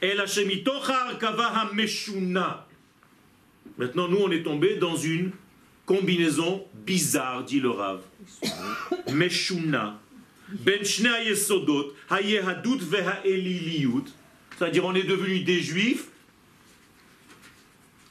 Et 0.01 0.13
la. 0.13 0.25
Maintenant, 3.77 4.07
nous, 4.07 4.17
on 4.17 4.31
est 4.31 4.43
tombé 4.43 4.75
dans 4.75 4.95
une 4.95 5.31
combinaison 5.91 6.65
bizarre, 6.73 7.43
dit 7.43 7.59
le 7.59 7.69
Rav. 7.69 8.01
Meshuna. 9.11 9.99
Ben 10.49 10.81
Yesodot, 11.25 11.93
Hayehadut 12.09 12.79
Vehaeliliyut. 12.79 14.05
C'est-à-dire, 14.57 14.85
on 14.85 14.95
est 14.95 15.03
devenus 15.03 15.43
des 15.43 15.59
juifs 15.59 16.07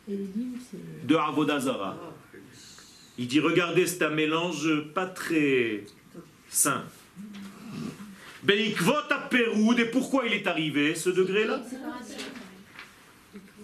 de 0.08 1.14
Avodazara. 1.14 1.96
Il 3.18 3.26
dit 3.26 3.40
regardez, 3.40 3.86
c'est 3.86 4.02
un 4.02 4.10
mélange 4.10 4.68
pas 4.94 5.06
très 5.06 5.84
sain. 6.48 6.84
Beikvot 8.42 9.10
à 9.10 9.18
Péroud, 9.28 9.78
et 9.78 9.84
pourquoi 9.84 10.26
il 10.26 10.32
est 10.32 10.46
arrivé 10.46 10.94
ce 10.94 11.10
degré-là? 11.10 11.60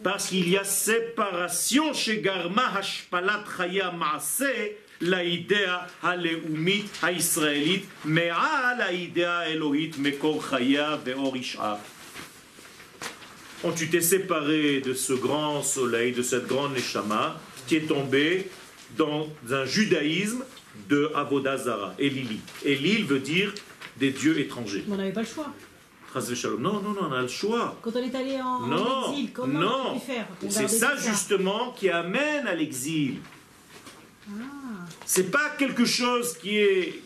Parce 0.03 0.29
qu'il 0.29 0.49
y 0.49 0.57
a 0.57 0.65
séparation 0.65 1.93
chez 1.93 2.21
Garma 2.21 2.77
Hashpalat 2.77 3.45
Chaya 3.57 3.91
Maase, 3.91 4.45
la 5.01 5.25
idea 5.25 5.87
haïsraélite, 7.03 7.89
mea 8.05 8.75
la 8.79 8.93
idea 8.93 9.49
Elohit 9.49 9.99
Mekor 9.99 10.43
Chaya 10.49 10.97
Veor 11.05 11.37
Isha. 11.37 11.81
Quand 13.63 13.73
tu 13.73 13.89
t'es 13.89 14.01
séparé 14.01 14.81
de 14.81 14.95
ce 14.95 15.13
grand 15.13 15.63
soleil, 15.63 16.13
de 16.13 16.23
cette 16.23 16.47
grande 16.47 16.75
Neshama, 16.75 17.41
tu 17.67 17.77
es 17.77 17.81
tombé 17.81 18.49
dans 18.97 19.29
un 19.51 19.65
judaïsme 19.65 20.45
de 20.89 21.11
Avodazara, 21.15 21.95
Elili. 21.99 22.41
Elil 22.65 23.05
veut 23.05 23.19
dire 23.19 23.53
des 23.97 24.11
dieux 24.11 24.39
étrangers. 24.39 24.85
On 24.91 24.97
n'avait 24.97 25.13
pas 25.13 25.23
le 25.23 25.27
choix. 25.27 25.53
Non, 26.59 26.81
non, 26.81 26.91
non, 26.93 27.09
on 27.11 27.13
a 27.13 27.23
le 27.23 27.29
choix. 27.29 27.77
Quand 27.83 27.91
on 27.95 28.03
est 28.03 28.15
allé 28.15 28.41
en, 28.41 28.67
Non, 28.67 29.11
exil, 29.13 29.33
comment 29.33 29.61
non. 29.61 29.83
on 29.87 29.91
a 29.91 29.95
pu 29.95 30.07
faire 30.07 30.27
C'est 30.49 30.69
ça 30.69 30.97
justement 30.97 31.73
qui 31.73 31.91
amène 31.91 32.47
à 32.47 32.55
l'exil. 32.55 33.17
Ah, 34.29 34.33
C'est 35.05 35.31
pas 35.31 35.51
quelque 35.59 35.85
chose 35.85 36.37
qui 36.39 36.57
est, 36.59 37.03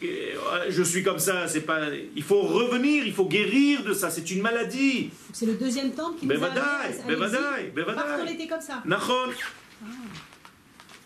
je 0.68 0.82
suis 0.82 1.02
comme 1.02 1.18
ça. 1.18 1.48
C'est 1.48 1.62
pas. 1.62 1.80
Il 2.16 2.22
faut 2.22 2.40
revenir, 2.42 3.04
il 3.06 3.12
faut 3.12 3.26
guérir 3.26 3.84
de 3.84 3.92
ça. 3.92 4.10
C'est 4.10 4.30
une 4.30 4.40
maladie. 4.42 5.10
c'est 5.32 5.46
le 5.46 5.54
deuxième 5.54 5.92
temple 5.92 6.20
qui 6.20 6.26
nous 6.26 6.32
a 6.32 6.36
Bevadaï, 6.36 7.00
à 7.02 7.06
bevadaï. 7.06 7.72
Parce 7.94 8.20
qu'on 8.22 8.26
était 8.26 8.46
comme 8.46 8.60
ça. 8.60 8.82
Nachon. 8.86 9.30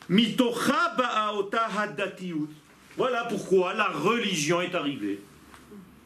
Mitocha 0.08 0.94
hadatiyut. 1.78 2.48
Voilà 2.96 3.24
pourquoi 3.24 3.74
la 3.74 3.88
religion 3.88 4.60
est 4.60 4.74
arrivée. 4.74 5.20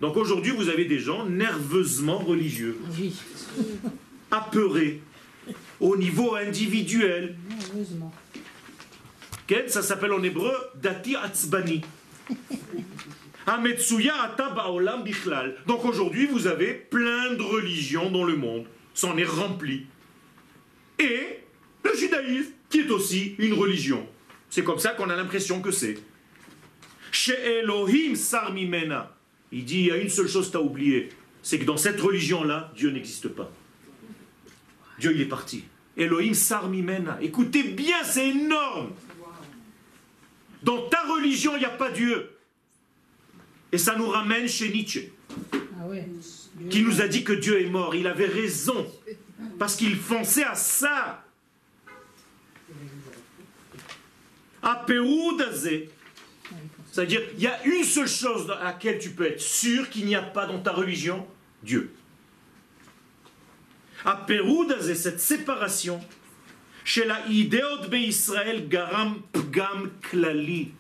Donc 0.01 0.17
aujourd'hui, 0.17 0.53
vous 0.53 0.69
avez 0.69 0.85
des 0.85 0.99
gens 0.99 1.27
nerveusement 1.27 2.19
religieux, 2.19 2.79
Oui, 2.97 3.15
apeurés, 4.31 5.01
au 5.81 5.97
niveau 5.97 6.35
individuel. 6.37 7.37
Quel 9.47 9.71
Ça 9.71 9.83
s'appelle 9.83 10.13
en 10.13 10.23
hébreu 10.23 10.53
dati 10.77 11.17
atzbani. 11.17 11.81
Ametsuya 13.47 14.15
ata 14.23 14.51
ba'olam 14.51 15.03
bichlal. 15.03 15.57
Donc 15.67 15.85
aujourd'hui, 15.85 16.27
vous 16.27 16.47
avez 16.47 16.75
plein 16.75 17.33
de 17.35 17.43
religions 17.43 18.11
dans 18.11 18.25
le 18.25 18.37
monde. 18.37 18.67
C'en 18.93 19.17
est 19.17 19.25
rempli. 19.25 19.87
Et 20.99 21.41
le 21.83 21.97
judaïsme, 21.97 22.51
qui 22.69 22.81
est 22.81 22.91
aussi 22.91 23.35
une 23.39 23.55
religion. 23.55 24.07
C'est 24.51 24.63
comme 24.63 24.79
ça 24.79 24.91
qu'on 24.91 25.09
a 25.09 25.17
l'impression 25.17 25.63
que 25.63 25.71
c'est. 25.71 25.97
Chez 27.11 27.61
Elohim 27.61 28.15
sarmimena. 28.15 29.18
Il 29.53 29.65
dit, 29.65 29.81
il 29.81 29.87
y 29.87 29.91
a 29.91 29.97
une 29.97 30.09
seule 30.09 30.29
chose 30.29 30.47
que 30.47 30.53
tu 30.53 30.57
as 30.57 30.63
oublié. 30.63 31.09
C'est 31.43 31.59
que 31.59 31.65
dans 31.65 31.77
cette 31.77 32.01
religion-là, 32.01 32.73
Dieu 32.77 32.91
n'existe 32.91 33.29
pas. 33.29 33.51
Dieu, 34.99 35.13
il 35.15 35.21
est 35.21 35.27
parti. 35.27 35.65
Elohim 35.97 36.35
sarmimena. 36.35 37.19
Écoutez 37.23 37.63
bien, 37.63 38.05
c'est 38.05 38.29
énorme. 38.29 38.91
Dans 40.63 40.89
ta 40.89 41.03
religion, 41.05 41.57
il 41.57 41.61
n'y 41.61 41.65
a 41.65 41.71
pas 41.71 41.91
Dieu. 41.91 42.31
Et 43.73 43.79
ça 43.79 43.97
nous 43.97 44.09
ramène 44.09 44.49
chez 44.49 44.71
Nietzsche, 44.71 45.13
Ah 45.53 45.87
qui 46.71 46.83
nous 46.83 47.01
a 47.01 47.09
dit 47.09 47.23
que 47.23 47.33
Dieu 47.33 47.61
est 47.61 47.69
mort. 47.69 47.95
Il 47.95 48.07
avait 48.07 48.27
raison, 48.27 48.87
parce 49.59 49.77
qu'il 49.77 49.99
pensait 49.99 50.45
à 50.45 50.55
ça. 50.55 51.25
C'est-à-dire, 56.99 57.23
il 57.37 57.45
y 57.45 57.47
a 57.47 57.65
une 57.65 57.85
seule 57.85 58.09
chose 58.09 58.51
à 58.51 58.65
laquelle 58.65 58.99
tu 58.99 59.11
peux 59.11 59.25
être 59.25 59.41
sûr 59.41 59.89
qu'il 59.89 60.05
n'y 60.07 60.17
a 60.17 60.21
pas 60.21 60.47
dans 60.47 60.59
ta 60.59 60.73
religion, 60.73 61.25
Dieu. 61.63 61.95
À 64.05 64.17
Péroudazé, 64.17 64.97
cette 64.97 65.21
séparation, 65.21 66.01
chez 66.83 67.05
la 67.05 67.25
Ideot 67.29 67.89
Israël 67.93 68.67
Garam 68.69 69.23
Pgam 69.33 69.93
Klali, 70.03 70.73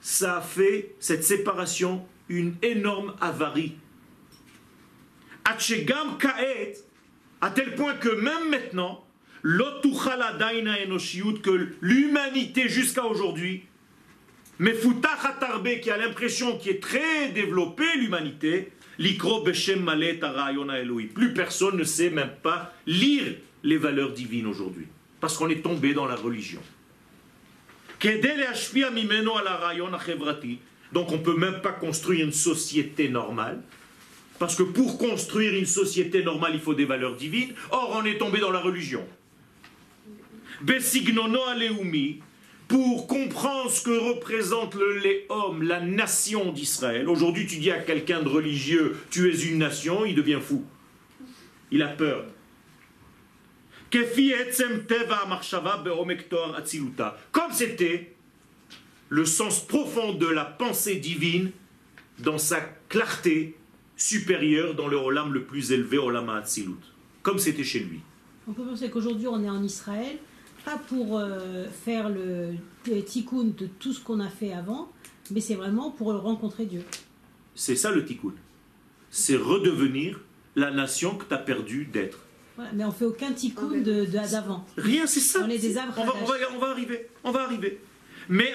ça 0.00 0.36
a 0.36 0.40
fait 0.40 0.94
cette 1.00 1.24
séparation 1.24 2.06
une 2.28 2.54
énorme 2.62 3.16
avarie. 3.20 3.74
Atchegam 5.44 6.16
Kaet, 6.16 6.74
à 7.40 7.50
tel 7.50 7.74
point 7.74 7.94
que 7.94 8.10
même 8.10 8.50
maintenant, 8.50 9.04
l'otuchal 9.42 10.22
adaina 10.22 10.80
enoshiyut, 10.84 11.40
que 11.42 11.70
l'humanité 11.80 12.68
jusqu'à 12.68 13.04
aujourd'hui, 13.04 13.64
mais 14.58 14.74
Hatarbe, 15.22 15.80
qui 15.80 15.90
a 15.90 15.96
l'impression 15.96 16.56
qui 16.58 16.70
est 16.70 16.82
très 16.82 17.28
développée, 17.28 17.96
l'humanité, 17.96 18.72
l'ikro 18.98 19.42
beshem 19.42 19.82
malet. 19.82 20.20
Plus 21.14 21.34
personne 21.34 21.76
ne 21.76 21.84
sait 21.84 22.10
même 22.10 22.32
pas 22.42 22.72
lire 22.86 23.34
les 23.62 23.76
valeurs 23.76 24.12
divines 24.12 24.46
aujourd'hui, 24.46 24.86
parce 25.20 25.36
qu'on 25.36 25.48
est 25.48 25.62
tombé 25.62 25.94
dans 25.94 26.06
la 26.06 26.16
religion. 26.16 26.62
Donc 30.92 31.10
on 31.12 31.16
ne 31.16 31.22
peut 31.22 31.36
même 31.36 31.60
pas 31.60 31.72
construire 31.72 32.24
une 32.24 32.32
société 32.32 33.08
normale. 33.08 33.60
Parce 34.38 34.54
que 34.54 34.62
pour 34.62 34.98
construire 34.98 35.54
une 35.54 35.66
société 35.66 36.22
normale, 36.22 36.52
il 36.54 36.60
faut 36.60 36.74
des 36.74 36.84
valeurs 36.84 37.16
divines. 37.16 37.54
Or, 37.70 37.98
on 37.98 38.04
est 38.04 38.18
tombé 38.18 38.38
dans 38.38 38.50
la 38.50 38.60
religion. 38.60 39.06
Pour 42.68 43.06
comprendre 43.06 43.70
ce 43.70 43.82
que 43.82 43.96
représente 43.96 44.74
le 44.74 44.98
léom, 44.98 45.62
la 45.62 45.80
nation 45.80 46.52
d'Israël. 46.52 47.08
Aujourd'hui, 47.08 47.46
tu 47.46 47.58
dis 47.58 47.70
à 47.70 47.78
quelqu'un 47.78 48.22
de 48.22 48.28
religieux, 48.28 48.96
tu 49.10 49.30
es 49.30 49.36
une 49.44 49.58
nation, 49.58 50.04
il 50.04 50.14
devient 50.14 50.40
fou. 50.42 50.64
Il 51.70 51.82
a 51.82 51.88
peur. 51.88 52.24
Comme 57.32 57.52
c'était 57.52 58.16
le 59.08 59.24
sens 59.24 59.64
profond 59.64 60.14
de 60.14 60.26
la 60.26 60.44
pensée 60.44 60.96
divine 60.96 61.52
dans 62.18 62.38
sa 62.38 62.60
clarté 62.88 63.56
supérieure 63.96 64.74
dans 64.74 64.88
le 64.88 64.96
Olam 64.96 65.32
le 65.32 65.44
plus 65.44 65.70
élevé, 65.72 65.98
Olam 65.98 66.28
Atzilut. 66.28 66.74
Comme 67.22 67.38
c'était 67.38 67.64
chez 67.64 67.80
lui. 67.80 68.00
On 68.48 68.52
peut 68.52 68.64
penser 68.64 68.90
qu'aujourd'hui 68.90 69.26
on 69.28 69.42
est 69.42 69.48
en 69.48 69.62
Israël, 69.62 70.18
pas 70.66 70.76
pour 70.88 71.18
euh, 71.18 71.64
faire 71.84 72.08
le 72.10 72.54
tikkun 73.02 73.44
de 73.56 73.66
tout 73.78 73.92
ce 73.92 74.00
qu'on 74.00 74.20
a 74.20 74.28
fait 74.28 74.52
avant, 74.52 74.90
mais 75.30 75.40
c'est 75.40 75.54
vraiment 75.54 75.90
pour 75.90 76.08
rencontrer 76.20 76.66
Dieu. 76.66 76.82
C'est 77.54 77.76
ça 77.76 77.90
le 77.92 78.04
tikkun. 78.04 78.34
C'est 79.10 79.36
redevenir 79.36 80.20
la 80.56 80.70
nation 80.70 81.16
que 81.16 81.24
tu 81.24 81.32
as 81.34 81.38
perdu 81.38 81.86
d'être. 81.86 82.18
Voilà, 82.56 82.70
mais 82.74 82.84
on 82.84 82.90
fait 82.90 83.04
aucun 83.04 83.32
tikkun 83.32 83.68
de, 83.68 83.80
de- 83.80 84.04
d'avant. 84.06 84.66
Rien, 84.76 85.06
c'est 85.06 85.20
ça. 85.20 85.40
On 85.44 85.48
est 85.48 85.58
des 85.58 85.76
arbres 85.78 85.94
on 85.98 86.04
va, 86.04 86.12
on, 86.20 86.24
va, 86.24 86.34
on 86.54 86.58
va 86.58 86.68
arriver. 86.70 87.08
On 87.24 87.30
va 87.30 87.42
arriver. 87.44 87.80
Mais 88.28 88.52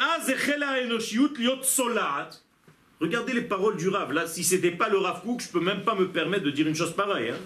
solat. 1.64 2.30
Regardez 2.99 3.34
les 3.34 3.41
paroles 3.43 3.78
du 3.78 3.88
Rav. 3.89 4.12
Là, 4.12 4.28
si 4.28 4.43
c'était 4.43 4.72
pas 4.72 4.89
le 4.89 4.97
Rav 4.97 5.22
Kook, 5.24 5.41
je 5.41 5.47
peux 5.49 5.59
même 5.62 5.84
pas 5.84 5.95
me 5.95 6.07
permettre 6.09 6.43
de 6.43 6.51
dire 6.51 6.68
une 6.68 6.76
chose 6.76 6.93
pareille. 6.93 7.30
hein. 7.30 7.38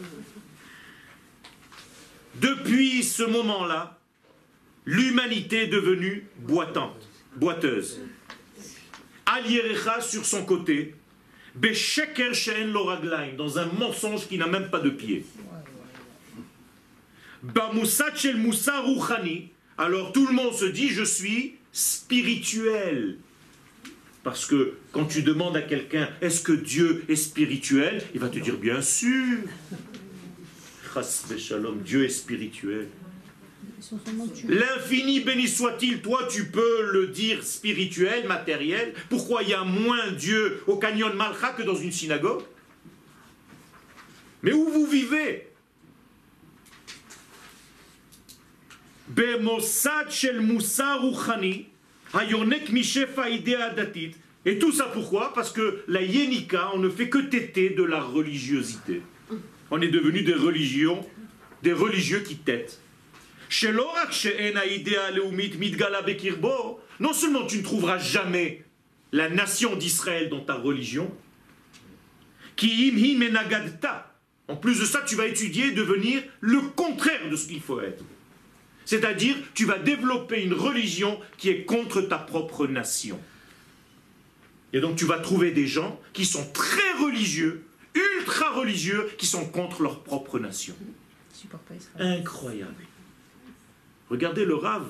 Depuis 2.42 3.04
ce 3.04 3.24
moment-là, 3.24 3.95
l'humanité 4.86 5.64
est 5.64 5.68
devenue 5.68 6.28
boitante, 6.40 7.08
boiteuse. 7.36 8.00
Alierecha 9.26 10.02
sur 10.02 10.26
son 10.26 10.46
côté, 10.46 10.96
Besheker 11.56 12.34
she'en 12.34 12.68
lo 12.68 12.84
raglaim, 12.84 13.34
dans 13.38 13.58
un 13.58 13.66
mensonge 13.66 14.28
qui 14.28 14.38
n'a 14.38 14.48
même 14.48 14.70
pas 14.70 14.80
de 14.80 14.90
pied. 14.90 15.26
Bamoussat 17.44 18.16
shel 18.16 18.38
Moussa 18.38 18.82
Rouhani. 18.82 19.50
Alors 19.78 20.12
tout 20.12 20.28
le 20.28 20.34
monde 20.34 20.54
se 20.54 20.66
dit 20.66 20.90
je 20.90 21.04
suis 21.04 21.56
spirituel. 21.72 23.18
Parce 24.24 24.46
que 24.46 24.78
quand 24.92 25.06
tu 25.06 25.22
demandes 25.22 25.56
à 25.56 25.62
quelqu'un 25.62 26.10
est-ce 26.22 26.42
que 26.42 26.52
Dieu 26.52 27.06
est 27.08 27.16
spirituel, 27.16 28.04
il 28.14 28.20
va 28.20 28.30
te 28.30 28.40
dire 28.40 28.58
bien 28.58 28.82
sûr. 28.82 29.38
Dieu 31.84 32.06
est 32.06 32.10
spirituel. 32.10 32.10
Ils 32.14 32.14
sont 32.14 32.14
seulement 32.14 32.50
tués. 32.50 32.88
L'infini 34.48 35.20
béni 35.22 35.48
soit-il, 35.48 36.02
toi 36.02 36.28
tu 36.30 36.46
peux 36.46 36.92
le 36.92 37.08
dire 37.08 37.44
spirituel, 37.44 38.28
matériel. 38.28 38.94
Pourquoi 39.10 39.44
il 39.44 39.50
y 39.50 39.54
a 39.54 39.64
moins 39.64 40.12
Dieu 40.12 40.62
au 40.68 40.78
canyon 40.78 41.14
Malcha 41.16 41.50
que 41.54 41.64
dans 41.64 41.76
une 41.76 41.92
synagogue? 41.92 42.44
Mais 44.44 44.54
où 44.54 44.70
vous 44.70 44.86
vivez? 44.86 45.48
Datit. 53.76 54.12
Et 54.46 54.60
tout 54.60 54.72
ça 54.72 54.86
pourquoi? 54.86 55.34
Parce 55.34 55.52
que 55.52 55.84
la 55.88 56.02
yénika, 56.02 56.70
on 56.74 56.80
ne 56.80 56.90
fait 56.90 57.10
que 57.10 57.18
téter 57.18 57.72
de 57.72 57.84
la 57.84 58.02
religiosité. 58.02 59.02
On 59.72 59.82
est 59.82 59.90
devenu 59.90 60.22
des 60.22 60.34
religions, 60.34 61.06
des 61.64 61.74
religieux 61.74 62.20
qui 62.20 62.36
têtent. 62.36 62.80
Non 67.00 67.14
seulement 67.14 67.46
tu 67.46 67.58
ne 67.58 67.64
trouveras 67.64 67.98
jamais 67.98 68.64
la 69.12 69.30
nation 69.30 69.76
d'Israël 69.76 70.30
dans 70.30 70.42
ta 70.42 70.56
religion, 70.56 71.12
qui 72.56 72.90
im 72.90 72.98
hi 72.98 73.16
menagadta. 73.16 74.14
En 74.48 74.56
plus 74.56 74.80
de 74.80 74.86
ça, 74.86 75.02
tu 75.02 75.16
vas 75.16 75.26
étudier 75.26 75.68
et 75.68 75.72
devenir 75.72 76.22
le 76.40 76.62
contraire 76.62 77.30
de 77.30 77.36
ce 77.36 77.48
qu'il 77.48 77.62
faut 77.62 77.82
être. 77.82 78.04
C'est-à-dire, 78.86 79.36
tu 79.56 79.66
vas 79.66 79.80
développer 79.80 80.44
une 80.44 80.54
religion 80.54 81.20
qui 81.38 81.50
est 81.50 81.66
contre 81.66 82.02
ta 82.02 82.20
propre 82.20 82.68
nation. 82.68 83.20
Et 84.74 84.80
donc, 84.80 84.96
tu 84.98 85.06
vas 85.06 85.18
trouver 85.18 85.52
des 85.52 85.66
gens 85.66 86.00
qui 86.14 86.26
sont 86.26 86.46
très 86.52 86.92
religieux, 87.04 87.66
ultra 87.96 88.52
religieux, 88.52 89.10
qui 89.18 89.26
sont 89.26 89.46
contre 89.46 89.82
leur 89.82 90.04
propre 90.04 90.38
nation. 90.38 90.76
Incroyable. 91.98 92.76
Regardez 94.11 94.45
le 94.45 94.55
Rav. 94.55 94.87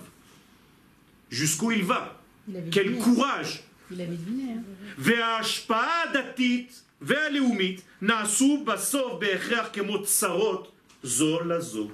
Jusqu'où 1.30 1.70
il 1.72 1.84
va. 1.84 2.20
Il 2.48 2.56
avait 2.56 2.70
Quel 2.70 2.86
deviné. 2.86 3.02
courage. 3.02 3.62
Il 3.90 4.00
avait 4.00 4.16
deviné. 4.16 4.52
hein. 4.54 4.62
וההשפעה 4.98 6.02
הדתית 6.02 6.82
והלאומית 7.02 7.80
נעשו 8.02 8.64
בסוף 8.66 9.12
בהכרח 9.20 9.68
כמו 9.72 10.02
צרות 10.02 10.72
זו 11.02 11.40
לזו. 11.44 11.88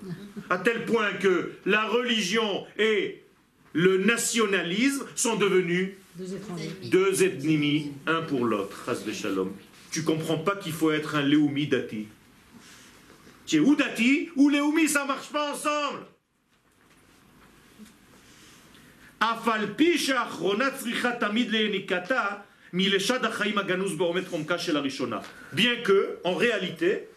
À 0.51 0.59
tel 0.59 0.85
point 0.87 1.13
que 1.21 1.53
la 1.67 1.85
religion 1.89 2.67
et 2.79 3.23
le 3.73 3.99
nationalisme 3.99 5.05
sont 5.15 5.37
devenus 5.37 5.91
Deux 6.19 6.35
étrangers. 6.35 6.71
deux 6.85 7.23
ennemis, 7.23 7.93
un 8.07 8.23
pour 8.23 8.45
l'autre. 8.47 8.77
Chas 8.87 9.13
shalom. 9.13 9.53
Tu 9.91 10.03
comprends 10.03 10.39
pas 10.39 10.57
qu'il 10.57 10.73
faut 10.73 10.91
être 10.91 11.15
un 11.15 11.23
Léoumi 11.23 11.67
dati. 11.67 12.07
Tu 13.47 13.57
es 13.57 13.61
ou 13.61 13.75
dati 13.77 14.31
ou 14.35 14.49
Léoumi, 14.49 14.89
ça 14.89 15.05
marche 15.05 15.29
pas 15.29 15.53
ensemble. 15.53 16.01
Bien 25.54 25.76
que, 25.84 26.18
en 26.24 26.34
réalité, 26.36 27.08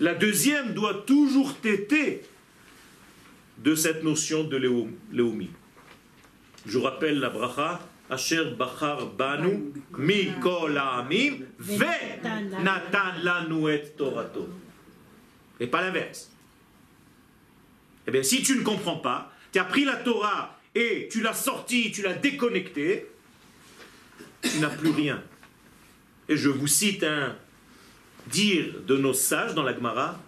la 0.00 0.14
deuxième 0.14 0.74
doit 0.74 1.02
toujours 1.06 1.56
téter 1.60 2.22
de 3.58 3.74
cette 3.74 4.04
notion 4.04 4.44
de 4.44 4.56
Léoum- 4.56 4.94
Léoumi. 5.10 5.50
Je 6.66 6.78
rappelle 6.78 7.18
la 7.18 7.30
bracha, 7.30 7.80
Asher 8.10 8.44
Bachar 8.56 9.06
Banu, 9.06 9.72
Mikol 9.98 10.78
Ha'amim, 10.78 11.38
Ve 11.58 11.84
Natan 12.62 13.14
Lanu 13.24 13.68
et 13.72 13.82
Torato. 13.96 14.48
Et 15.58 15.66
pas 15.66 15.80
l'inverse. 15.82 16.30
Eh 18.06 18.10
bien, 18.12 18.22
si 18.22 18.42
tu 18.42 18.56
ne 18.56 18.62
comprends 18.62 18.98
pas, 18.98 19.32
tu 19.52 19.58
as 19.58 19.64
pris 19.64 19.84
la 19.84 19.96
Torah 19.96 20.54
et 20.74 21.08
tu 21.10 21.20
l'as 21.20 21.34
sortie, 21.34 21.90
tu 21.90 22.02
l'as 22.02 22.14
déconnectée, 22.14 23.06
tu 24.42 24.58
n'as 24.60 24.68
plus 24.68 24.90
rien. 24.90 25.22
Et 26.28 26.36
je 26.36 26.48
vous 26.48 26.66
cite 26.66 27.02
un 27.04 27.36
dire 28.26 28.80
de 28.86 28.96
nos 28.96 29.14
sages 29.14 29.54
dans 29.54 29.62
la 29.62 29.74
Gemara, 29.74 30.20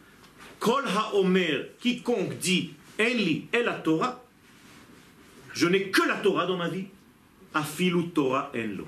Kol 0.59 0.85
HaOmer, 0.87 1.73
quiconque 1.79 2.39
dit 2.39 2.73
Enli 2.99 3.47
et 3.53 3.63
la 3.63 3.75
Torah, 3.75 4.23
je 5.53 5.67
n'ai 5.67 5.91
que 5.91 6.03
la 6.07 6.17
Torah 6.17 6.47
dans 6.47 6.57
ma 6.57 6.69
vie, 6.69 6.87
Afilu 7.55 8.11
Torah 8.11 8.53
Enlo. 8.55 8.87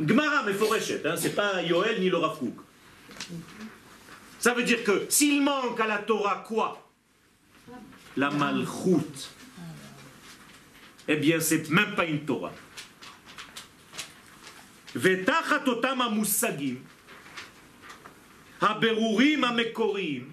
Gemara 0.00 0.44
Meforeshet, 0.44 1.02
hein, 1.04 1.16
c'est 1.16 1.34
pas 1.34 1.62
Yoel 1.62 2.00
ni 2.00 2.08
le 2.08 2.16
Rav 2.16 2.38
Kook. 2.38 2.54
Ça 4.38 4.54
veut 4.54 4.62
dire 4.62 4.82
que 4.84 5.06
s'il 5.08 5.42
manque 5.42 5.78
à 5.80 5.86
la 5.86 5.98
Torah 5.98 6.44
quoi? 6.46 6.88
La 8.16 8.30
Malchut. 8.30 9.30
Eh 11.07 11.15
bien, 11.15 11.39
c'est 11.39 11.69
même 11.69 11.95
pas 11.95 12.05
une 12.05 12.25
Torah. 12.25 12.53
ותחת 14.95 15.67
אותם 15.67 16.01
המושגים, 16.01 16.81
הבירורים 18.61 19.43
המקוריים, 19.43 20.29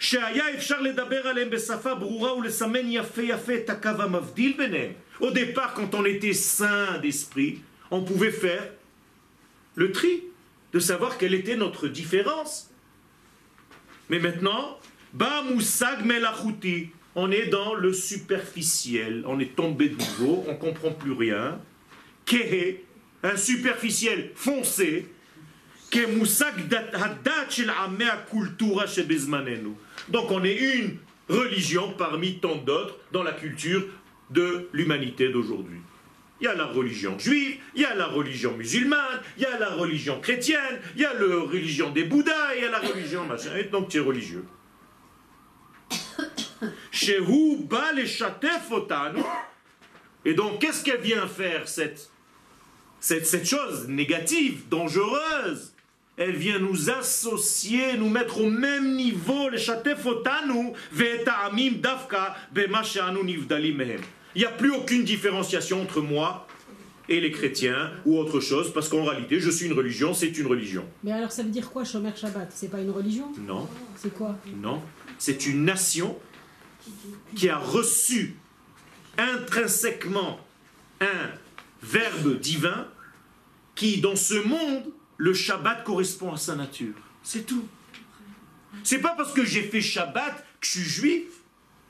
שהיה 0.00 0.54
אפשר 0.54 0.80
לדבר 0.80 1.26
עליהם 1.26 1.50
בשפה 1.50 1.94
ברורה 1.94 2.34
ולסמן 2.34 2.86
יפה 2.86 3.22
יפה 3.22 3.54
את 3.54 3.70
הקו 3.70 4.02
המבדיל 4.02 4.54
ביניהם. 4.56 4.92
Au 5.20 5.30
départ, 5.30 5.74
quand 5.74 5.94
on 5.94 6.04
était 6.04 6.32
saint 6.32 6.98
d'esprit, 6.98 7.60
on 7.90 8.02
pouvait 8.02 8.32
faire 8.32 8.64
le 9.76 9.92
tri, 9.92 10.24
de 10.72 10.80
savoir 10.80 11.18
quelle 11.18 11.34
était 11.34 11.56
notre 11.56 11.86
différence. 11.86 12.70
Mais 14.10 14.18
maintenant, 14.18 14.78
ba 15.12 15.42
moussag 15.42 16.04
melachuti, 16.04 16.90
on 17.17 17.31
est 17.31 17.47
dans 17.47 17.73
le 17.73 17.91
superficiel, 17.93 19.23
on 19.25 19.39
est 19.39 19.55
tombé 19.55 19.89
de 19.89 19.95
nouveau, 19.95 20.45
on 20.47 20.55
comprend 20.55 20.91
plus 20.91 21.13
rien. 21.13 21.59
Un 23.23 23.35
superficiel 23.35 24.31
foncé. 24.35 25.07
Donc 30.09 30.31
on 30.31 30.43
est 30.43 30.57
une 30.57 30.97
religion 31.27 31.93
parmi 31.97 32.37
tant 32.39 32.57
d'autres 32.57 32.99
dans 33.11 33.23
la 33.23 33.31
culture 33.31 33.83
de 34.29 34.69
l'humanité 34.71 35.29
d'aujourd'hui. 35.29 35.79
Il 36.39 36.43
y 36.43 36.47
a 36.47 36.53
la 36.53 36.65
religion 36.65 37.17
juive, 37.17 37.57
il 37.73 37.81
y 37.81 37.85
a 37.85 37.95
la 37.95 38.05
religion 38.05 38.55
musulmane, 38.55 39.21
il 39.37 39.43
y 39.43 39.45
a 39.47 39.57
la 39.57 39.69
religion 39.69 40.19
chrétienne, 40.21 40.79
il 40.95 41.01
y 41.01 41.05
a 41.05 41.13
la 41.15 41.35
religion 41.39 41.89
des 41.89 42.03
Bouddhas, 42.03 42.55
il 42.55 42.61
y 42.61 42.65
a 42.65 42.69
la 42.69 42.79
religion 42.79 43.25
machin. 43.25 43.57
Et 43.57 43.63
donc 43.63 43.89
tu 43.89 43.97
es 43.97 44.01
religieux. 44.01 44.45
Shehu 46.97 47.57
ba 47.69 47.91
otanu. 48.71 49.21
Et 50.25 50.33
donc 50.33 50.59
qu'est-ce 50.59 50.83
qu'elle 50.83 51.01
vient 51.01 51.27
faire 51.27 51.67
cette, 51.67 52.09
cette, 52.99 53.25
cette 53.27 53.45
chose 53.47 53.87
négative, 53.87 54.63
dangereuse? 54.69 55.73
Elle 56.17 56.35
vient 56.35 56.57
nous 56.57 56.89
associer, 56.89 57.95
nous 57.95 58.09
mettre 58.09 58.41
au 58.41 58.49
même 58.49 58.95
niveau, 58.95 59.49
les 59.49 59.69
otanu, 59.69 60.73
ve'et 60.91 61.23
ha'amim 61.27 61.73
davka 61.79 62.35
bema 62.51 62.81
she'anu 62.81 63.23
nivdalim 63.23 63.77
mehem. 63.77 64.01
Il 64.33 64.39
n'y 64.39 64.45
a 64.45 64.51
plus 64.51 64.71
aucune 64.71 65.03
différenciation 65.03 65.81
entre 65.81 66.01
moi 66.01 66.47
et 67.07 67.21
les 67.21 67.31
chrétiens 67.31 67.91
ou 68.05 68.17
autre 68.17 68.39
chose, 68.39 68.73
parce 68.73 68.89
qu'en 68.89 69.03
réalité, 69.05 69.39
je 69.39 69.51
suis 69.51 69.67
une 69.67 69.73
religion, 69.73 70.15
c'est 70.15 70.35
une 70.37 70.47
religion. 70.47 70.83
Mais 71.03 71.11
alors 71.11 71.31
ça 71.31 71.43
veut 71.43 71.49
dire 71.49 71.69
quoi, 71.69 71.83
Shomer 71.85 72.11
Shabbat? 72.15 72.49
C'est 72.53 72.69
pas 72.69 72.81
une 72.81 72.91
religion? 72.91 73.31
Non, 73.45 73.67
C'est 73.95 74.13
quoi? 74.13 74.35
Non. 74.61 74.81
C'est 75.19 75.45
une 75.45 75.65
nation 75.65 76.17
qui 77.35 77.49
a 77.49 77.57
reçu 77.57 78.35
intrinsèquement 79.17 80.39
un 81.01 81.29
verbe 81.81 82.39
divin 82.39 82.87
qui, 83.75 84.01
dans 84.01 84.15
ce 84.15 84.35
monde, 84.35 84.83
le 85.17 85.33
Shabbat 85.33 85.83
correspond 85.83 86.33
à 86.33 86.37
sa 86.37 86.55
nature. 86.55 86.95
C'est 87.23 87.45
tout. 87.45 87.67
C'est 88.83 88.99
pas 88.99 89.15
parce 89.15 89.33
que 89.33 89.43
j'ai 89.43 89.63
fait 89.63 89.81
Shabbat 89.81 90.45
que 90.59 90.67
je 90.67 90.71
suis 90.71 90.81
juif. 90.81 91.23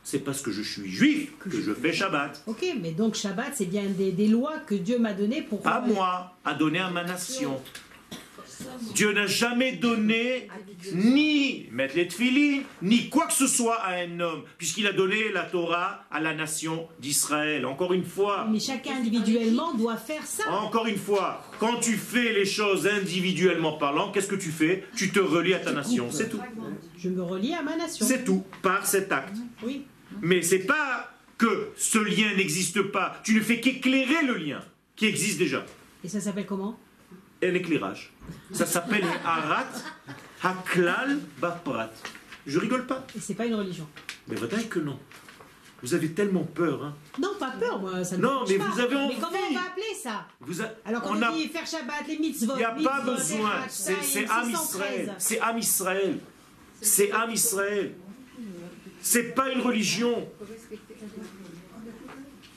C'est 0.04 0.20
parce 0.20 0.42
que 0.42 0.52
je 0.52 0.62
suis 0.62 0.90
juif 0.90 1.38
que 1.38 1.50
je 1.50 1.74
fais 1.74 1.92
Shabbat. 1.92 2.44
Ok, 2.48 2.66
mais 2.82 2.92
donc 2.92 3.16
Shabbat, 3.16 3.54
c'est 3.56 3.66
bien 3.66 3.84
des, 3.86 4.14
des 4.14 4.28
lois 4.28 4.60
que 4.60 4.76
Dieu 4.76 5.00
m'a 5.00 5.14
données 5.14 5.42
pour... 5.42 5.62
Pas 5.62 5.82
moi, 5.82 6.38
à 6.46 6.54
donner 6.54 6.80
à 6.80 6.90
ma 6.90 7.04
nation. 7.04 7.62
Dieu 8.94 9.14
n'a 9.14 9.28
jamais 9.28 9.74
donné 9.74 10.48
ni 10.94 11.68
mettre 11.72 11.96
les 11.96 12.08
ni 12.82 13.10
quoi 13.10 13.28
que 13.28 13.34
ce 13.34 13.48
soit 13.48 13.76
à 13.82 13.96
un 13.96 14.20
homme, 14.20 14.44
puisqu'il 14.58 14.88
a 14.88 14.94
donné 14.94 15.32
la 15.32 15.44
Torah 15.44 16.06
à 16.12 16.20
la 16.20 16.34
nation 16.34 16.88
d'Israël. 17.00 17.66
Encore 17.66 17.94
une 17.94 18.04
fois, 18.04 18.48
Mais 18.50 18.60
chacun 18.60 18.98
individuellement 18.98 19.74
doit 19.74 19.98
faire 19.98 20.26
ça. 20.26 20.50
encore 20.52 20.88
une 20.88 20.98
fois, 20.98 21.44
quand 21.60 21.80
tu 21.80 21.94
fais 21.98 22.34
les 22.34 22.46
choses 22.46 22.88
individuellement 22.88 23.74
parlant, 23.74 24.12
qu'est-ce 24.12 24.28
que 24.28 24.36
tu 24.36 24.52
fais? 24.52 24.84
Tu 24.96 25.12
te 25.12 25.20
relis 25.20 25.54
à 25.54 25.60
ta 25.60 25.72
nation, 25.72 26.10
c'est 26.12 26.30
tout. 26.30 26.40
Je 26.98 27.10
me 27.10 27.22
relie 27.22 27.54
à 27.54 27.62
ma 27.62 27.76
nation. 27.76 28.06
C'est 28.06 28.24
tout, 28.24 28.44
par 28.62 28.86
cet 28.86 29.12
acte. 29.12 29.38
Oui. 29.64 29.86
Mais 30.22 30.42
c'est 30.42 30.60
pas 30.66 31.12
que 31.38 31.70
ce 31.78 32.00
lien 32.00 32.36
n'existe 32.36 32.82
pas. 32.82 33.20
Tu 33.24 33.34
ne 33.36 33.42
fais 33.42 33.60
qu'éclairer 33.60 34.26
le 34.26 34.36
lien 34.38 34.62
qui 34.96 35.06
existe 35.06 35.38
déjà. 35.38 35.66
Et 36.04 36.10
ça 36.10 36.20
s'appelle 36.20 36.46
comment? 36.46 36.80
Un 37.44 37.54
éclairage. 37.54 38.12
Ça 38.52 38.66
s'appelle 38.66 39.06
Harat 39.24 39.68
Haklal 40.44 41.20
Baprat. 41.40 41.92
Je 42.46 42.58
rigole 42.60 42.86
pas. 42.88 43.06
Et 43.16 43.20
c'est 43.20 43.34
pas 43.36 43.46
une 43.46 43.56
religion. 43.56 43.88
Mais 44.28 44.36
vrai 44.36 44.64
que 44.64 44.80
non. 44.80 45.00
Vous 45.84 45.94
avez 45.94 46.12
tellement 46.12 46.44
peur. 46.44 46.84
Hein. 46.84 46.96
Non, 47.20 47.36
pas 47.40 47.52
peur, 47.52 47.80
moi, 47.80 48.04
ça 48.04 48.18
ne 48.18 48.22
Non, 48.24 48.44
mais 48.48 48.58
vous 48.58 48.80
avez 48.80 48.96
Mais 48.96 49.02
envie. 49.02 49.16
comment 49.16 49.38
on 49.52 49.54
va 49.54 49.60
appeler 49.62 49.94
ça 50.02 50.26
Vous 50.42 50.60
a- 50.62 50.72
Alors 50.86 51.04
quand 51.04 51.12
on 51.16 51.18
on, 51.20 51.22
a- 51.22 51.32
dit 51.32 51.48
faire 51.50 51.68
Shabbat, 51.68 52.08
les 52.08 52.18
mitzvot, 52.18 52.54
Il 52.56 52.58
n'y 52.58 52.64
a 52.64 52.72
pas 52.72 53.04
mitzvot, 53.04 53.12
besoin. 53.12 53.52
C'est 53.70 54.28
Am 54.28 54.46
613. 54.46 54.52
Israël. 54.64 55.16
C'est 55.20 55.40
Am 55.40 55.58
Israël. 55.60 56.20
C'est 56.82 57.12
Am 57.12 57.30
Israël. 57.32 57.94
C'est 59.02 59.36
pas 59.36 59.52
une 59.52 59.62
religion. 59.62 60.28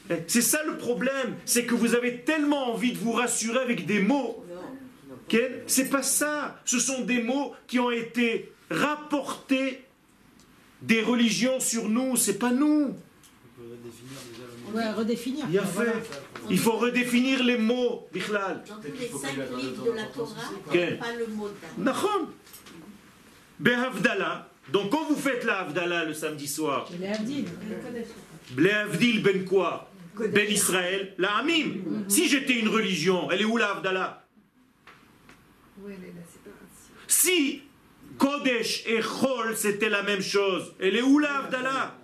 Eh, 0.09 0.15
C'est 0.27 0.43
ça 0.43 0.65
le 0.65 0.77
problème. 0.79 1.37
C'est 1.45 1.67
que 1.67 1.75
vous 1.75 1.95
avez 1.95 2.21
tellement 2.23 2.73
envie 2.73 2.93
de 2.93 2.99
vous 2.99 3.13
rassurer 3.13 3.59
avec 3.61 3.85
des 3.87 4.01
mots. 4.01 4.45
Ken, 5.31 5.53
C'est 5.67 5.89
pas 5.89 6.03
ça. 6.03 6.61
Ce 6.65 6.79
sont 6.81 7.03
des 7.03 7.23
mots 7.23 7.55
qui 7.69 7.79
ont 7.79 7.91
été 7.93 8.53
rapportés 8.69 9.85
des 10.83 11.03
religions 11.03 11.61
sur 11.61 11.89
nous. 11.89 12.17
C'est 12.17 12.39
pas 12.39 12.51
nous. 12.51 12.95
On 13.59 13.63
peut 13.63 13.77
définir 13.85 14.19
déjà 14.33 14.45
le 14.51 14.73
mot. 14.73 14.77
Ouais, 14.79 14.91
redéfinir. 14.93 15.47
Il 15.53 15.61
Voilà. 15.61 15.93
fait. 15.93 16.11
Il 16.51 16.59
faut 16.59 16.73
redéfinir 16.73 17.45
les 17.45 17.59
mots, 17.59 18.09
Bichlal. 18.13 18.65
Dans 18.69 18.75
tous 18.77 18.83
les 18.99 19.07
cinq 19.09 19.37
livres 19.57 19.85
de 19.85 19.91
la 19.93 20.05
Torah, 20.07 20.35
il 20.67 20.73
Quel 20.73 20.89
n'y 20.95 20.95
a 20.95 20.97
pas 21.05 21.13
le 21.17 21.27
mot. 21.29 21.49
Nachon. 21.79 22.29
Behavdala. 23.61 24.49
Donc 24.73 24.91
quand 24.91 25.05
vous 25.09 25.17
faites 25.17 25.45
la 25.45 25.61
Havdala 25.61 26.05
le 26.07 26.15
samedi 26.15 26.49
soir. 26.49 26.89
Blehavdil 28.53 29.23
ben 29.23 29.45
quoi? 29.45 29.91
Ben 30.19 30.51
Israël, 30.51 31.15
la 31.19 31.37
Hamim. 31.39 32.05
Si 32.09 32.29
j'étais 32.29 32.55
une 32.55 32.69
religion, 32.69 33.31
elle 33.31 33.43
est 33.43 33.45
où 33.45 33.57
la 33.57 33.71
Havdala 33.73 34.25
Si 37.07 37.63
Kodesh 38.19 38.85
et 38.87 39.01
Chol 39.01 39.57
c'était 39.57 39.89
la 39.89 40.03
même 40.03 40.23
chose, 40.23 40.75
elle 40.81 40.97
est 40.97 41.03
où 41.03 41.19
la 41.19 41.39
Havdala 41.39 41.97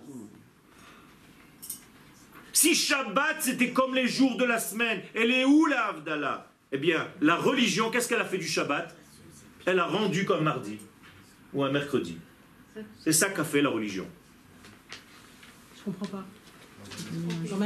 Si 2.53 2.75
Shabbat 2.75 3.37
c'était 3.41 3.71
comme 3.71 3.93
les 3.95 4.07
jours 4.07 4.37
de 4.37 4.45
la 4.45 4.59
semaine, 4.59 5.01
elle 5.13 5.31
est 5.31 5.45
où 5.45 5.65
la 5.65 5.87
Havdala 5.87 6.51
Eh 6.71 6.77
bien, 6.77 7.07
la 7.21 7.35
religion, 7.35 7.89
qu'est-ce 7.91 8.09
qu'elle 8.09 8.21
a 8.21 8.25
fait 8.25 8.37
du 8.37 8.47
Shabbat? 8.47 8.95
Elle 9.65 9.79
a 9.79 9.85
rendu 9.85 10.25
comme 10.25 10.43
mardi 10.43 10.79
ou 11.53 11.63
un 11.63 11.71
mercredi. 11.71 12.17
C'est 12.99 13.11
ça 13.11 13.29
qu'a 13.29 13.43
fait 13.43 13.61
la 13.61 13.69
religion. 13.69 14.07
Je 15.77 15.83
comprends 15.83 16.05
pas. 16.05 16.25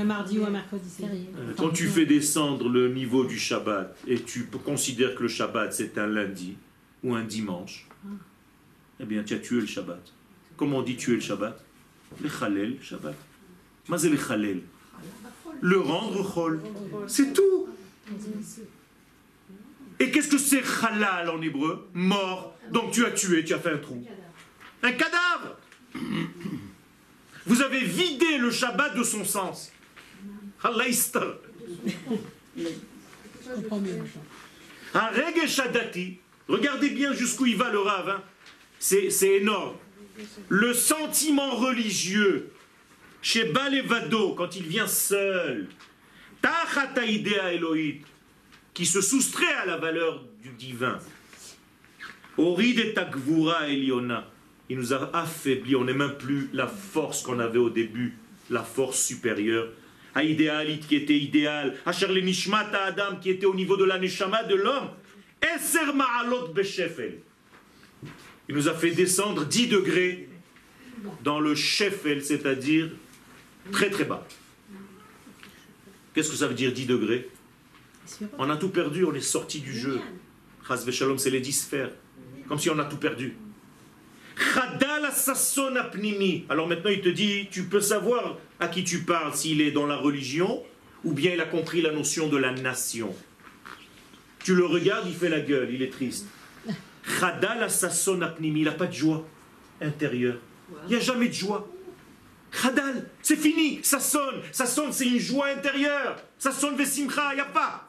Mardi 0.05 0.39
ou 0.39 0.45
un 0.45 0.49
mercredi, 0.49 0.89
Euh, 1.03 1.53
Quand 1.57 1.69
tu 1.69 1.87
fais 1.87 2.05
descendre 2.05 2.69
le 2.69 2.93
niveau 2.93 3.25
du 3.25 3.37
Shabbat 3.39 3.95
et 4.07 4.19
tu 4.21 4.45
considères 4.45 5.15
que 5.15 5.23
le 5.23 5.29
Shabbat 5.29 5.73
c'est 5.73 5.97
un 5.97 6.07
lundi 6.07 6.55
ou 7.03 7.15
un 7.15 7.23
dimanche, 7.23 7.87
eh 8.99 9.05
bien 9.05 9.23
tu 9.23 9.33
as 9.33 9.39
tué 9.39 9.61
le 9.61 9.65
Shabbat. 9.67 10.01
Comment 10.57 10.77
on 10.77 10.81
dit 10.83 10.95
tuer 10.95 11.15
le 11.15 11.21
Shabbat? 11.21 11.63
Le 12.21 12.29
Chalel 12.29 12.77
Shabbat. 12.81 13.15
Mais 13.89 13.97
le 14.09 14.17
Chalel. 14.17 14.61
Le 15.61 15.79
rendre 15.79 16.23
Chol. 16.33 16.61
C'est 17.07 17.33
tout. 17.33 17.67
Et 19.99 20.09
qu'est-ce 20.11 20.29
que 20.29 20.37
c'est 20.37 20.63
Halal 20.83 21.29
en 21.29 21.41
hébreu? 21.41 21.87
Mort. 21.93 22.57
Donc 22.71 22.91
tu 22.91 23.05
as 23.05 23.11
tué, 23.11 23.43
tu 23.43 23.53
as 23.53 23.59
fait 23.59 23.73
un 23.73 23.77
trou. 23.77 24.03
Un 24.83 24.91
cadavre 24.93 25.57
Vous 27.45 27.61
avez 27.61 27.81
vidé 27.81 28.37
le 28.37 28.51
Shabbat 28.51 28.95
de 28.95 29.03
son 29.03 29.25
sens. 29.25 29.71
Un 34.93 35.07
regesh 35.07 35.59
hadati, 35.59 36.17
regardez 36.47 36.89
bien 36.89 37.13
jusqu'où 37.13 37.45
il 37.47 37.57
va 37.57 37.71
le 37.71 37.79
rave, 37.79 38.09
hein. 38.09 38.23
c'est 38.79 39.09
énorme. 39.23 39.75
Le 40.49 40.73
sentiment 40.73 41.55
religieux 41.55 42.51
chez 43.21 43.45
Balevado, 43.45 44.33
quand 44.35 44.55
il 44.55 44.67
vient 44.67 44.87
seul, 44.87 45.67
Tachata 46.41 47.05
idea 47.05 47.51
qui 48.73 48.85
se 48.85 49.01
soustrait 49.01 49.53
à 49.53 49.65
la 49.65 49.77
valeur 49.77 50.23
du 50.41 50.49
divin, 50.49 50.99
Orid 52.37 52.79
et 52.79 52.93
Takvura 52.93 53.67
Eliona, 53.67 54.30
il 54.71 54.77
nous 54.77 54.93
a 54.93 55.09
affaiblis, 55.13 55.75
on 55.75 55.83
n'est 55.83 55.93
même 55.93 56.17
plus 56.17 56.49
la 56.53 56.65
force 56.65 57.23
qu'on 57.23 57.39
avait 57.39 57.59
au 57.59 57.69
début, 57.69 58.13
la 58.49 58.63
force 58.63 59.03
supérieure. 59.03 59.67
Aïdéalit 60.15 60.79
qui 60.79 60.95
était 60.95 61.17
idéal, 61.17 61.75
Asher 61.85 62.07
le 62.07 62.21
Nishmata 62.21 62.85
Adam 62.85 63.17
qui 63.21 63.31
était 63.31 63.45
au 63.45 63.53
niveau 63.53 63.75
de 63.75 63.83
la 63.83 63.99
Neshama 63.99 64.43
de 64.45 64.55
l'homme, 64.55 64.91
Eser 65.43 65.91
Ma'alot 65.93 66.53
Beshefel. 66.53 67.19
Il 68.47 68.55
nous 68.55 68.69
a 68.69 68.73
fait 68.73 68.91
descendre 68.91 69.43
10 69.43 69.67
degrés 69.67 70.29
dans 71.21 71.41
le 71.41 71.53
Shefel, 71.53 72.23
c'est-à-dire 72.23 72.91
très 73.73 73.89
très 73.89 74.05
bas. 74.05 74.25
Qu'est-ce 76.13 76.29
que 76.29 76.37
ça 76.37 76.47
veut 76.47 76.53
dire 76.53 76.71
10 76.71 76.85
degrés? 76.85 77.29
On 78.37 78.49
a 78.49 78.55
tout 78.55 78.69
perdu, 78.69 79.03
on 79.03 79.13
est 79.13 79.19
sorti 79.19 79.59
du 79.59 79.77
jeu. 79.77 79.99
Chas 80.65 80.85
Veshalom, 80.85 81.17
c'est 81.17 81.29
les 81.29 81.41
10 81.41 81.51
sphères. 81.51 81.91
Comme 82.47 82.57
si 82.57 82.69
on 82.69 82.79
a 82.79 82.85
tout 82.85 82.95
perdu. 82.95 83.35
Chadal 84.41 85.11
Sasson 85.13 85.75
Apnimi. 85.75 86.45
Alors 86.49 86.67
maintenant, 86.67 86.89
il 86.89 87.01
te 87.01 87.09
dit, 87.09 87.47
tu 87.51 87.63
peux 87.63 87.81
savoir 87.81 88.37
à 88.59 88.67
qui 88.67 88.83
tu 88.83 89.03
parles, 89.03 89.35
s'il 89.35 89.61
est 89.61 89.71
dans 89.71 89.85
la 89.85 89.95
religion 89.95 90.63
ou 91.03 91.13
bien 91.13 91.33
il 91.33 91.41
a 91.41 91.45
compris 91.45 91.81
la 91.81 91.91
notion 91.91 92.27
de 92.27 92.37
la 92.37 92.51
nation. 92.51 93.15
Tu 94.43 94.55
le 94.55 94.65
regardes, 94.65 95.07
il 95.07 95.15
fait 95.15 95.29
la 95.29 95.39
gueule, 95.39 95.69
il 95.71 95.81
est 95.81 95.91
triste. 95.91 96.27
Chadal 97.19 97.69
Sasson 97.69 98.21
Apnimi, 98.21 98.61
il 98.61 98.65
n'a 98.65 98.71
pas 98.71 98.87
de 98.87 98.93
joie 98.93 99.27
intérieure. 99.81 100.37
Il 100.87 100.89
n'y 100.89 100.95
a 100.95 100.99
jamais 100.99 101.27
de 101.27 101.33
joie. 101.33 101.67
Chadal, 102.51 103.09
c'est 103.21 103.37
fini, 103.37 103.79
ça 103.81 103.99
sonne, 103.99 104.41
ça 104.51 104.65
sonne, 104.65 104.91
c'est 104.91 105.07
une 105.07 105.19
joie 105.19 105.47
intérieure. 105.47 106.17
Ça 106.37 106.51
sonne 106.51 106.75
Vesimcha, 106.75 107.31
il 107.31 107.35
n'y 107.35 107.41
a 107.41 107.45
pas. 107.45 107.87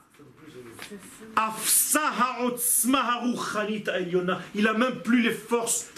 Il 4.54 4.64
n'a 4.64 4.72
même 4.72 5.00
plus 5.02 5.22
les 5.22 5.30
forces 5.30 5.90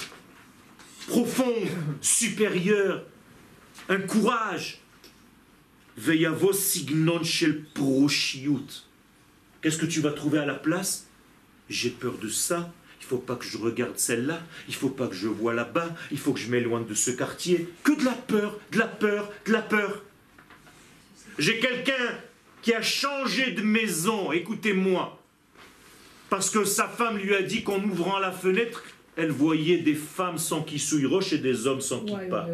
profondes, 1.07 1.69
supérieures, 2.01 3.05
un 3.89 4.01
courage. 4.01 4.81
Veyavo 5.97 6.53
signon 6.53 7.23
shel 7.23 7.65
proshiyut. 7.75 8.85
Qu'est-ce 9.63 9.79
que 9.79 9.87
tu 9.87 10.01
vas 10.01 10.11
trouver 10.11 10.41
à 10.41 10.47
la 10.47 10.55
place? 10.55 11.07
J'ai 11.69 11.91
peur 11.91 12.19
de 12.19 12.29
ça. 12.29 12.73
Il 13.01 13.07
faut 13.07 13.19
pas 13.19 13.37
que 13.37 13.45
je 13.45 13.59
regarde 13.59 13.97
celle-là. 13.97 14.43
Il 14.67 14.75
faut 14.75 14.89
pas 14.89 15.07
que 15.07 15.15
je 15.15 15.29
vois 15.29 15.55
là-bas. 15.55 15.95
Il 16.11 16.19
faut 16.19 16.33
que 16.33 16.41
je 16.41 16.51
m'éloigne 16.51 16.87
de 16.87 16.95
ce 16.95 17.11
quartier. 17.11 17.69
Que 17.83 17.93
de 17.93 18.05
la 18.05 18.13
peur, 18.13 18.59
de 18.73 18.79
la 18.79 18.89
peur, 18.89 19.31
de 19.47 19.53
la 19.53 19.63
peur. 19.63 20.03
J'ai 21.39 21.59
quelqu'un 21.59 22.19
qui 22.63 22.75
a 22.75 22.83
changé 22.83 23.53
de 23.53 23.63
maison. 23.63 24.33
Écoutez-moi. 24.33 25.23
Parce 26.31 26.51
que 26.51 26.65
sa 26.65 26.89
femme 26.89 27.19
lui 27.19 27.35
a 27.35 27.43
dit 27.43 27.63
qu'en 27.63 27.83
ouvrant 27.85 28.19
la 28.19 28.33
fenêtre, 28.33 28.83
elle 29.17 29.31
voyait 29.31 29.79
des 29.79 29.95
femmes 29.95 30.39
sans 30.39 30.65
roche 31.05 31.33
et 31.33 31.39
des 31.39 31.67
hommes 31.67 31.81
sans 31.81 32.01
qui 32.01 32.15
pas. 32.29 32.49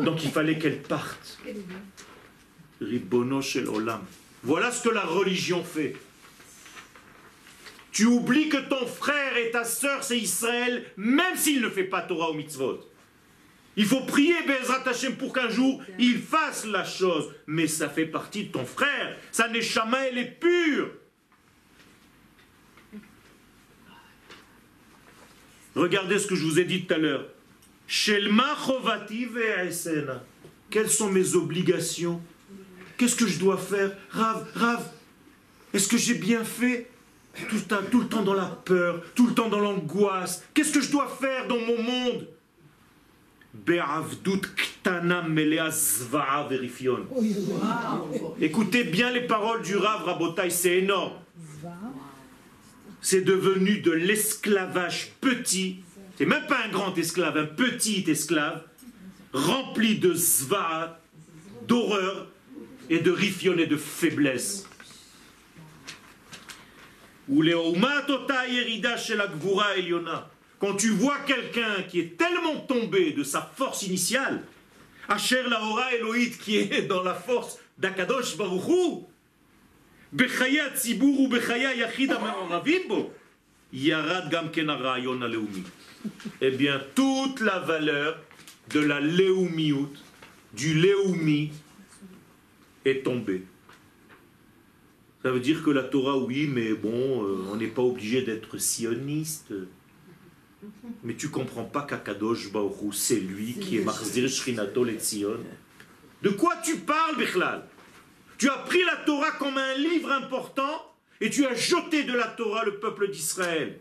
Donc 0.00 0.24
il 0.24 0.30
fallait 0.30 0.58
qu'elle 0.58 0.82
parte. 0.82 1.38
Ribono 2.80 3.40
shel 3.40 3.68
olam. 3.68 4.02
Voilà 4.42 4.72
ce 4.72 4.82
que 4.82 4.92
la 4.92 5.02
religion 5.04 5.62
fait. 5.62 5.94
Tu 7.92 8.06
oublies 8.06 8.48
que 8.48 8.56
ton 8.56 8.86
frère 8.86 9.36
et 9.36 9.50
ta 9.50 9.64
sœur, 9.64 10.02
c'est 10.02 10.18
Israël, 10.18 10.84
même 10.96 11.36
s'il 11.36 11.60
ne 11.60 11.68
fait 11.68 11.84
pas 11.84 12.00
Torah 12.00 12.30
ou 12.30 12.34
mitzvot. 12.34 12.80
Il 13.76 13.84
faut 13.86 14.00
prier 14.00 14.34
Bezrat 14.46 14.86
Hashem 14.86 15.16
pour 15.16 15.32
qu'un 15.32 15.48
jour 15.48 15.82
il 15.98 16.18
fasse 16.18 16.66
la 16.66 16.84
chose. 16.84 17.30
Mais 17.46 17.66
ça 17.66 17.88
fait 17.88 18.06
partie 18.06 18.44
de 18.44 18.52
ton 18.52 18.64
frère. 18.64 19.16
Sa 19.30 19.48
neshama, 19.48 20.06
elle 20.08 20.18
est 20.18 20.38
pure. 20.40 20.90
Regardez 25.74 26.18
ce 26.18 26.26
que 26.26 26.34
je 26.34 26.44
vous 26.44 26.58
ai 26.58 26.64
dit 26.64 26.84
tout 26.84 26.94
à 26.94 26.98
l'heure. 26.98 27.26
Shelma 27.86 28.56
chovati. 28.66 29.26
Quelles 30.70 30.90
sont 30.90 31.10
mes 31.10 31.34
obligations? 31.34 32.20
Qu'est-ce 32.96 33.16
que 33.16 33.26
je 33.26 33.38
dois 33.38 33.58
faire? 33.58 33.96
Rav, 34.10 34.46
Rav, 34.54 34.90
est-ce 35.74 35.88
que 35.88 35.96
j'ai 35.96 36.14
bien 36.14 36.44
fait? 36.44 36.88
Tout 37.48 37.56
le, 37.56 37.62
temps, 37.62 37.76
tout 37.90 38.00
le 38.00 38.08
temps 38.08 38.22
dans 38.22 38.34
la 38.34 38.44
peur, 38.44 39.02
tout 39.14 39.26
le 39.26 39.32
temps 39.32 39.48
dans 39.48 39.58
l'angoisse. 39.58 40.44
Qu'est-ce 40.52 40.72
que 40.72 40.82
je 40.82 40.90
dois 40.90 41.08
faire 41.08 41.48
dans 41.48 41.58
mon 41.58 41.82
monde? 41.82 42.28
Écoutez 48.40 48.84
bien 48.84 49.10
les 49.10 49.26
paroles 49.26 49.62
du 49.62 49.76
Rav 49.76 50.04
Rabotai, 50.04 50.50
c'est 50.50 50.78
énorme. 50.78 51.12
C'est 53.02 53.22
devenu 53.22 53.80
de 53.80 53.90
l'esclavage 53.90 55.10
petit. 55.20 55.80
C'est 56.16 56.24
même 56.24 56.46
pas 56.46 56.64
un 56.64 56.68
grand 56.68 56.96
esclave, 56.96 57.36
un 57.36 57.46
petit 57.46 58.04
esclave, 58.06 58.62
rempli 59.32 59.98
de 59.98 60.14
zva, 60.14 61.00
d'horreur 61.66 62.28
et 62.88 63.00
de 63.00 63.10
rifion 63.10 63.58
et 63.58 63.66
de 63.66 63.76
faiblesse. 63.76 64.68
Ou 67.28 67.42
Eliona. 69.76 70.30
Quand 70.60 70.76
tu 70.76 70.90
vois 70.90 71.18
quelqu'un 71.26 71.82
qui 71.88 71.98
est 71.98 72.16
tellement 72.16 72.60
tombé 72.60 73.12
de 73.12 73.24
sa 73.24 73.50
force 73.56 73.82
initiale, 73.82 74.44
Asher 75.08 75.42
la 75.48 75.60
Hora 75.60 75.92
Elohit 75.94 76.38
qui 76.38 76.58
est 76.58 76.82
dans 76.82 77.02
la 77.02 77.14
force 77.14 77.58
d'Akadosh 77.78 78.36
Baruchou, 78.36 79.08
Eh 86.40 86.50
bien, 86.50 86.82
toute 86.94 87.40
la 87.40 87.58
valeur 87.60 88.20
de 88.70 88.80
la 88.80 89.00
Leumiout, 89.00 89.92
du 90.52 90.74
Leumi, 90.74 91.50
est 92.84 93.04
tombée. 93.04 93.44
Ça 95.22 95.30
veut 95.30 95.40
dire 95.40 95.62
que 95.62 95.70
la 95.70 95.84
Torah, 95.84 96.18
oui, 96.18 96.46
mais 96.46 96.74
bon, 96.74 97.24
euh, 97.24 97.46
on 97.50 97.56
n'est 97.56 97.68
pas 97.68 97.82
obligé 97.82 98.22
d'être 98.22 98.58
sioniste. 98.58 99.54
Mais 101.04 101.14
tu 101.14 101.28
comprends 101.28 101.64
pas 101.64 101.82
qu'Akadosh 101.82 102.52
Baruch 102.52 102.92
c'est 102.92 103.20
lui 103.20 103.54
qui 103.54 103.78
est 103.78 103.84
Marzir 103.84 104.28
Shrinato 104.28 104.84
et 104.86 104.98
Sion. 104.98 105.38
De 106.22 106.28
quoi 106.28 106.56
tu 106.62 106.76
parles, 106.76 107.16
Bichlal? 107.16 107.64
Tu 108.42 108.48
as 108.48 108.58
pris 108.58 108.82
la 108.82 108.96
Torah 108.96 109.30
comme 109.38 109.56
un 109.56 109.74
livre 109.74 110.10
important 110.10 110.92
et 111.20 111.30
tu 111.30 111.46
as 111.46 111.54
jeté 111.54 112.02
de 112.02 112.12
la 112.12 112.26
Torah 112.26 112.64
le 112.64 112.80
peuple 112.80 113.08
d'Israël. 113.08 113.78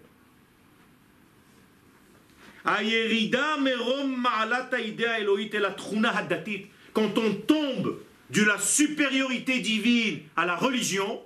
Quand 6.94 7.18
on 7.18 7.34
tombe 7.48 8.02
de 8.30 8.44
la 8.44 8.60
supériorité 8.60 9.62
divine 9.62 10.20
à 10.36 10.46
la 10.46 10.56
religion. 10.56 11.24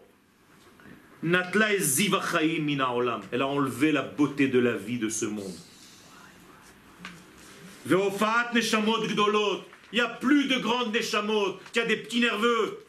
Elle 1.22 1.36
a 3.42 3.48
enlevé 3.48 3.92
la 3.92 4.04
beauté 4.04 4.48
de 4.48 4.60
la 4.60 4.78
vie 4.78 4.98
de 4.98 5.10
ce 5.10 5.26
monde. 5.26 5.54
Ve'ofaat 7.86 8.52
neshamot 8.54 9.08
gdolot. 9.08 9.64
Il 9.92 10.00
n'y 10.00 10.02
a 10.02 10.10
plus 10.10 10.48
de 10.48 10.58
grandes 10.60 10.94
neshamot. 10.94 11.60
Il 11.74 11.78
y 11.78 11.82
a 11.82 11.86
des 11.86 11.98
petits 11.98 12.20
nerveux. 12.20 12.86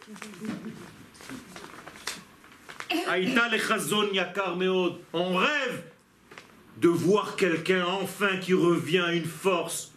Aïta 3.09 3.49
lechazon 3.49 4.13
yakar 4.13 4.57
meod. 4.57 4.95
On 5.13 5.37
rêve 5.37 5.85
de 6.79 6.89
voir 6.89 7.37
quelqu'un 7.37 7.85
enfin 7.85 8.37
qui 8.39 8.55
revient 8.55 8.99
à 8.99 9.13
une 9.13 9.25
force. 9.25 9.93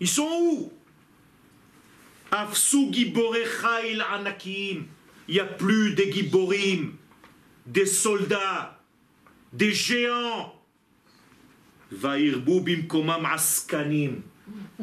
Ils 0.00 0.08
sont 0.08 0.28
où? 0.40 0.72
Afsu 2.30 2.90
anakim. 4.12 4.86
Il 5.28 5.34
n'y 5.34 5.40
a 5.40 5.44
plus 5.44 5.94
des 5.94 6.10
giborim, 6.10 6.96
des 7.66 7.86
soldats, 7.86 8.80
des 9.52 9.72
géants. 9.72 10.59
Vairbu 11.92 12.60
bimkomam 12.60 13.24
askanim. 13.26 14.22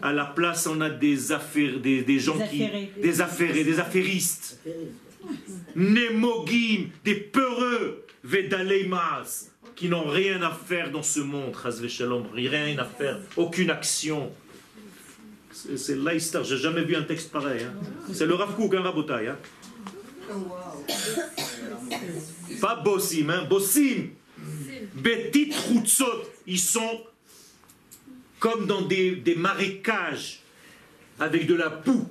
À 0.01 0.13
la 0.13 0.25
place, 0.25 0.67
on 0.67 0.79
a 0.81 0.89
des 0.89 1.31
affaires, 1.31 1.79
des, 1.79 2.03
des 2.03 2.19
gens 2.19 2.37
qui, 2.37 2.63
affairés. 2.63 2.91
des 3.01 3.21
affairés, 3.21 3.63
des 3.63 3.79
affairistes. 3.79 4.59
Nemogim, 5.75 6.89
des 7.03 7.15
peureux, 7.15 8.05
Vedaleimas, 8.23 9.49
qui 9.75 9.89
n'ont 9.89 10.07
rien 10.07 10.41
à 10.41 10.51
faire 10.51 10.91
dans 10.91 11.01
ce 11.03 11.19
monde, 11.19 11.55
rien 12.33 12.77
à 12.77 12.85
faire, 12.85 13.19
aucune 13.35 13.69
action. 13.71 14.31
C'est 15.51 15.97
l'Aïstar, 15.97 16.43
j'ai 16.43 16.57
jamais 16.57 16.83
vu 16.83 16.95
un 16.95 17.03
texte 17.03 17.31
pareil. 17.31 17.63
hein. 17.63 17.73
C'est 18.13 18.27
le 18.27 18.35
Rav 18.35 18.55
Kook, 18.55 18.75
un 18.75 18.81
rabotaï. 18.81 19.27
Hein. 19.27 19.37
Pas 22.61 22.75
Bossim, 22.75 23.29
hein, 23.29 23.45
Bossim. 23.49 24.09
Betit 24.95 25.51
Routsot, 25.69 26.23
ils 26.47 26.59
sont 26.59 27.01
comme 28.39 28.65
dans 28.65 28.81
des, 28.81 29.21
marécages 29.35 30.39
avec 31.19 31.45
de 31.45 31.55
la 31.55 31.69
boue, 31.69 32.07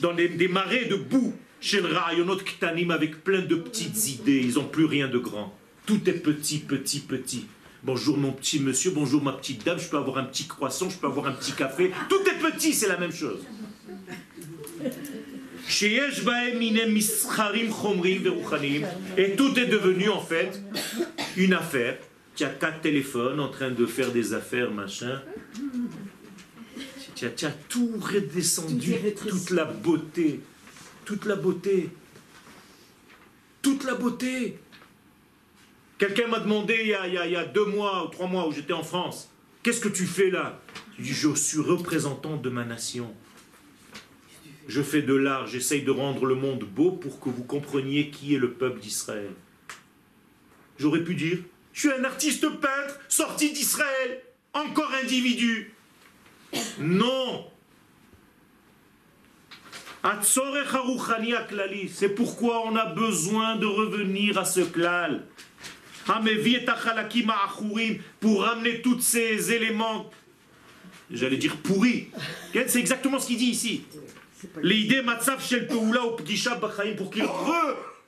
dans 0.00 0.12
des, 0.12 0.28
des 0.28 0.48
marais 0.48 0.86
de 0.86 0.96
boue, 0.96 1.34
chez 1.60 1.80
le 1.80 1.88
Rayonot 1.88 2.38
Ktanim 2.38 2.90
avec 2.90 3.24
plein 3.24 3.42
de 3.42 3.54
petites 3.54 4.08
idées, 4.08 4.40
ils 4.40 4.54
n'ont 4.54 4.68
plus 4.68 4.84
rien 4.84 5.08
de 5.08 5.18
grand. 5.18 5.56
Tout 5.86 6.08
est 6.08 6.20
petit, 6.20 6.58
petit, 6.58 7.00
petit. 7.00 7.46
Bonjour 7.82 8.16
mon 8.16 8.32
petit 8.32 8.60
monsieur, 8.60 8.90
bonjour 8.90 9.22
ma 9.22 9.32
petite 9.32 9.64
dame, 9.64 9.78
je 9.78 9.88
peux 9.88 9.98
avoir 9.98 10.18
un 10.18 10.24
petit 10.24 10.46
croissant, 10.46 10.88
je 10.88 10.96
peux 10.96 11.06
avoir 11.06 11.26
un 11.26 11.32
petit 11.32 11.52
café. 11.52 11.90
Tout 12.08 12.20
est 12.26 12.38
petit, 12.38 12.72
c'est 12.72 12.88
la 12.88 12.96
même 12.96 13.12
chose. 13.12 13.40
Et 19.16 19.36
tout 19.36 19.58
est 19.58 19.66
devenu 19.66 20.08
en 20.08 20.20
fait 20.20 20.62
une 21.36 21.52
affaire. 21.52 21.98
Tu 22.34 22.44
as 22.44 22.50
quatre 22.50 22.80
téléphones 22.80 23.38
en 23.40 23.48
train 23.48 23.70
de 23.70 23.86
faire 23.86 24.10
des 24.12 24.34
affaires, 24.34 24.70
machin. 24.70 25.22
Tu 27.14 27.26
as, 27.26 27.30
tu 27.30 27.44
as 27.46 27.52
tout 27.68 27.92
redescendu, 28.00 28.94
toute 29.28 29.50
la 29.50 29.64
beauté. 29.64 30.40
Toute 31.04 31.26
la 31.26 31.36
beauté. 31.36 31.90
Toute 33.62 33.84
la 33.84 33.94
beauté. 33.94 34.58
Quelqu'un 35.98 36.26
m'a 36.26 36.40
demandé 36.40 36.76
il 36.82 36.88
y, 36.88 36.94
a, 36.94 37.06
il 37.06 37.14
y 37.14 37.18
a- 37.18 37.26
il 37.26 37.32
y 37.32 37.36
a 37.36 37.44
deux 37.44 37.66
mois 37.66 38.04
ou 38.04 38.08
trois 38.08 38.26
mois 38.26 38.48
où 38.48 38.52
j'étais 38.52 38.72
en 38.72 38.82
France, 38.82 39.30
qu'est-ce 39.62 39.80
que 39.80 39.88
tu 39.88 40.04
fais 40.06 40.28
là? 40.30 40.60
Je 40.98 41.32
suis 41.34 41.60
représentant 41.60 42.36
de 42.36 42.50
ma 42.50 42.64
nation. 42.64 43.14
Je 44.66 44.82
fais 44.82 45.02
de 45.02 45.14
l'art, 45.14 45.46
j'essaye 45.46 45.82
de 45.82 45.90
rendre 45.92 46.26
le 46.26 46.34
monde 46.34 46.64
beau 46.64 46.90
pour 46.90 47.20
que 47.20 47.28
vous 47.28 47.44
compreniez 47.44 48.10
qui 48.10 48.34
est 48.34 48.38
le 48.38 48.52
peuple 48.52 48.80
d'Israël. 48.80 49.30
J'aurais 50.78 51.04
pu 51.04 51.14
dire, 51.14 51.38
je 51.74 51.80
suis 51.80 51.92
un 51.92 52.04
artiste 52.04 52.48
peintre 52.60 53.00
sorti 53.08 53.52
d'Israël, 53.52 54.22
encore 54.54 54.92
individu. 55.02 55.74
Non. 56.78 57.46
Aklali. 60.04 61.88
C'est 61.92 62.10
pourquoi 62.10 62.64
on 62.66 62.76
a 62.76 62.86
besoin 62.86 63.56
de 63.56 63.66
revenir 63.66 64.38
à 64.38 64.44
ce 64.44 64.60
klal. 64.60 65.24
Pour 68.20 68.42
ramener 68.42 68.80
tous 68.82 69.00
ces 69.00 69.52
éléments, 69.52 70.10
j'allais 71.10 71.38
dire 71.38 71.56
pourris. 71.56 72.10
C'est 72.52 72.78
exactement 72.78 73.18
ce 73.18 73.26
qu'il 73.26 73.38
dit 73.38 73.46
ici. 73.46 73.84
L'idée 74.62 75.02
matzav 75.02 75.42
shel 75.44 75.68
ou 75.72 76.16
pgisha 76.22 76.54
pour 76.56 77.10
qu'ils 77.10 77.26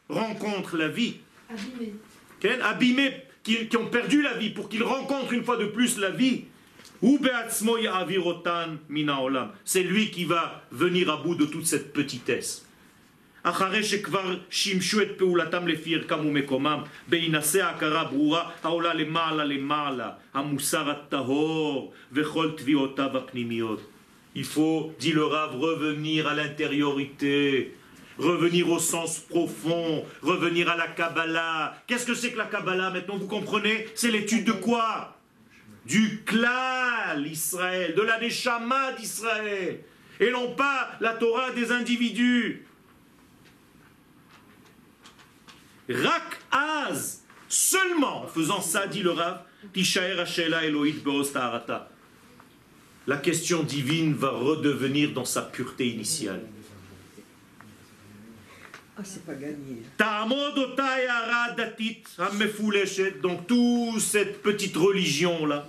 rencontrent 0.09 0.77
la 0.77 0.89
vie. 0.89 1.17
Ken, 2.39 2.61
abîmés, 2.61 3.26
qui, 3.46 3.68
qui 3.68 3.78
ont 3.78 3.88
perdu 3.88 4.22
la 4.22 4.34
vie, 4.34 4.50
pour 4.50 4.70
qu'ils 4.70 4.84
rencontrent 4.84 5.34
une 5.34 5.44
fois 5.44 5.58
de 5.58 5.66
plus 5.66 5.98
la 5.98 6.12
vie. 6.12 6.46
Ou 7.02 7.18
be'atzmo 7.18 7.78
ya'avir 7.78 8.26
otan 8.28 8.78
mina 8.90 9.20
olam. 9.22 9.52
C'est 9.66 9.84
lui 9.84 10.12
qui 10.12 10.26
va 10.26 10.64
venir 10.72 11.10
à 11.10 11.18
bout 11.18 11.36
de 11.36 11.46
toute 11.46 11.66
cette 11.66 11.94
petitesse. 11.94 12.66
אחרי 13.44 13.84
שכבר 13.84 14.38
שימשו 14.50 15.02
את 15.02 15.08
פעולתם 15.18 15.68
לפי 15.68 15.96
ערכם 15.96 16.26
ומקומם, 16.26 16.80
בהינשא 17.08 17.66
ההכרה 17.66 18.04
ברורה 18.04 18.50
העולה 18.64 18.94
למעלה 18.94 19.44
למעלה, 19.44 20.10
המוסר 20.34 20.90
הטהור 20.90 21.94
וכל 22.12 22.52
תביעותיו 22.58 23.18
הפנימיות. 23.18 23.82
Il 24.34 24.46
faut, 24.46 24.94
dit 24.98 25.12
le 25.12 25.26
Rav, 25.26 25.60
revenir 25.60 26.26
à 26.28 26.34
l'intériorité, 26.34 27.74
revenir 28.19 28.71
au 28.71 28.79
sens 28.79 29.19
profond, 29.19 30.05
revenir 30.23 30.69
à 30.69 30.77
la 30.77 30.89
Kabbalah. 30.89 31.75
Qu'est-ce 31.87 32.07
que 32.07 32.15
c'est 32.15 32.33
que 32.33 32.39
la 32.39 32.47
Kabbalah 32.47 32.91
maintenant 32.91 33.17
Vous 33.17 33.27
comprenez? 33.27 33.87
C'est 33.95 34.11
l'étude 34.11 34.45
de 34.45 34.53
quoi? 34.53 35.17
Du 35.85 36.23
klal 36.25 37.27
Israël, 37.27 37.95
de 37.95 38.03
la 38.03 38.19
Neshama 38.19 38.93
d'Israël, 38.93 39.81
et 40.19 40.31
non 40.31 40.55
pas 40.55 40.91
la 41.01 41.15
Torah 41.15 41.53
des 41.53 41.71
individus. 41.71 42.67
Rak 45.89 46.41
Az, 46.51 47.23
seulement 47.49 48.25
en 48.25 48.27
faisant 48.27 48.61
ça, 48.61 48.87
dit 48.89 49.03
le 49.03 49.13
Rav. 49.13 49.43
La 53.07 53.17
question 53.19 53.63
divine 53.63 54.15
va 54.15 54.31
redevenir 54.31 55.13
dans 55.13 55.25
sa 55.25 55.43
pureté 55.43 55.89
initiale. 55.89 56.43
Ah, 58.99 59.03
c'est 59.05 59.25
pas 59.27 59.35
gagné. 59.35 59.83
Datit 61.57 62.03
mefouleshet, 62.39 63.17
donc 63.23 63.47
toute 63.47 64.01
cette 64.01 64.43
petite 64.43 64.77
religion-là. 64.77 65.69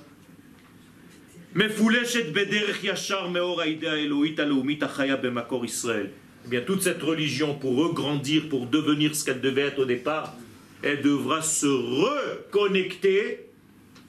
Mefouleshet 1.53 2.31
bederech 2.31 2.83
yashar 2.83 3.29
meor 3.29 3.59
aïda 3.59 3.97
elohit 3.97 4.39
alaoumit 4.39 4.79
achaya 4.81 5.17
bemakor 5.17 5.65
Israël. 5.65 6.11
Eh 6.45 6.49
bien, 6.49 6.61
toute 6.61 6.81
cette 6.81 7.01
religion, 7.01 7.55
pour 7.55 7.75
regrandir, 7.75 8.47
pour 8.47 8.67
devenir 8.67 9.13
ce 9.13 9.25
qu'elle 9.25 9.41
devait 9.41 9.63
être 9.63 9.79
au 9.79 9.85
départ, 9.85 10.33
elle 10.81 11.01
devra 11.01 11.41
se 11.41 11.65
reconnecter 11.65 13.47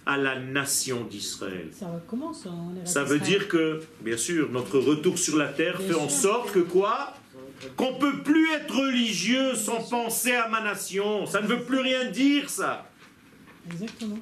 à 0.06 0.16
la 0.16 0.38
nation 0.38 1.04
d'Israël. 1.04 1.68
Ça 1.72 1.88
recommence. 1.88 2.46
Hein, 2.46 2.54
on 2.70 2.82
est 2.82 2.86
Ça 2.86 3.02
veut 3.02 3.18
dire 3.18 3.48
que, 3.48 3.80
bien 4.00 4.16
sûr, 4.16 4.50
notre 4.50 4.78
retour 4.78 5.18
sur 5.18 5.36
la 5.36 5.48
terre 5.48 5.78
bien 5.78 5.88
fait 5.88 5.94
sûr. 5.94 6.02
en 6.02 6.08
sorte 6.08 6.52
que 6.52 6.60
quoi? 6.60 7.14
Qu'on 7.76 7.94
peut 7.94 8.22
plus 8.22 8.52
être 8.52 8.74
religieux 8.74 9.54
sans 9.54 9.82
penser 9.82 10.32
à 10.32 10.48
ma 10.48 10.60
nation. 10.62 11.26
Ça 11.26 11.40
ne 11.40 11.46
veut 11.48 11.62
plus 11.64 11.80
rien 11.80 12.04
dire, 12.06 12.48
ça. 12.48 12.90
Exactement. 13.70 14.18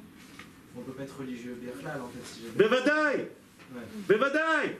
On 0.75 0.81
peut 0.81 0.91
pas 0.91 1.03
être 1.03 1.17
religieux 1.19 1.57
Berlal 1.61 2.01
en 2.01 2.07
fait 2.09 2.19
si 2.25 2.41
jamais. 2.41 2.55
Bevadaï 2.55 3.27
Ouais. 3.75 3.81
Bevadaï 4.07 4.75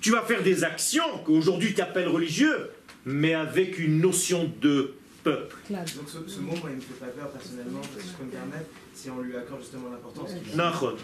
Tu 0.00 0.10
vas 0.10 0.22
faire 0.22 0.42
des 0.42 0.64
actions 0.64 1.18
qu'aujourd'hui 1.24 1.74
tu 1.74 1.80
appelles 1.80 2.08
religieux, 2.08 2.70
mais 3.04 3.34
avec 3.34 3.78
une 3.78 4.00
notion 4.00 4.50
de 4.60 4.94
peuple. 5.28 5.56
Donc 5.70 6.08
ce, 6.08 6.32
ce 6.32 6.40
mot, 6.40 6.52
moi, 6.52 6.70
il 6.70 6.76
me 6.76 6.80
fait 6.80 6.94
pas 7.00 7.06
peur 7.06 7.28
personnellement, 7.30 7.80
si 7.82 8.08
je 8.08 8.14
peux 8.16 8.24
me 8.24 8.30
permettre, 8.30 8.70
si 8.94 9.10
on 9.10 9.20
lui 9.20 9.36
accorde 9.36 9.60
justement 9.60 9.90
l'importance. 9.90 10.30
qu'il 10.32 10.52
a. 10.60 10.64
Nachon, 10.64 10.96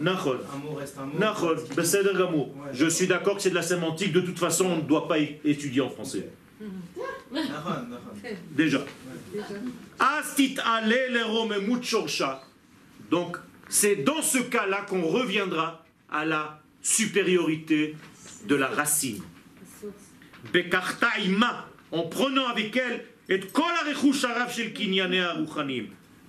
Nachon, 0.00 0.38
un 0.54 0.58
mot 0.58 0.74
reste 0.74 0.98
un 0.98 1.06
mot. 1.06 1.18
Nachon, 1.18 1.56
Beseder 1.74 2.12
Gamour. 2.16 2.54
Je 2.72 2.86
suis 2.86 3.06
d'accord 3.06 3.36
que 3.36 3.42
c'est 3.42 3.50
de 3.50 3.54
la 3.54 3.62
sémantique, 3.62 4.12
de 4.12 4.20
toute 4.20 4.38
façon 4.38 4.66
on 4.66 4.76
ne 4.76 4.82
doit 4.82 5.08
pas 5.08 5.18
étudier 5.18 5.80
en 5.80 5.90
français. 5.90 6.28
Déjà. 8.50 8.84
Astit 9.98 10.56
ale 10.64 11.12
le 11.12 11.24
romemut 11.24 11.82
shorsha. 11.82 12.42
Donc, 13.10 13.36
c'est 13.68 13.96
dans 13.96 14.22
ce 14.22 14.38
cas-là 14.38 14.82
qu'on 14.88 15.06
reviendra 15.06 15.84
à 16.10 16.24
la 16.24 16.60
supériorité 16.82 17.96
de 18.46 18.54
la 18.54 18.68
racine. 18.68 19.22
Bekarta 20.52 21.18
ima, 21.24 21.66
en 21.92 22.02
prenant 22.04 22.46
avec 22.48 22.76
elle 22.76 23.04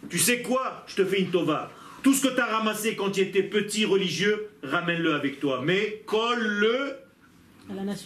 Tu 0.09 0.19
sais 0.19 0.41
quoi? 0.41 0.83
Je 0.87 0.95
te 0.95 1.05
fais 1.05 1.19
une 1.21 1.31
tova. 1.31 1.71
Tout 2.03 2.13
ce 2.13 2.27
que 2.27 2.33
tu 2.33 2.39
as 2.39 2.45
ramassé 2.45 2.95
quand 2.95 3.11
tu 3.11 3.21
étais 3.21 3.43
petit 3.43 3.85
religieux, 3.85 4.49
ramène-le 4.63 5.13
avec 5.13 5.39
toi. 5.39 5.61
Mais 5.63 6.03
colle-le 6.05 6.95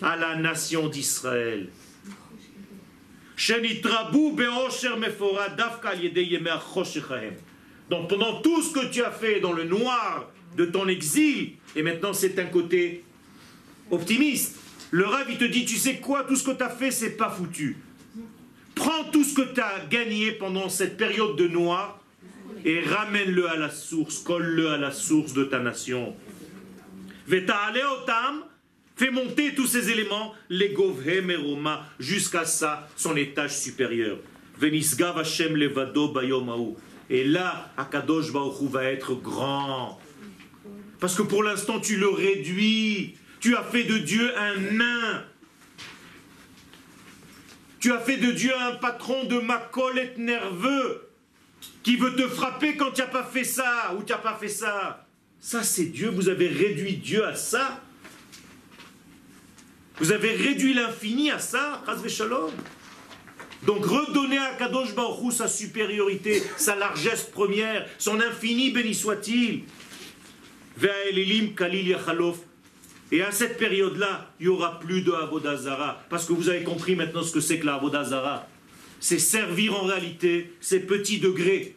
À 0.08 0.16
la 0.16 0.36
nation. 0.36 0.88
d'Israël. 0.90 1.70
Donc 7.90 8.10
pendant 8.10 8.42
tout 8.42 8.62
ce 8.62 8.74
que 8.74 8.92
tu 8.92 9.04
as 9.04 9.12
fait 9.12 9.40
dans 9.40 9.54
le 9.54 9.64
noir 9.64 10.32
de 10.56 10.66
ton 10.66 10.88
exil, 10.88 11.54
et 11.76 11.82
maintenant 11.82 12.14
c'est 12.14 12.38
un 12.40 12.46
côté 12.46 13.04
optimiste, 13.90 14.58
le 14.92 15.06
il 15.30 15.38
te 15.38 15.46
dit, 15.46 15.66
tu 15.66 15.78
sais 15.78 15.98
quoi, 15.98 16.24
tout 16.24 16.36
ce 16.36 16.44
que 16.44 16.52
tu 16.52 16.64
as 16.64 16.70
fait, 16.70 16.92
c'est 16.92 17.18
pas 17.18 17.30
foutu. 17.32 17.78
Prends 18.76 19.04
tout 19.12 19.24
ce 19.24 19.36
que 19.36 19.54
tu 19.54 19.62
as 19.62 19.86
gagné 19.90 20.32
pendant 20.32 20.70
cette 20.70 20.98
période 20.98 21.36
de 21.36 21.48
noir 21.48 22.00
et 22.66 22.80
ramène-le 22.82 23.50
à 23.50 23.58
la 23.58 23.70
source, 23.70 24.20
colle-le 24.20 24.70
à 24.70 24.78
la 24.78 24.92
source 24.92 25.34
de 25.34 25.44
ta 25.44 25.60
nation. 25.60 26.16
Veta'ale 27.28 27.82
otam, 28.02 28.44
fais 28.96 29.12
monter 29.12 29.54
tous 29.56 29.68
ces 29.68 29.90
éléments, 29.90 30.34
les 30.50 30.74
Roma, 30.76 31.86
jusqu'à 32.00 32.46
ça, 32.46 32.88
son 32.96 33.16
étage 33.16 33.58
supérieur. 33.58 34.18
Venisgav 34.58 35.18
Hashem 35.18 35.56
levado. 35.56 36.14
Et 37.10 37.24
là, 37.26 37.72
Akadosh 37.78 38.30
Hu 38.30 38.68
va 38.70 38.86
être 38.86 39.16
grand. 39.16 40.00
Parce 41.00 41.16
que 41.16 41.24
pour 41.24 41.44
l'instant, 41.44 41.80
tu 41.80 41.98
le 41.98 42.08
réduis. 42.08 43.16
Tu 43.40 43.56
as 43.56 43.64
fait 43.64 43.84
de 43.84 43.98
Dieu 43.98 44.32
un 44.38 44.56
nain. 44.72 45.26
Tu 47.84 47.92
as 47.92 48.00
fait 48.00 48.16
de 48.16 48.32
Dieu 48.32 48.54
un 48.58 48.76
patron 48.76 49.26
de 49.26 49.40
macolette 49.40 50.18
nerveux 50.18 51.10
qui 51.84 51.98
veut 51.98 52.16
te 52.16 52.30
frapper 52.30 52.78
quand 52.78 52.92
tu 52.92 53.02
n'as 53.02 53.08
pas 53.08 53.26
fait 53.26 53.44
ça 53.44 53.94
ou 53.98 54.04
tu 54.04 54.14
n'as 54.14 54.20
pas 54.20 54.38
fait 54.38 54.48
ça. 54.48 55.06
Ça, 55.42 55.64
c'est 55.64 55.88
Dieu. 55.88 56.10
Vous 56.10 56.30
avez 56.30 56.48
réduit 56.48 56.96
Dieu 56.96 57.26
à 57.26 57.36
ça. 57.36 57.84
Vous 59.98 60.14
avez 60.14 60.32
réduit 60.32 60.74
l'infini 60.74 61.30
à 61.30 61.40
ça. 61.40 61.84
Chas 61.86 61.96
v'shalom. 61.96 62.54
Donc 63.64 63.84
redonner 63.86 64.38
à 64.38 64.54
Kadosh 64.54 64.96
Baruch 64.96 65.34
sa 65.34 65.50
supériorité, 65.50 66.42
sa 66.56 66.78
largesse 66.78 67.24
première, 67.24 67.86
son 67.98 68.22
infini 68.22 68.72
béni 68.72 68.94
soit-il. 68.94 69.64
Ve'aelilim 70.78 71.54
kalil 71.54 71.90
yachalof. 71.90 72.38
Et 73.14 73.22
à 73.22 73.32
cette 73.32 73.60
période-là, 73.60 74.34
il 74.40 74.48
n'y 74.48 74.50
aura 74.50 74.80
plus 74.80 75.04
de 75.04 75.12
Avodazara. 75.12 76.04
Parce 76.10 76.26
que 76.26 76.34
vous 76.34 76.50
avez 76.50 76.64
compris 76.64 76.96
maintenant 76.96 77.22
ce 77.22 77.32
que 77.32 77.42
c'est 77.42 77.60
que 77.60 77.66
la. 77.68 78.48
C'est 79.00 79.20
servir 79.20 79.76
en 79.76 79.84
réalité 79.84 80.52
ces 80.60 80.80
petits 80.80 81.20
degrés 81.20 81.76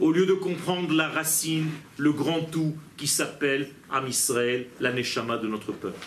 au 0.00 0.10
lieu 0.10 0.24
de 0.24 0.32
comprendre 0.32 0.94
la 0.94 1.08
racine, 1.08 1.68
le 1.98 2.12
grand 2.12 2.40
tout 2.40 2.74
qui 2.96 3.06
s'appelle 3.06 3.68
Am 3.90 4.08
Israël, 4.08 4.66
la 4.80 4.90
de 4.90 5.48
notre 5.48 5.72
peuple. 5.72 6.06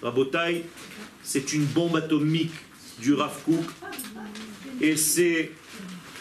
Rabotai, 0.00 0.64
c'est 1.24 1.52
une 1.52 1.64
bombe 1.64 1.96
atomique 1.96 2.54
du 3.00 3.14
Rav 3.14 3.36
Kook 3.44 3.64
et 4.80 4.96
c'est 4.96 5.50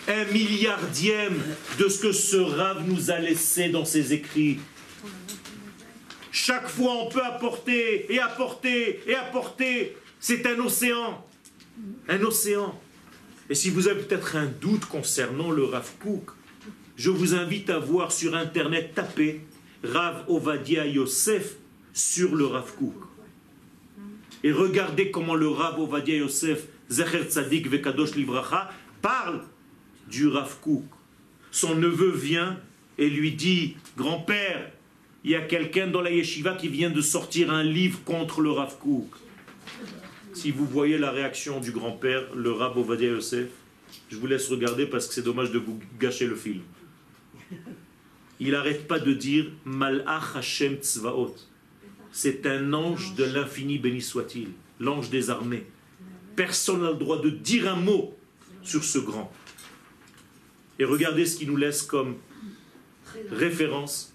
un 0.07 0.25
milliardième 0.33 1.39
de 1.77 1.87
ce 1.89 1.99
que 1.99 2.11
ce 2.11 2.37
Rav 2.37 2.87
nous 2.87 3.11
a 3.11 3.19
laissé 3.19 3.69
dans 3.69 3.85
ses 3.85 4.13
écrits. 4.13 4.57
Chaque 6.31 6.69
fois, 6.69 6.93
on 6.93 7.09
peut 7.09 7.23
apporter 7.23 8.11
et 8.11 8.19
apporter 8.19 9.01
et 9.05 9.15
apporter. 9.15 9.97
C'est 10.19 10.45
un 10.45 10.57
océan. 10.59 11.25
Un 12.07 12.21
océan. 12.21 12.79
Et 13.49 13.55
si 13.55 13.69
vous 13.69 13.89
avez 13.89 14.01
peut-être 14.03 14.37
un 14.37 14.45
doute 14.45 14.85
concernant 14.85 15.51
le 15.51 15.65
Rav 15.65 15.91
Kook, 16.01 16.31
je 16.95 17.09
vous 17.09 17.35
invite 17.35 17.69
à 17.69 17.79
voir 17.79 18.13
sur 18.13 18.33
Internet, 18.33 18.95
taper 18.95 19.41
Rav 19.83 20.23
Ovadia 20.29 20.85
Yosef 20.85 21.55
sur 21.93 22.33
le 22.33 22.45
Rav 22.45 22.75
Kook. 22.75 22.95
Et 24.43 24.53
regardez 24.53 25.11
comment 25.11 25.35
le 25.35 25.49
Rav 25.49 25.79
Ovadia 25.79 26.15
Yosef, 26.15 26.63
Zecher 26.89 27.23
Tzadik 27.23 27.67
Vekadosh 27.67 28.15
Livracha, 28.15 28.71
parle 29.01 29.41
du 30.07 30.27
Rav 30.27 30.59
Kook. 30.61 30.85
Son 31.51 31.75
neveu 31.75 32.11
vient 32.11 32.57
et 32.97 33.09
lui 33.09 33.33
dit 33.33 33.75
Grand-père, 33.97 34.71
il 35.23 35.31
y 35.31 35.35
a 35.35 35.41
quelqu'un 35.41 35.87
dans 35.87 36.01
la 36.01 36.11
yeshiva 36.11 36.55
qui 36.55 36.67
vient 36.67 36.89
de 36.89 37.01
sortir 37.01 37.51
un 37.51 37.63
livre 37.63 38.03
contre 38.03 38.41
le 38.41 38.51
Rav 38.51 38.77
Kook. 38.79 39.07
Si 40.33 40.51
vous 40.51 40.65
voyez 40.65 40.97
la 40.97 41.11
réaction 41.11 41.59
du 41.59 41.71
grand-père, 41.71 42.33
le 42.35 42.51
Rav 42.51 42.77
Ovadia 42.77 43.09
Yosef, 43.09 43.49
je 44.09 44.17
vous 44.17 44.27
laisse 44.27 44.47
regarder 44.49 44.85
parce 44.85 45.07
que 45.07 45.13
c'est 45.13 45.21
dommage 45.21 45.51
de 45.51 45.59
vous 45.59 45.79
gâcher 45.99 46.25
le 46.25 46.35
film. 46.35 46.61
Il 48.39 48.51
n'arrête 48.51 48.87
pas 48.87 48.99
de 48.99 49.13
dire 49.13 49.51
Malach 49.65 50.35
Hashem 50.35 50.77
Tzvaot. 50.77 51.35
C'est 52.11 52.45
un 52.47 52.73
ange 52.73 53.13
de 53.15 53.23
l'infini, 53.23 53.77
béni 53.77 54.01
soit-il, 54.01 54.49
l'ange 54.79 55.09
des 55.09 55.29
armées. 55.29 55.65
Personne 56.35 56.81
n'a 56.81 56.91
le 56.91 56.97
droit 56.97 57.21
de 57.21 57.29
dire 57.29 57.71
un 57.71 57.75
mot 57.75 58.17
sur 58.63 58.83
ce 58.83 58.97
grand. 58.97 59.31
Et 60.79 60.85
regardez 60.85 61.25
ce 61.25 61.37
qu'il 61.37 61.49
nous 61.49 61.57
laisse 61.57 61.83
comme 61.83 62.15
référence. 63.29 64.10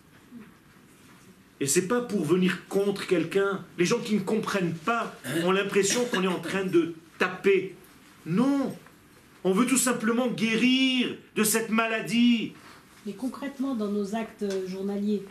Et 1.60 1.66
c'est 1.66 1.88
pas 1.88 2.02
pour 2.02 2.24
venir 2.24 2.66
contre 2.68 3.06
quelqu'un. 3.06 3.64
Les 3.78 3.86
gens 3.86 3.98
qui 3.98 4.14
ne 4.14 4.20
comprennent 4.20 4.74
pas 4.74 5.14
ont 5.44 5.52
l'impression 5.52 6.04
qu'on 6.04 6.22
est 6.22 6.28
en 6.28 6.40
train 6.40 6.64
de 6.64 6.94
taper. 7.18 7.74
Non, 8.26 8.76
on 9.44 9.52
veut 9.52 9.66
tout 9.66 9.78
simplement 9.78 10.26
guérir 10.28 11.16
de 11.34 11.44
cette 11.44 11.70
maladie. 11.70 12.52
Mais 13.06 13.12
concrètement, 13.12 13.74
dans 13.74 13.88
nos 13.88 14.14
actes 14.14 14.44
journaliers, 14.66 15.22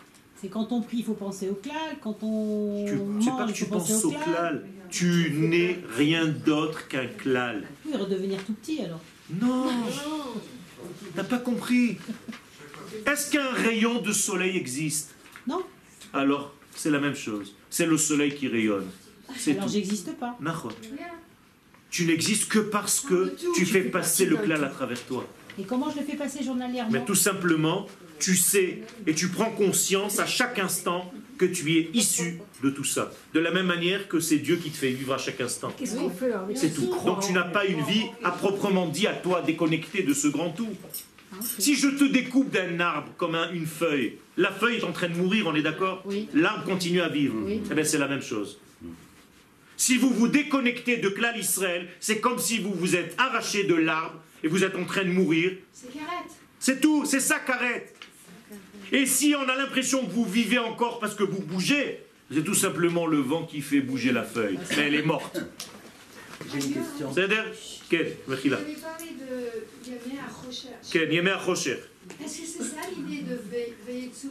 c'est 0.42 0.48
quand 0.48 0.72
on 0.72 0.82
prie, 0.82 0.98
il 1.00 1.04
faut 1.04 1.14
penser 1.14 1.50
au 1.50 1.56
clal. 1.56 1.98
Quand 2.02 2.18
on 2.24 2.86
Tu 2.88 2.96
mange, 2.96 3.26
pas 3.38 3.46
que 3.46 3.50
il 3.50 3.54
tu 3.54 3.66
faut 3.66 3.76
penser 3.76 3.94
penses 3.94 4.06
au 4.06 4.12
clal. 4.12 4.66
Tu 4.90 5.32
n'es 5.32 5.80
rien 5.98 6.26
d'autre 6.26 6.88
qu'un 6.88 7.08
klal. 7.08 7.68
Oui, 7.86 7.96
redevenir 7.96 8.44
tout 8.46 8.54
petit 8.54 8.82
alors. 8.82 9.02
Non, 9.30 9.68
t'as 11.16 11.24
pas 11.24 11.40
compris. 11.40 11.98
Est-ce 13.06 13.32
qu'un 13.32 13.52
rayon 13.52 14.02
de 14.02 14.12
soleil 14.12 14.56
existe? 14.56 15.16
Non, 15.48 15.64
Alors, 16.16 16.54
c'est 16.74 16.90
la 16.92 17.00
même 17.00 17.16
chose. 17.16 17.54
C'est 17.70 17.86
le 17.86 17.98
soleil 17.98 18.34
qui 18.34 18.48
rayonne. 18.48 18.88
C'est 19.38 19.52
alors 19.52 19.66
tout. 19.66 19.72
j'existe 19.74 20.16
pas. 20.18 20.38
Tu 21.90 22.06
n'existes 22.06 22.50
que 22.50 22.60
parce 22.60 23.00
que 23.02 23.36
tu 23.56 23.66
fais 23.66 23.82
passer 23.82 24.26
le 24.26 24.38
klal 24.38 24.64
à 24.64 24.70
travers 24.70 25.02
toi. 25.06 25.26
Et 25.58 25.64
comment 25.64 25.90
je 25.90 26.00
le 26.00 26.06
fais 26.06 26.18
passer 26.18 26.44
journalièrement 26.44 26.92
Mais 26.92 27.06
tout 27.06 27.16
simplement, 27.16 27.88
tu 28.20 28.36
sais 28.36 28.80
et 29.08 29.14
tu 29.14 29.30
prends 29.30 29.52
conscience 29.52 30.20
à 30.20 30.26
chaque 30.26 30.60
instant 30.60 31.12
que 31.38 31.46
tu 31.46 31.78
es 31.78 31.90
issu 31.94 32.40
de 32.64 32.70
tout 32.70 32.84
ça. 32.84 33.12
De 33.34 33.40
la 33.40 33.52
même 33.52 33.66
manière 33.66 34.08
que 34.08 34.20
c'est 34.20 34.38
Dieu 34.38 34.58
qui 34.58 34.72
te 34.72 34.78
fait 34.78 34.92
vivre 34.92 35.14
à 35.14 35.18
chaque 35.18 35.40
instant. 35.42 35.72
Qu'est-ce 35.78 35.96
qu'on 35.96 36.10
fait 36.10 36.26
alors 36.32 36.44
avec 36.44 36.58
C'est 36.58 36.70
ce 36.70 36.76
tout. 36.82 36.88
croix 36.90 37.14
Donc 37.14 37.26
tu 37.26 37.34
n'as 37.34 37.44
pas 37.44 37.66
une 37.66 37.84
vie 37.84 38.06
à 38.24 38.32
proprement 38.32 38.88
dit 38.88 39.08
à 39.08 39.14
toi 39.14 39.42
déconnectée 39.42 40.04
de 40.04 40.14
ce 40.14 40.28
grand 40.28 40.50
tout. 40.52 40.68
Si 41.58 41.76
je 41.76 41.88
te 41.90 42.04
découpe 42.06 42.50
d'un 42.52 42.80
arbre 42.80 43.12
comme 43.18 43.36
un- 43.36 43.52
une 43.52 43.66
feuille, 43.66 44.18
la 44.38 44.52
feuille 44.52 44.78
est 44.78 44.84
en 44.84 44.92
train 44.92 45.10
de 45.10 45.16
mourir, 45.16 45.48
on 45.48 45.56
est 45.56 45.62
d'accord 45.62 46.02
Oui. 46.06 46.28
L'arbre 46.34 46.66
continue 46.66 47.02
à 47.02 47.10
vivre. 47.10 47.36
Oui. 47.46 47.62
Eh 47.70 47.74
bien, 47.74 47.84
c'est 47.84 47.98
la 47.98 48.08
même 48.08 48.22
chose. 48.22 48.60
Si 49.78 49.98
vous 49.98 50.10
vous 50.10 50.28
déconnectez 50.30 50.98
de 50.98 51.10
Klal 51.10 51.38
Israël, 51.38 51.88
c'est 52.00 52.20
comme 52.20 52.40
si 52.40 52.60
vous 52.60 52.74
vous 52.74 52.96
êtes 52.96 53.14
arraché 53.18 53.66
de 53.66 53.76
l'arbre 53.76 54.22
et 54.44 54.48
vous 54.48 54.64
êtes 54.64 54.76
en 54.76 54.86
train 54.86 55.04
de 55.04 55.10
mourir. 55.12 55.52
C'est 55.74 55.92
carrette. 55.94 56.32
C'est 56.60 56.80
tout, 56.80 57.04
c'est 57.06 57.20
ça 57.20 57.40
qu'arrête. 57.40 57.94
Et 58.92 59.06
si 59.06 59.36
on 59.36 59.50
a 59.50 59.56
l'impression 59.56 60.06
que 60.06 60.12
vous 60.12 60.26
vivez 60.26 60.60
encore 60.60 61.00
parce 61.00 61.16
que 61.16 61.24
vous 61.24 61.42
bougez, 61.42 62.00
c'est 62.32 62.44
tout 62.44 62.54
simplement 62.54 63.06
le 63.06 63.18
vent 63.18 63.44
qui 63.44 63.62
fait 63.62 63.82
bouger 63.82 64.12
la 64.14 64.24
feuille. 64.24 64.58
Mais 64.78 64.84
elle 64.88 64.96
est 64.96 65.04
morte. 65.04 65.40
J'ai 66.52 66.66
une 66.66 66.74
question. 66.74 67.14
C'est-à-dire 67.14 67.46
Ken, 67.90 68.08
Mechila. 68.28 68.58
Vous 68.58 68.64
avez 68.64 68.76
parlé 68.76 69.06
de 69.06 69.90
Yamé 69.90 70.20
à 70.20 70.32
Rocher. 70.32 70.70
Ken, 70.92 71.12
Yemé 71.12 71.32
Achocher. 71.32 71.80
Est-ce 72.24 72.42
que 72.42 72.46
c'est 72.46 72.64
ça 72.64 72.82
l'idée 72.96 73.24
de 73.24 73.40
Veyetsu 73.88 74.28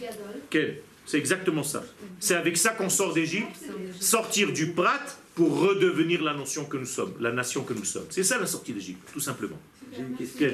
Gadol? 0.00 0.74
C'est 1.06 1.18
exactement 1.18 1.62
ça. 1.62 1.84
C'est 2.20 2.34
avec 2.34 2.56
ça 2.56 2.70
qu'on 2.70 2.88
sort 2.88 3.12
d'Égypte, 3.12 3.56
sortir 4.00 4.52
du 4.52 4.68
Prat 4.72 5.00
pour 5.34 5.60
redevenir 5.60 6.22
la 6.22 6.34
nation 6.34 6.64
que 6.64 6.76
nous 6.76 6.86
sommes, 6.86 7.14
la 7.20 7.32
nation 7.32 7.64
que 7.64 7.74
nous 7.74 7.84
sommes. 7.84 8.06
C'est 8.10 8.22
ça 8.24 8.38
la 8.38 8.46
sortie 8.46 8.72
d'Égypte, 8.72 9.08
tout 9.12 9.20
simplement. 9.20 9.58
J'ai 9.92 10.02
une 10.02 10.16
question. 10.16 10.50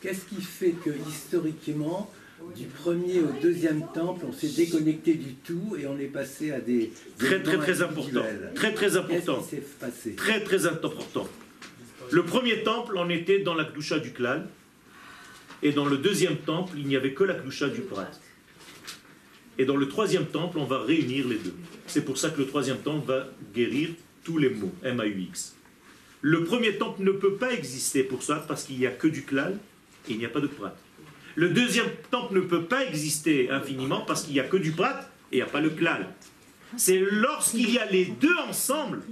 Qu'est-ce 0.00 0.24
qui 0.24 0.42
fait 0.42 0.72
que 0.84 0.90
historiquement, 1.08 2.12
du 2.54 2.66
premier 2.66 3.20
au 3.20 3.32
deuxième 3.40 3.86
temple, 3.92 4.26
on 4.28 4.32
s'est 4.32 4.48
déconnecté 4.48 5.14
du 5.14 5.34
tout 5.34 5.76
et 5.78 5.86
on 5.86 5.98
est 5.98 6.06
passé 6.06 6.50
à 6.52 6.60
des 6.60 6.92
très 7.18 7.42
très 7.42 7.58
très 7.58 7.82
important. 7.82 8.22
Très 8.54 8.72
très 8.74 8.96
important. 8.96 9.46
passé 9.80 10.14
Très 10.14 10.42
très 10.42 10.66
important. 10.66 11.28
Le 12.10 12.24
premier 12.24 12.62
temple, 12.62 12.94
on 12.96 13.08
était 13.08 13.40
dans 13.40 13.54
la 13.54 13.64
Kdusha 13.64 13.98
du 13.98 14.12
Klal. 14.12 14.46
Et 15.62 15.70
dans 15.72 15.86
le 15.86 15.96
deuxième 15.96 16.36
temple, 16.36 16.76
il 16.76 16.86
n'y 16.88 16.96
avait 16.96 17.14
que 17.14 17.24
la 17.24 17.34
Kdusha 17.34 17.68
du 17.68 17.82
Prat. 17.82 18.10
Et 19.58 19.64
dans 19.64 19.76
le 19.76 19.88
troisième 19.88 20.26
temple, 20.26 20.58
on 20.58 20.64
va 20.64 20.82
réunir 20.82 21.28
les 21.28 21.36
deux. 21.36 21.54
C'est 21.86 22.04
pour 22.04 22.18
ça 22.18 22.30
que 22.30 22.40
le 22.40 22.46
troisième 22.46 22.78
temple 22.78 23.06
va 23.06 23.28
guérir 23.54 23.90
tous 24.24 24.38
les 24.38 24.50
mots, 24.50 24.72
M-A-U-X. 24.82 25.56
Le 26.20 26.44
premier 26.44 26.76
temple 26.78 27.02
ne 27.02 27.12
peut 27.12 27.34
pas 27.34 27.52
exister 27.52 28.02
pour 28.02 28.22
ça 28.22 28.44
parce 28.46 28.64
qu'il 28.64 28.78
n'y 28.78 28.86
a 28.86 28.90
que 28.90 29.08
du 29.08 29.22
Klal 29.22 29.58
et 30.08 30.12
il 30.12 30.18
n'y 30.18 30.24
a 30.24 30.28
pas 30.28 30.40
de 30.40 30.46
Prat. 30.46 30.74
Le 31.34 31.48
deuxième 31.48 31.88
temple 32.10 32.34
ne 32.34 32.40
peut 32.40 32.64
pas 32.64 32.84
exister 32.84 33.50
infiniment 33.50 34.02
parce 34.06 34.24
qu'il 34.24 34.34
n'y 34.34 34.40
a 34.40 34.44
que 34.44 34.56
du 34.56 34.72
Prat 34.72 35.00
et 35.30 35.36
il 35.36 35.38
n'y 35.38 35.42
a 35.42 35.46
pas 35.46 35.60
le 35.60 35.70
Klal. 35.70 36.08
C'est 36.76 36.98
lorsqu'il 36.98 37.70
y 37.70 37.78
a 37.78 37.86
les 37.86 38.06
deux 38.06 38.36
ensemble 38.48 39.02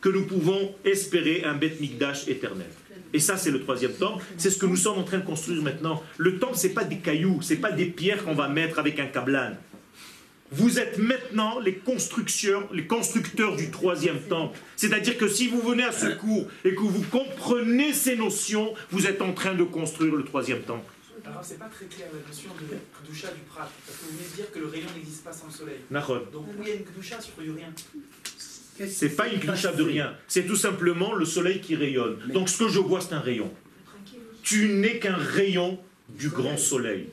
que 0.00 0.08
nous 0.08 0.26
pouvons 0.26 0.74
espérer 0.84 1.42
un 1.44 1.54
Beth 1.54 1.80
Mikdash 1.80 2.28
éternel. 2.28 2.68
Et 3.12 3.20
ça, 3.20 3.36
c'est 3.36 3.50
le 3.50 3.60
troisième 3.60 3.92
temple. 3.92 4.22
C'est 4.36 4.50
ce 4.50 4.58
que 4.58 4.66
nous 4.66 4.76
sommes 4.76 4.98
en 4.98 5.02
train 5.02 5.18
de 5.18 5.24
construire 5.24 5.62
maintenant. 5.62 6.02
Le 6.18 6.38
temple, 6.38 6.56
c'est 6.56 6.74
pas 6.74 6.84
des 6.84 6.98
cailloux, 6.98 7.40
c'est 7.42 7.56
pas 7.56 7.72
des 7.72 7.86
pierres 7.86 8.24
qu'on 8.24 8.34
va 8.34 8.48
mettre 8.48 8.78
avec 8.78 9.00
un 9.00 9.06
câblan. 9.06 9.52
Vous 10.50 10.78
êtes 10.78 10.98
maintenant 10.98 11.58
les 11.58 11.74
constructeurs, 11.74 12.68
les 12.72 12.86
constructeurs 12.86 13.56
du 13.56 13.70
troisième 13.70 14.20
temple. 14.20 14.58
C'est-à-dire 14.76 15.18
que 15.18 15.28
si 15.28 15.48
vous 15.48 15.60
venez 15.60 15.84
à 15.84 15.92
ce 15.92 16.06
cours 16.06 16.46
et 16.64 16.74
que 16.74 16.80
vous 16.80 17.04
comprenez 17.10 17.92
ces 17.92 18.16
notions, 18.16 18.72
vous 18.90 19.06
êtes 19.06 19.20
en 19.20 19.32
train 19.32 19.54
de 19.54 19.64
construire 19.64 20.14
le 20.14 20.24
troisième 20.24 20.60
temple. 20.60 20.90
Alors, 21.30 21.44
c'est 21.44 21.58
pas 21.58 21.66
très 21.68 21.86
clair 21.86 22.08
la 22.12 22.26
notion 22.26 22.50
de 22.60 23.06
Kdusha 23.06 23.28
du 23.28 23.40
Prat. 23.42 23.70
Parce 23.86 23.98
que 23.98 24.04
vous 24.04 24.16
venez 24.16 24.28
de 24.30 24.34
dire 24.36 24.50
que 24.50 24.58
le 24.58 24.66
rayon 24.66 24.86
n'existe 24.96 25.24
pas 25.24 25.32
sans 25.32 25.46
le 25.46 25.52
soleil. 25.52 25.76
Nahon. 25.90 26.22
Donc, 26.32 26.46
où 26.58 26.62
il 26.62 26.68
y 26.68 26.72
a 26.72 26.74
une 26.74 26.84
Kdusha 26.84 27.20
sur 27.20 27.34
du 27.42 27.50
rien? 27.50 27.72
C'est 28.86 29.10
pas 29.16 29.28
une 29.28 29.40
clichade 29.40 29.76
de 29.76 29.82
rien. 29.82 30.14
C'est 30.28 30.46
tout 30.46 30.56
simplement 30.56 31.14
le 31.14 31.24
soleil 31.24 31.60
qui 31.60 31.74
rayonne. 31.74 32.18
Mais- 32.26 32.34
Donc 32.34 32.48
ce 32.48 32.58
que 32.64 32.68
je 32.68 32.78
vois, 32.78 33.00
c'est 33.00 33.12
un 33.14 33.20
rayon. 33.20 33.52
Tu 34.42 34.68
n'es 34.68 34.98
qu'un 34.98 35.16
rayon 35.16 35.78
du 36.08 36.28
grand 36.30 36.56
soleil. 36.56 37.08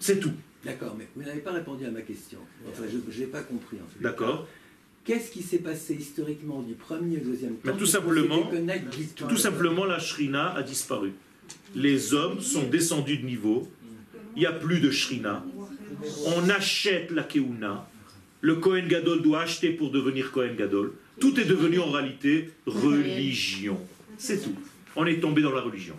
C'est 0.00 0.20
tout. 0.20 0.32
D'accord, 0.64 0.94
mais 0.98 1.08
vous 1.16 1.22
n'avez 1.22 1.40
pas 1.40 1.52
répondu 1.52 1.86
à 1.86 1.90
ma 1.90 2.02
question. 2.02 2.38
Enfin, 2.68 2.82
je 2.90 2.96
ne 2.98 3.18
l'ai 3.20 3.26
pas 3.26 3.42
compris 3.42 3.78
en 3.78 3.88
fait. 3.88 4.02
D'accord 4.02 4.46
Qu'est-ce 5.04 5.30
qui 5.30 5.42
s'est 5.42 5.58
passé 5.60 5.94
historiquement 5.94 6.60
du 6.60 6.74
premier 6.74 7.16
au 7.16 7.20
deuxième 7.20 7.54
Mais 7.64 7.70
temple 7.70 7.78
tout 7.78 7.86
simplement- 7.86 8.50
Tout 9.28 9.36
simplement, 9.38 9.86
la 9.86 9.98
Shrina 9.98 10.54
a 10.54 10.62
disparu. 10.62 11.12
Les 11.74 12.14
hommes 12.14 12.40
sont 12.40 12.64
descendus 12.64 13.18
de 13.18 13.26
niveau. 13.26 13.70
Il 14.36 14.40
n'y 14.40 14.46
a 14.46 14.52
plus 14.52 14.80
de 14.80 14.90
Shrina. 14.90 15.44
On 16.26 16.48
achète 16.48 17.10
la 17.10 17.22
Keuna. 17.22 17.88
Le 18.40 18.56
Kohen 18.56 18.86
Gadol 18.86 19.22
doit 19.22 19.42
acheter 19.42 19.70
pour 19.70 19.90
devenir 19.90 20.30
Kohen 20.30 20.54
Gadol. 20.56 20.92
Tout 21.20 21.38
est 21.40 21.44
devenu 21.44 21.80
en 21.80 21.90
réalité 21.90 22.50
religion. 22.66 23.80
C'est 24.16 24.42
tout. 24.42 24.54
On 24.94 25.06
est 25.06 25.20
tombé 25.20 25.42
dans 25.42 25.52
la 25.52 25.60
religion. 25.60 25.94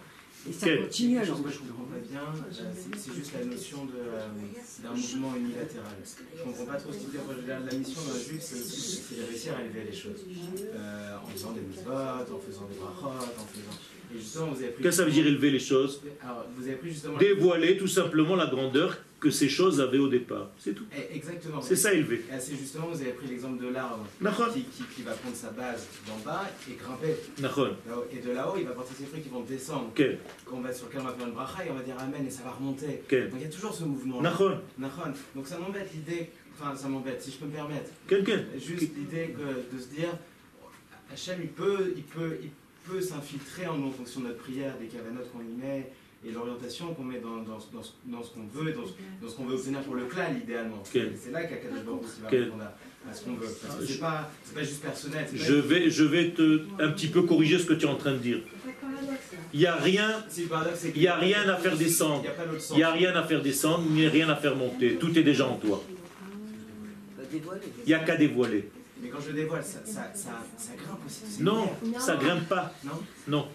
Et 0.49 0.51
ça 0.53 0.65
Quel- 0.65 0.81
continue 0.81 1.17
alors. 1.19 1.37
je 1.37 1.57
comprends 1.59 1.83
pas 1.83 1.99
bien, 2.09 2.21
euh, 2.21 2.73
c'est 2.97 3.13
juste 3.13 3.31
la 3.37 3.45
notion 3.45 3.85
de, 3.85 3.91
euh, 3.97 4.27
d'un 4.83 4.89
mouvement 4.91 5.35
unilatéral. 5.35 5.93
Je 6.03 6.43
comprends 6.43 6.65
pas 6.65 6.75
trop 6.77 6.91
ce 6.91 6.97
qu'il 6.97 7.09
dire, 7.11 7.21
La 7.47 7.75
mission 7.77 8.01
d'un 8.01 8.19
juif, 8.19 8.41
c'est 8.41 9.15
de 9.17 9.25
réussir 9.27 9.53
à 9.55 9.61
élever 9.61 9.83
les 9.91 9.95
choses. 9.95 10.25
Euh, 10.73 11.15
en 11.23 11.27
faisant 11.27 11.51
des 11.51 11.61
mitzvot, 11.61 11.91
en 11.91 12.39
faisant 12.39 12.67
des 12.67 12.77
brachot, 12.79 13.15
en 13.15 13.45
faisant. 13.45 13.77
Et 14.15 14.17
justement, 14.19 14.47
vous 14.47 14.57
avez 14.63 14.71
pris. 14.71 14.83
Qu'est-ce 14.83 14.97
que 14.97 15.03
ça 15.03 15.05
veut 15.05 15.11
dire 15.11 15.27
élever 15.27 15.51
les 15.51 15.59
choses 15.59 16.01
Alors, 16.23 16.45
vous 16.57 16.63
avez 16.63 16.75
pris 16.77 16.89
justement. 16.91 17.17
Dévoiler 17.17 17.77
tout 17.77 17.87
simplement 17.87 18.35
la 18.35 18.47
grandeur 18.47 18.97
que 19.19 19.29
ces 19.29 19.49
choses 19.49 19.81
avaient 19.81 19.97
au 19.97 20.07
départ. 20.07 20.49
C'est 20.57 20.73
tout. 20.73 20.85
Eh, 20.95 21.15
Exactement. 21.15 21.61
C'est 21.61 21.75
ça 21.75 21.93
élever. 21.93 22.23
Et 22.33 22.39
C'est 22.39 22.55
justement, 22.55 22.87
vous 22.87 23.01
avez 23.01 23.11
pris 23.11 23.27
l'exemple 23.27 23.61
de 23.61 23.69
l'arbre 23.69 24.05
qui, 24.53 24.63
qui, 24.63 24.83
qui 24.95 25.01
va 25.01 25.11
prendre 25.11 25.35
sa 25.35 25.49
base 25.51 25.87
d'en 26.07 26.17
bas 26.23 26.45
et 26.69 26.73
grimper. 26.75 27.15
Et 28.11 28.19
de 28.25 28.31
là-haut, 28.31 28.55
il 28.57 28.65
va 28.65 28.71
porter 28.71 28.93
ses 28.97 29.05
fruits 29.05 29.21
qui 29.21 29.29
vont 29.29 29.41
descendre. 29.41 29.87
Ok. 29.89 30.03
Quand 30.45 30.57
on 30.57 30.61
va 30.61 30.71
sur 30.73 30.87
lequel 30.87 31.01
on 31.01 31.05
va 31.05 31.13
faire 31.13 31.27
une 31.27 31.33
bracha 31.33 31.65
et 31.65 31.69
on 31.71 31.75
va 31.75 31.83
dire 31.83 31.95
Amen 31.99 32.25
et 32.25 32.29
ça 32.29 32.43
va 32.43 32.51
remonter. 32.51 33.03
Donc 33.09 33.31
il 33.35 33.41
y 33.41 33.45
a 33.45 33.49
toujours 33.49 33.73
ce 33.73 33.83
mouvement. 33.83 34.21
Donc 34.21 35.47
ça 35.47 35.57
m'embête 35.59 35.89
l'idée, 35.93 36.29
enfin 36.57 36.75
ça 36.75 36.87
m'embête, 36.87 37.21
si 37.21 37.31
je 37.31 37.37
peux 37.37 37.45
me 37.45 37.51
permettre, 37.51 37.89
Quelqu'un. 38.07 38.43
juste 38.57 38.95
l'idée 38.95 39.35
de 39.71 39.79
se 39.79 39.87
dire, 39.87 40.09
Hachem 41.11 41.39
il 41.41 41.49
peut, 41.49 41.93
il 41.95 42.03
peut, 42.03 42.37
il 42.41 42.49
peut 42.89 43.01
s'infiltrer 43.01 43.67
en 43.67 43.77
nous 43.77 43.87
en 43.87 43.91
fonction 43.91 44.21
de 44.21 44.27
notre 44.27 44.39
prière, 44.39 44.77
des 44.77 44.87
cavanotes 44.87 45.31
qu'on 45.31 45.39
y 45.41 45.55
met 45.61 45.91
et 46.27 46.31
l'orientation 46.31 46.93
qu'on 46.93 47.03
met 47.03 47.19
dans, 47.19 47.37
dans, 47.37 47.57
dans 47.73 47.81
ce, 47.83 47.91
dans 48.05 48.21
ce 48.23 48.31
qu'on 48.33 48.45
veut, 48.53 48.71
dans 48.73 48.85
ce, 48.85 48.91
dans 49.21 49.29
ce 49.29 49.35
qu'on 49.35 49.45
veut 49.45 49.55
obtenir 49.55 49.79
pour 49.81 49.95
le 49.95 50.05
clan 50.05 50.25
idéalement. 50.41 50.83
C'est 50.83 51.31
là 51.31 51.43
qu'Akadosh 51.45 51.83
Baruch 51.85 52.01
Hu, 52.03 52.07
il 52.17 52.21
va 52.21 52.27
Ok. 52.27 52.31
répondre 52.33 52.63
à, 52.63 53.09
à 53.09 53.13
ce 53.13 53.23
qu'on 53.23 53.33
veut. 53.35 53.47
Parce 53.61 53.75
que 53.77 53.85
Je- 53.85 53.93
c'est 53.93 53.99
pas, 53.99 54.29
c'est 54.43 54.53
pas 54.55 54.63
juste 54.63 54.81
personnel. 54.81 55.25
pas 55.25 55.31
Je 55.33 55.53
vais, 55.53 55.89
je 55.89 56.03
vais 56.03 56.29
te 56.31 56.61
un 56.79 56.89
petit 56.91 57.07
peu 57.07 57.21
corriger 57.23 57.57
ce 57.57 57.65
que 57.65 57.73
tu 57.73 57.85
es 57.85 57.89
en 57.89 57.95
train 57.95 58.11
de 58.13 58.17
dire. 58.17 58.39
Il 59.53 59.59
n'y 59.61 59.65
a 59.65 59.75
rien, 59.75 60.23
il 60.95 61.01
y 61.01 61.07
a 61.07 61.15
rien 61.15 61.47
à 61.49 61.55
faire 61.55 61.77
descendre. 61.77 62.23
Il 62.71 62.75
n'y 62.77 62.83
a 62.83 62.95
il 62.95 63.01
y 63.01 63.05
a 63.05 63.11
rien 63.11 63.15
à 63.15 63.23
faire 63.23 63.41
descendre, 63.41 63.89
ni 63.89 64.05
rien 64.07 64.29
à 64.29 64.35
faire 64.35 64.55
monter. 64.55 64.95
Tout 64.95 65.17
est 65.17 65.23
déjà 65.23 65.47
en 65.47 65.55
toi. 65.55 65.81
Il 67.31 67.87
n'y 67.87 67.93
a 67.93 67.99
qu'à 67.99 68.15
dévoiler. 68.17 68.69
Mais 69.01 69.07
quand 69.09 69.19
je 69.25 69.31
dévoile, 69.31 69.63
ça, 69.63 69.79
ça, 69.85 70.11
ça, 70.13 70.31
ça 70.57 70.71
grimpe 70.75 70.99
aussi. 71.05 71.41
Non, 71.41 71.69
ça 71.97 72.17
grimpe 72.17 72.47
pas. 72.49 72.73
Non? 72.83 72.91
Non, 73.27 73.47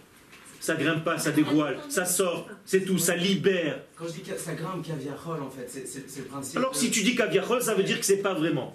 ça 0.64 0.76
grimpe 0.76 1.04
pas, 1.04 1.18
ça 1.18 1.30
dévoile, 1.30 1.76
ça 1.90 2.06
sort. 2.06 2.48
C'est 2.64 2.86
tout, 2.86 2.96
ça 2.96 3.14
libère. 3.14 3.80
Quand 3.98 4.06
je 4.06 4.12
dis 4.12 4.20
que 4.22 4.38
ça 4.38 4.54
grimpe 4.54 4.82
caviarol, 4.86 5.42
en 5.42 5.50
fait, 5.50 5.68
c'est- 5.68 6.18
le 6.18 6.24
principe. 6.24 6.56
Alors 6.56 6.74
si 6.74 6.90
tu 6.90 7.02
dis 7.02 7.14
caviarol, 7.14 7.60
ça 7.60 7.74
veut 7.74 7.82
dire 7.82 8.00
que 8.00 8.06
c'est 8.06 8.22
pas 8.22 8.32
vraiment. 8.32 8.72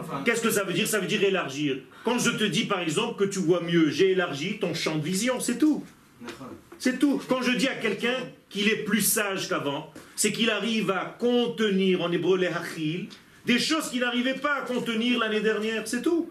Enfin. 0.00 0.22
Qu'est-ce 0.24 0.40
que 0.40 0.50
ça 0.50 0.62
veut 0.62 0.72
dire? 0.72 0.86
Ça 0.86 1.00
veut 1.00 1.08
dire 1.08 1.22
élargir. 1.24 1.78
Quand 2.04 2.16
je 2.20 2.30
te 2.30 2.44
dis 2.44 2.64
par 2.66 2.78
exemple 2.80 3.16
que 3.18 3.28
tu 3.28 3.40
vois 3.40 3.60
mieux, 3.60 3.90
j'ai 3.90 4.12
élargi 4.12 4.58
ton 4.60 4.72
champ 4.72 4.94
de 4.96 5.02
vision, 5.04 5.40
c'est 5.40 5.58
tout. 5.58 5.84
C'est 6.78 7.00
tout. 7.00 7.20
Quand 7.28 7.42
je 7.42 7.50
dis 7.52 7.66
à 7.66 7.74
quelqu'un 7.74 8.14
qu'il 8.48 8.68
est 8.68 8.84
plus 8.84 9.00
sage 9.00 9.48
qu'avant, 9.48 9.92
c'est 10.14 10.30
qu'il 10.30 10.48
arrive 10.50 10.92
à 10.92 11.16
contenir, 11.18 12.02
en 12.02 12.12
hébreu 12.12 12.38
les 12.38 12.46
hachil, 12.46 13.08
des 13.46 13.58
choses 13.58 13.90
qu'il 13.90 14.00
n'arrivait 14.00 14.34
pas 14.34 14.54
à 14.58 14.60
contenir 14.62 15.18
l'année 15.18 15.40
dernière, 15.40 15.82
c'est 15.88 16.02
tout. 16.02 16.30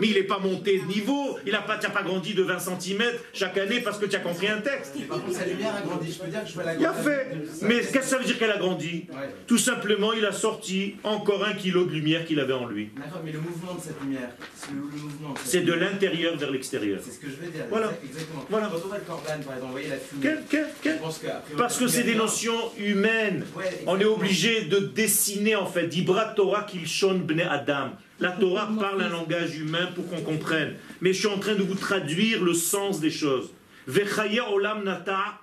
Mais 0.00 0.08
il 0.08 0.14
n'est 0.14 0.22
pas 0.24 0.38
monté 0.38 0.78
de 0.78 0.84
niveau, 0.86 1.38
il 1.46 1.52
n'a 1.52 1.60
pas, 1.60 1.76
pas 1.76 2.02
grandi 2.02 2.34
de 2.34 2.42
20 2.42 2.58
cm 2.58 3.02
chaque 3.32 3.56
année 3.58 3.80
parce 3.80 3.98
que 3.98 4.06
tu 4.06 4.16
as 4.16 4.20
compris 4.20 4.48
un 4.48 4.58
texte. 4.60 4.94
Mais 4.98 5.04
par 5.04 5.22
contre, 5.22 5.36
sa 5.38 5.44
lumière 5.44 5.74
a 5.76 5.82
grandi. 5.82 6.10
Je 6.10 6.18
peux 6.24 6.30
dire 6.30 6.42
que 6.42 6.48
je 6.48 6.54
vois 6.54 6.64
la 6.64 6.74
Il 6.74 6.84
a 6.86 6.92
fait. 6.92 7.28
Mais 7.62 7.80
qu'est-ce 7.80 7.92
que 7.92 8.02
ça 8.04 8.18
veut 8.18 8.24
dire 8.24 8.38
qu'elle 8.38 8.50
a 8.50 8.56
grandi? 8.58 9.06
Ouais. 9.10 9.16
Tout 9.46 9.58
simplement, 9.58 10.12
il 10.12 10.24
a 10.24 10.32
sorti 10.32 10.96
encore 11.04 11.44
un 11.44 11.52
kilo 11.52 11.84
de 11.84 11.92
lumière 11.92 12.24
qu'il 12.24 12.40
avait 12.40 12.54
en 12.54 12.66
lui. 12.66 12.90
D'accord, 12.96 13.20
mais 13.24 13.30
le 13.32 13.40
mouvement 13.40 13.74
de 13.74 13.80
cette 13.82 14.00
lumière, 14.00 14.30
c'est 14.56 14.70
le, 14.72 14.76
le 14.78 15.02
mouvement. 15.02 15.34
cette 15.36 15.46
C'est 15.46 15.60
de 15.60 15.72
l'intérieur 15.74 16.36
vers 16.38 16.50
l'extérieur. 16.50 17.00
C'est 17.04 17.12
ce 17.12 17.18
que 17.20 17.26
je 17.28 17.36
veux 17.44 17.50
dire. 17.52 17.64
Voilà. 17.70 17.86
exact- 17.88 18.04
Exactement. 18.04 18.44
Voilà. 18.50 18.66
Quand 18.72 18.80
on 18.84 18.88
voit 18.88 18.98
le 18.98 19.04
corban, 19.04 19.22
par 19.22 19.36
exemple, 19.36 19.60
vous 19.66 19.70
voyez 19.72 19.88
la 19.88 19.96
fumée. 19.98 20.22
Quel- 20.22 20.42
quel- 20.50 20.66
quel- 20.82 20.96
Je 20.96 20.98
pense 21.02 21.18
qu'après, 21.18 21.54
Parce 21.56 21.78
que 21.78 21.86
c'est 21.86 22.02
des 22.04 22.14
notions 22.14 22.72
humaines. 22.78 23.44
Ouais, 23.56 23.64
On 23.86 24.00
est 24.00 24.04
obligé 24.04 24.62
de 24.62 24.78
dessiner 24.78 25.54
en 25.56 25.66
fait. 25.66 25.86
Dibra 25.86 26.24
Torah 26.34 26.62
kilshon 26.64 27.18
bne 27.18 27.42
Adam. 27.42 27.90
La 28.20 28.30
Torah 28.30 28.70
parle 28.78 29.02
un 29.02 29.08
langage 29.08 29.58
humain 29.58 29.88
pour 29.94 30.08
qu'on 30.08 30.22
comprenne. 30.22 30.74
Mais 31.00 31.12
je 31.12 31.18
suis 31.18 31.28
en 31.28 31.38
train 31.38 31.54
de 31.54 31.62
vous 31.62 31.74
traduire 31.74 32.42
le 32.44 32.54
sens 32.54 33.00
des 33.00 33.10
choses. 33.10 33.50
Olam 33.88 34.84
nata 34.84 35.40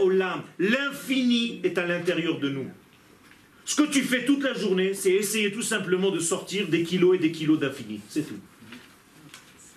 olam. 0.00 0.42
L'infini 0.58 1.60
est 1.62 1.78
à 1.78 1.86
l'intérieur 1.86 2.38
de 2.40 2.48
nous. 2.48 2.66
Ce 3.64 3.76
que 3.76 3.84
tu 3.84 4.02
fais 4.02 4.24
toute 4.24 4.42
la 4.42 4.54
journée, 4.54 4.92
c'est 4.92 5.12
essayer 5.12 5.52
tout 5.52 5.62
simplement 5.62 6.10
de 6.10 6.18
sortir 6.18 6.66
des 6.66 6.82
kilos 6.82 7.16
et 7.16 7.18
des 7.18 7.30
kilos 7.30 7.60
d'infini. 7.60 8.00
C'est 8.08 8.26
tout. 8.26 8.38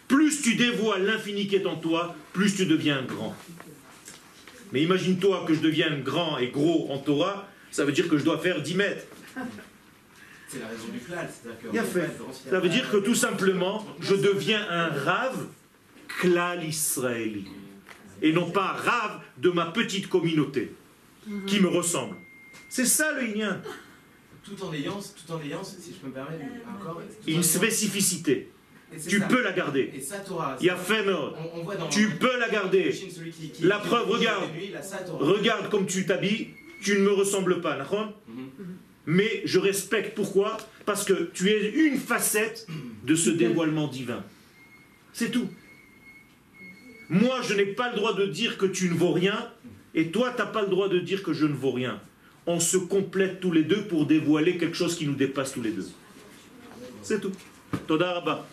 Plus 0.07 0.41
tu 0.41 0.55
dévoiles 0.55 1.05
l'infini 1.05 1.47
qui 1.47 1.55
est 1.55 1.65
en 1.65 1.76
toi, 1.76 2.15
plus 2.34 2.55
tu 2.55 2.65
deviens 2.65 3.03
grand. 3.03 3.36
Mais 4.71 4.82
imagine-toi 4.82 5.45
que 5.47 5.53
je 5.53 5.61
devienne 5.61 6.01
grand 6.03 6.38
et 6.38 6.47
gros 6.47 6.91
en 6.91 6.97
Torah, 6.97 7.47
ça 7.71 7.86
veut 7.86 7.91
dire 7.91 8.07
que 8.07 8.17
je 8.17 8.23
dois 8.23 8.39
faire 8.39 8.61
10 8.61 8.76
mètres. 8.76 9.05
C'est 10.48 10.60
la 10.60 10.68
raison 10.68 10.88
du 10.93 11.00
klal. 11.00 11.28
c'est-à-dire 11.32 11.84
que 11.84 12.50
Ça 12.50 12.60
veut 12.60 12.70
dire 12.70 12.89
que 12.91 12.98
tout 12.98 13.16
simplement, 13.16 13.86
je 14.00 14.16
deviens 14.16 14.66
un 14.70 14.89
rave 14.89 15.48
klal 16.20 16.64
israéli. 16.66 17.46
Et 18.22 18.32
non 18.32 18.50
pas 18.52 18.68
rave 18.74 19.20
de 19.38 19.50
ma 19.50 19.66
petite 19.68 20.08
communauté 20.08 20.74
qui 21.48 21.60
me 21.60 21.68
ressemble. 21.68 22.16
C'est 22.70 22.86
ça 22.86 23.12
le 23.14 23.28
Inyan. 23.28 23.58
Tout 24.43 24.64
en 24.64 24.72
ayant, 24.74 25.00
tout 25.00 25.34
en 25.34 25.41
ayant, 25.41 25.64
si 25.64 25.91
je 25.91 25.98
peux 25.98 26.08
me 26.08 26.14
permettre, 26.14 26.43
encore. 26.80 27.02
en 27.02 27.28
Une 27.28 27.43
spécificité. 27.43 28.52
Tu 29.10 29.20
ça. 29.20 29.26
peux 29.26 29.41
la 29.41 29.52
garder. 29.52 29.91
Et 29.93 30.00
ça, 30.00 30.20
Torah. 30.20 30.56
Il 30.62 30.68
y 30.68 30.70
a 30.70 30.76
fait 30.78 31.04
On, 31.54 31.60
on 31.60 31.64
voit 31.64 31.76
dans. 31.76 31.89
Tu 31.89 32.10
peux 32.12 32.38
la 32.39 32.48
garder. 32.50 32.91
celui 32.93 33.32
qui- 33.32 33.50
qui- 33.50 33.64
La 33.64 33.80
qui- 33.80 33.88
preuve, 33.88 34.08
regarde. 34.10 34.43
Lui, 34.56 34.72
ça. 34.84 35.00
Regarde 35.20 35.70
comme 35.70 35.88
tu 35.88 36.06
t'habilles, 36.06 36.50
tu 36.84 36.93
ne 37.00 37.04
me 37.04 37.12
ressembles 37.12 37.60
pas, 37.62 37.76
Mhm 38.28 38.50
mais 39.06 39.41
je 39.45 39.60
respecte. 39.60 40.16
Pourquoi? 40.16 40.58
Parce 40.86 41.03
que 41.03 41.32
tu 41.34 41.49
es 41.49 41.70
une 41.70 41.97
facette 41.97 42.68
de 43.03 43.16
ce 43.16 43.30
dévoilement 43.30 43.88
divin. 43.88 44.24
C'est 45.14 45.32
tout. 45.32 45.47
Moi, 47.10 47.41
je 47.47 47.53
n'ai 47.53 47.66
pas 47.66 47.91
le 47.91 47.95
droit 47.95 48.14
de 48.14 48.26
dire 48.26 48.58
que 48.58 48.66
tu 48.66 48.89
ne 48.89 48.95
vaux 48.95 49.14
rien, 49.14 49.49
et 49.93 50.12
toi, 50.12 50.32
tu 50.36 50.41
n'as 50.41 50.47
pas 50.47 50.62
le 50.64 50.70
droit 50.70 50.89
de 50.89 50.99
dire 50.99 51.24
que 51.24 51.34
je 51.34 51.45
ne 51.45 51.53
vaux 51.53 51.72
rien. 51.72 52.01
On 52.47 52.60
se 52.60 52.78
complète 52.78 53.39
tous 53.39 53.51
les 53.51 53.64
deux 53.64 53.84
pour 53.84 54.06
dévoiler 54.06 54.58
quelque 54.58 54.76
chose 54.76 54.95
qui 54.95 55.08
nous 55.08 55.16
dépasse 55.16 55.53
tous 55.53 55.62
les 55.62 55.72
deux. 55.72 55.88
C'est 57.01 57.22
tout. 57.22 57.32
Toda 57.88 58.45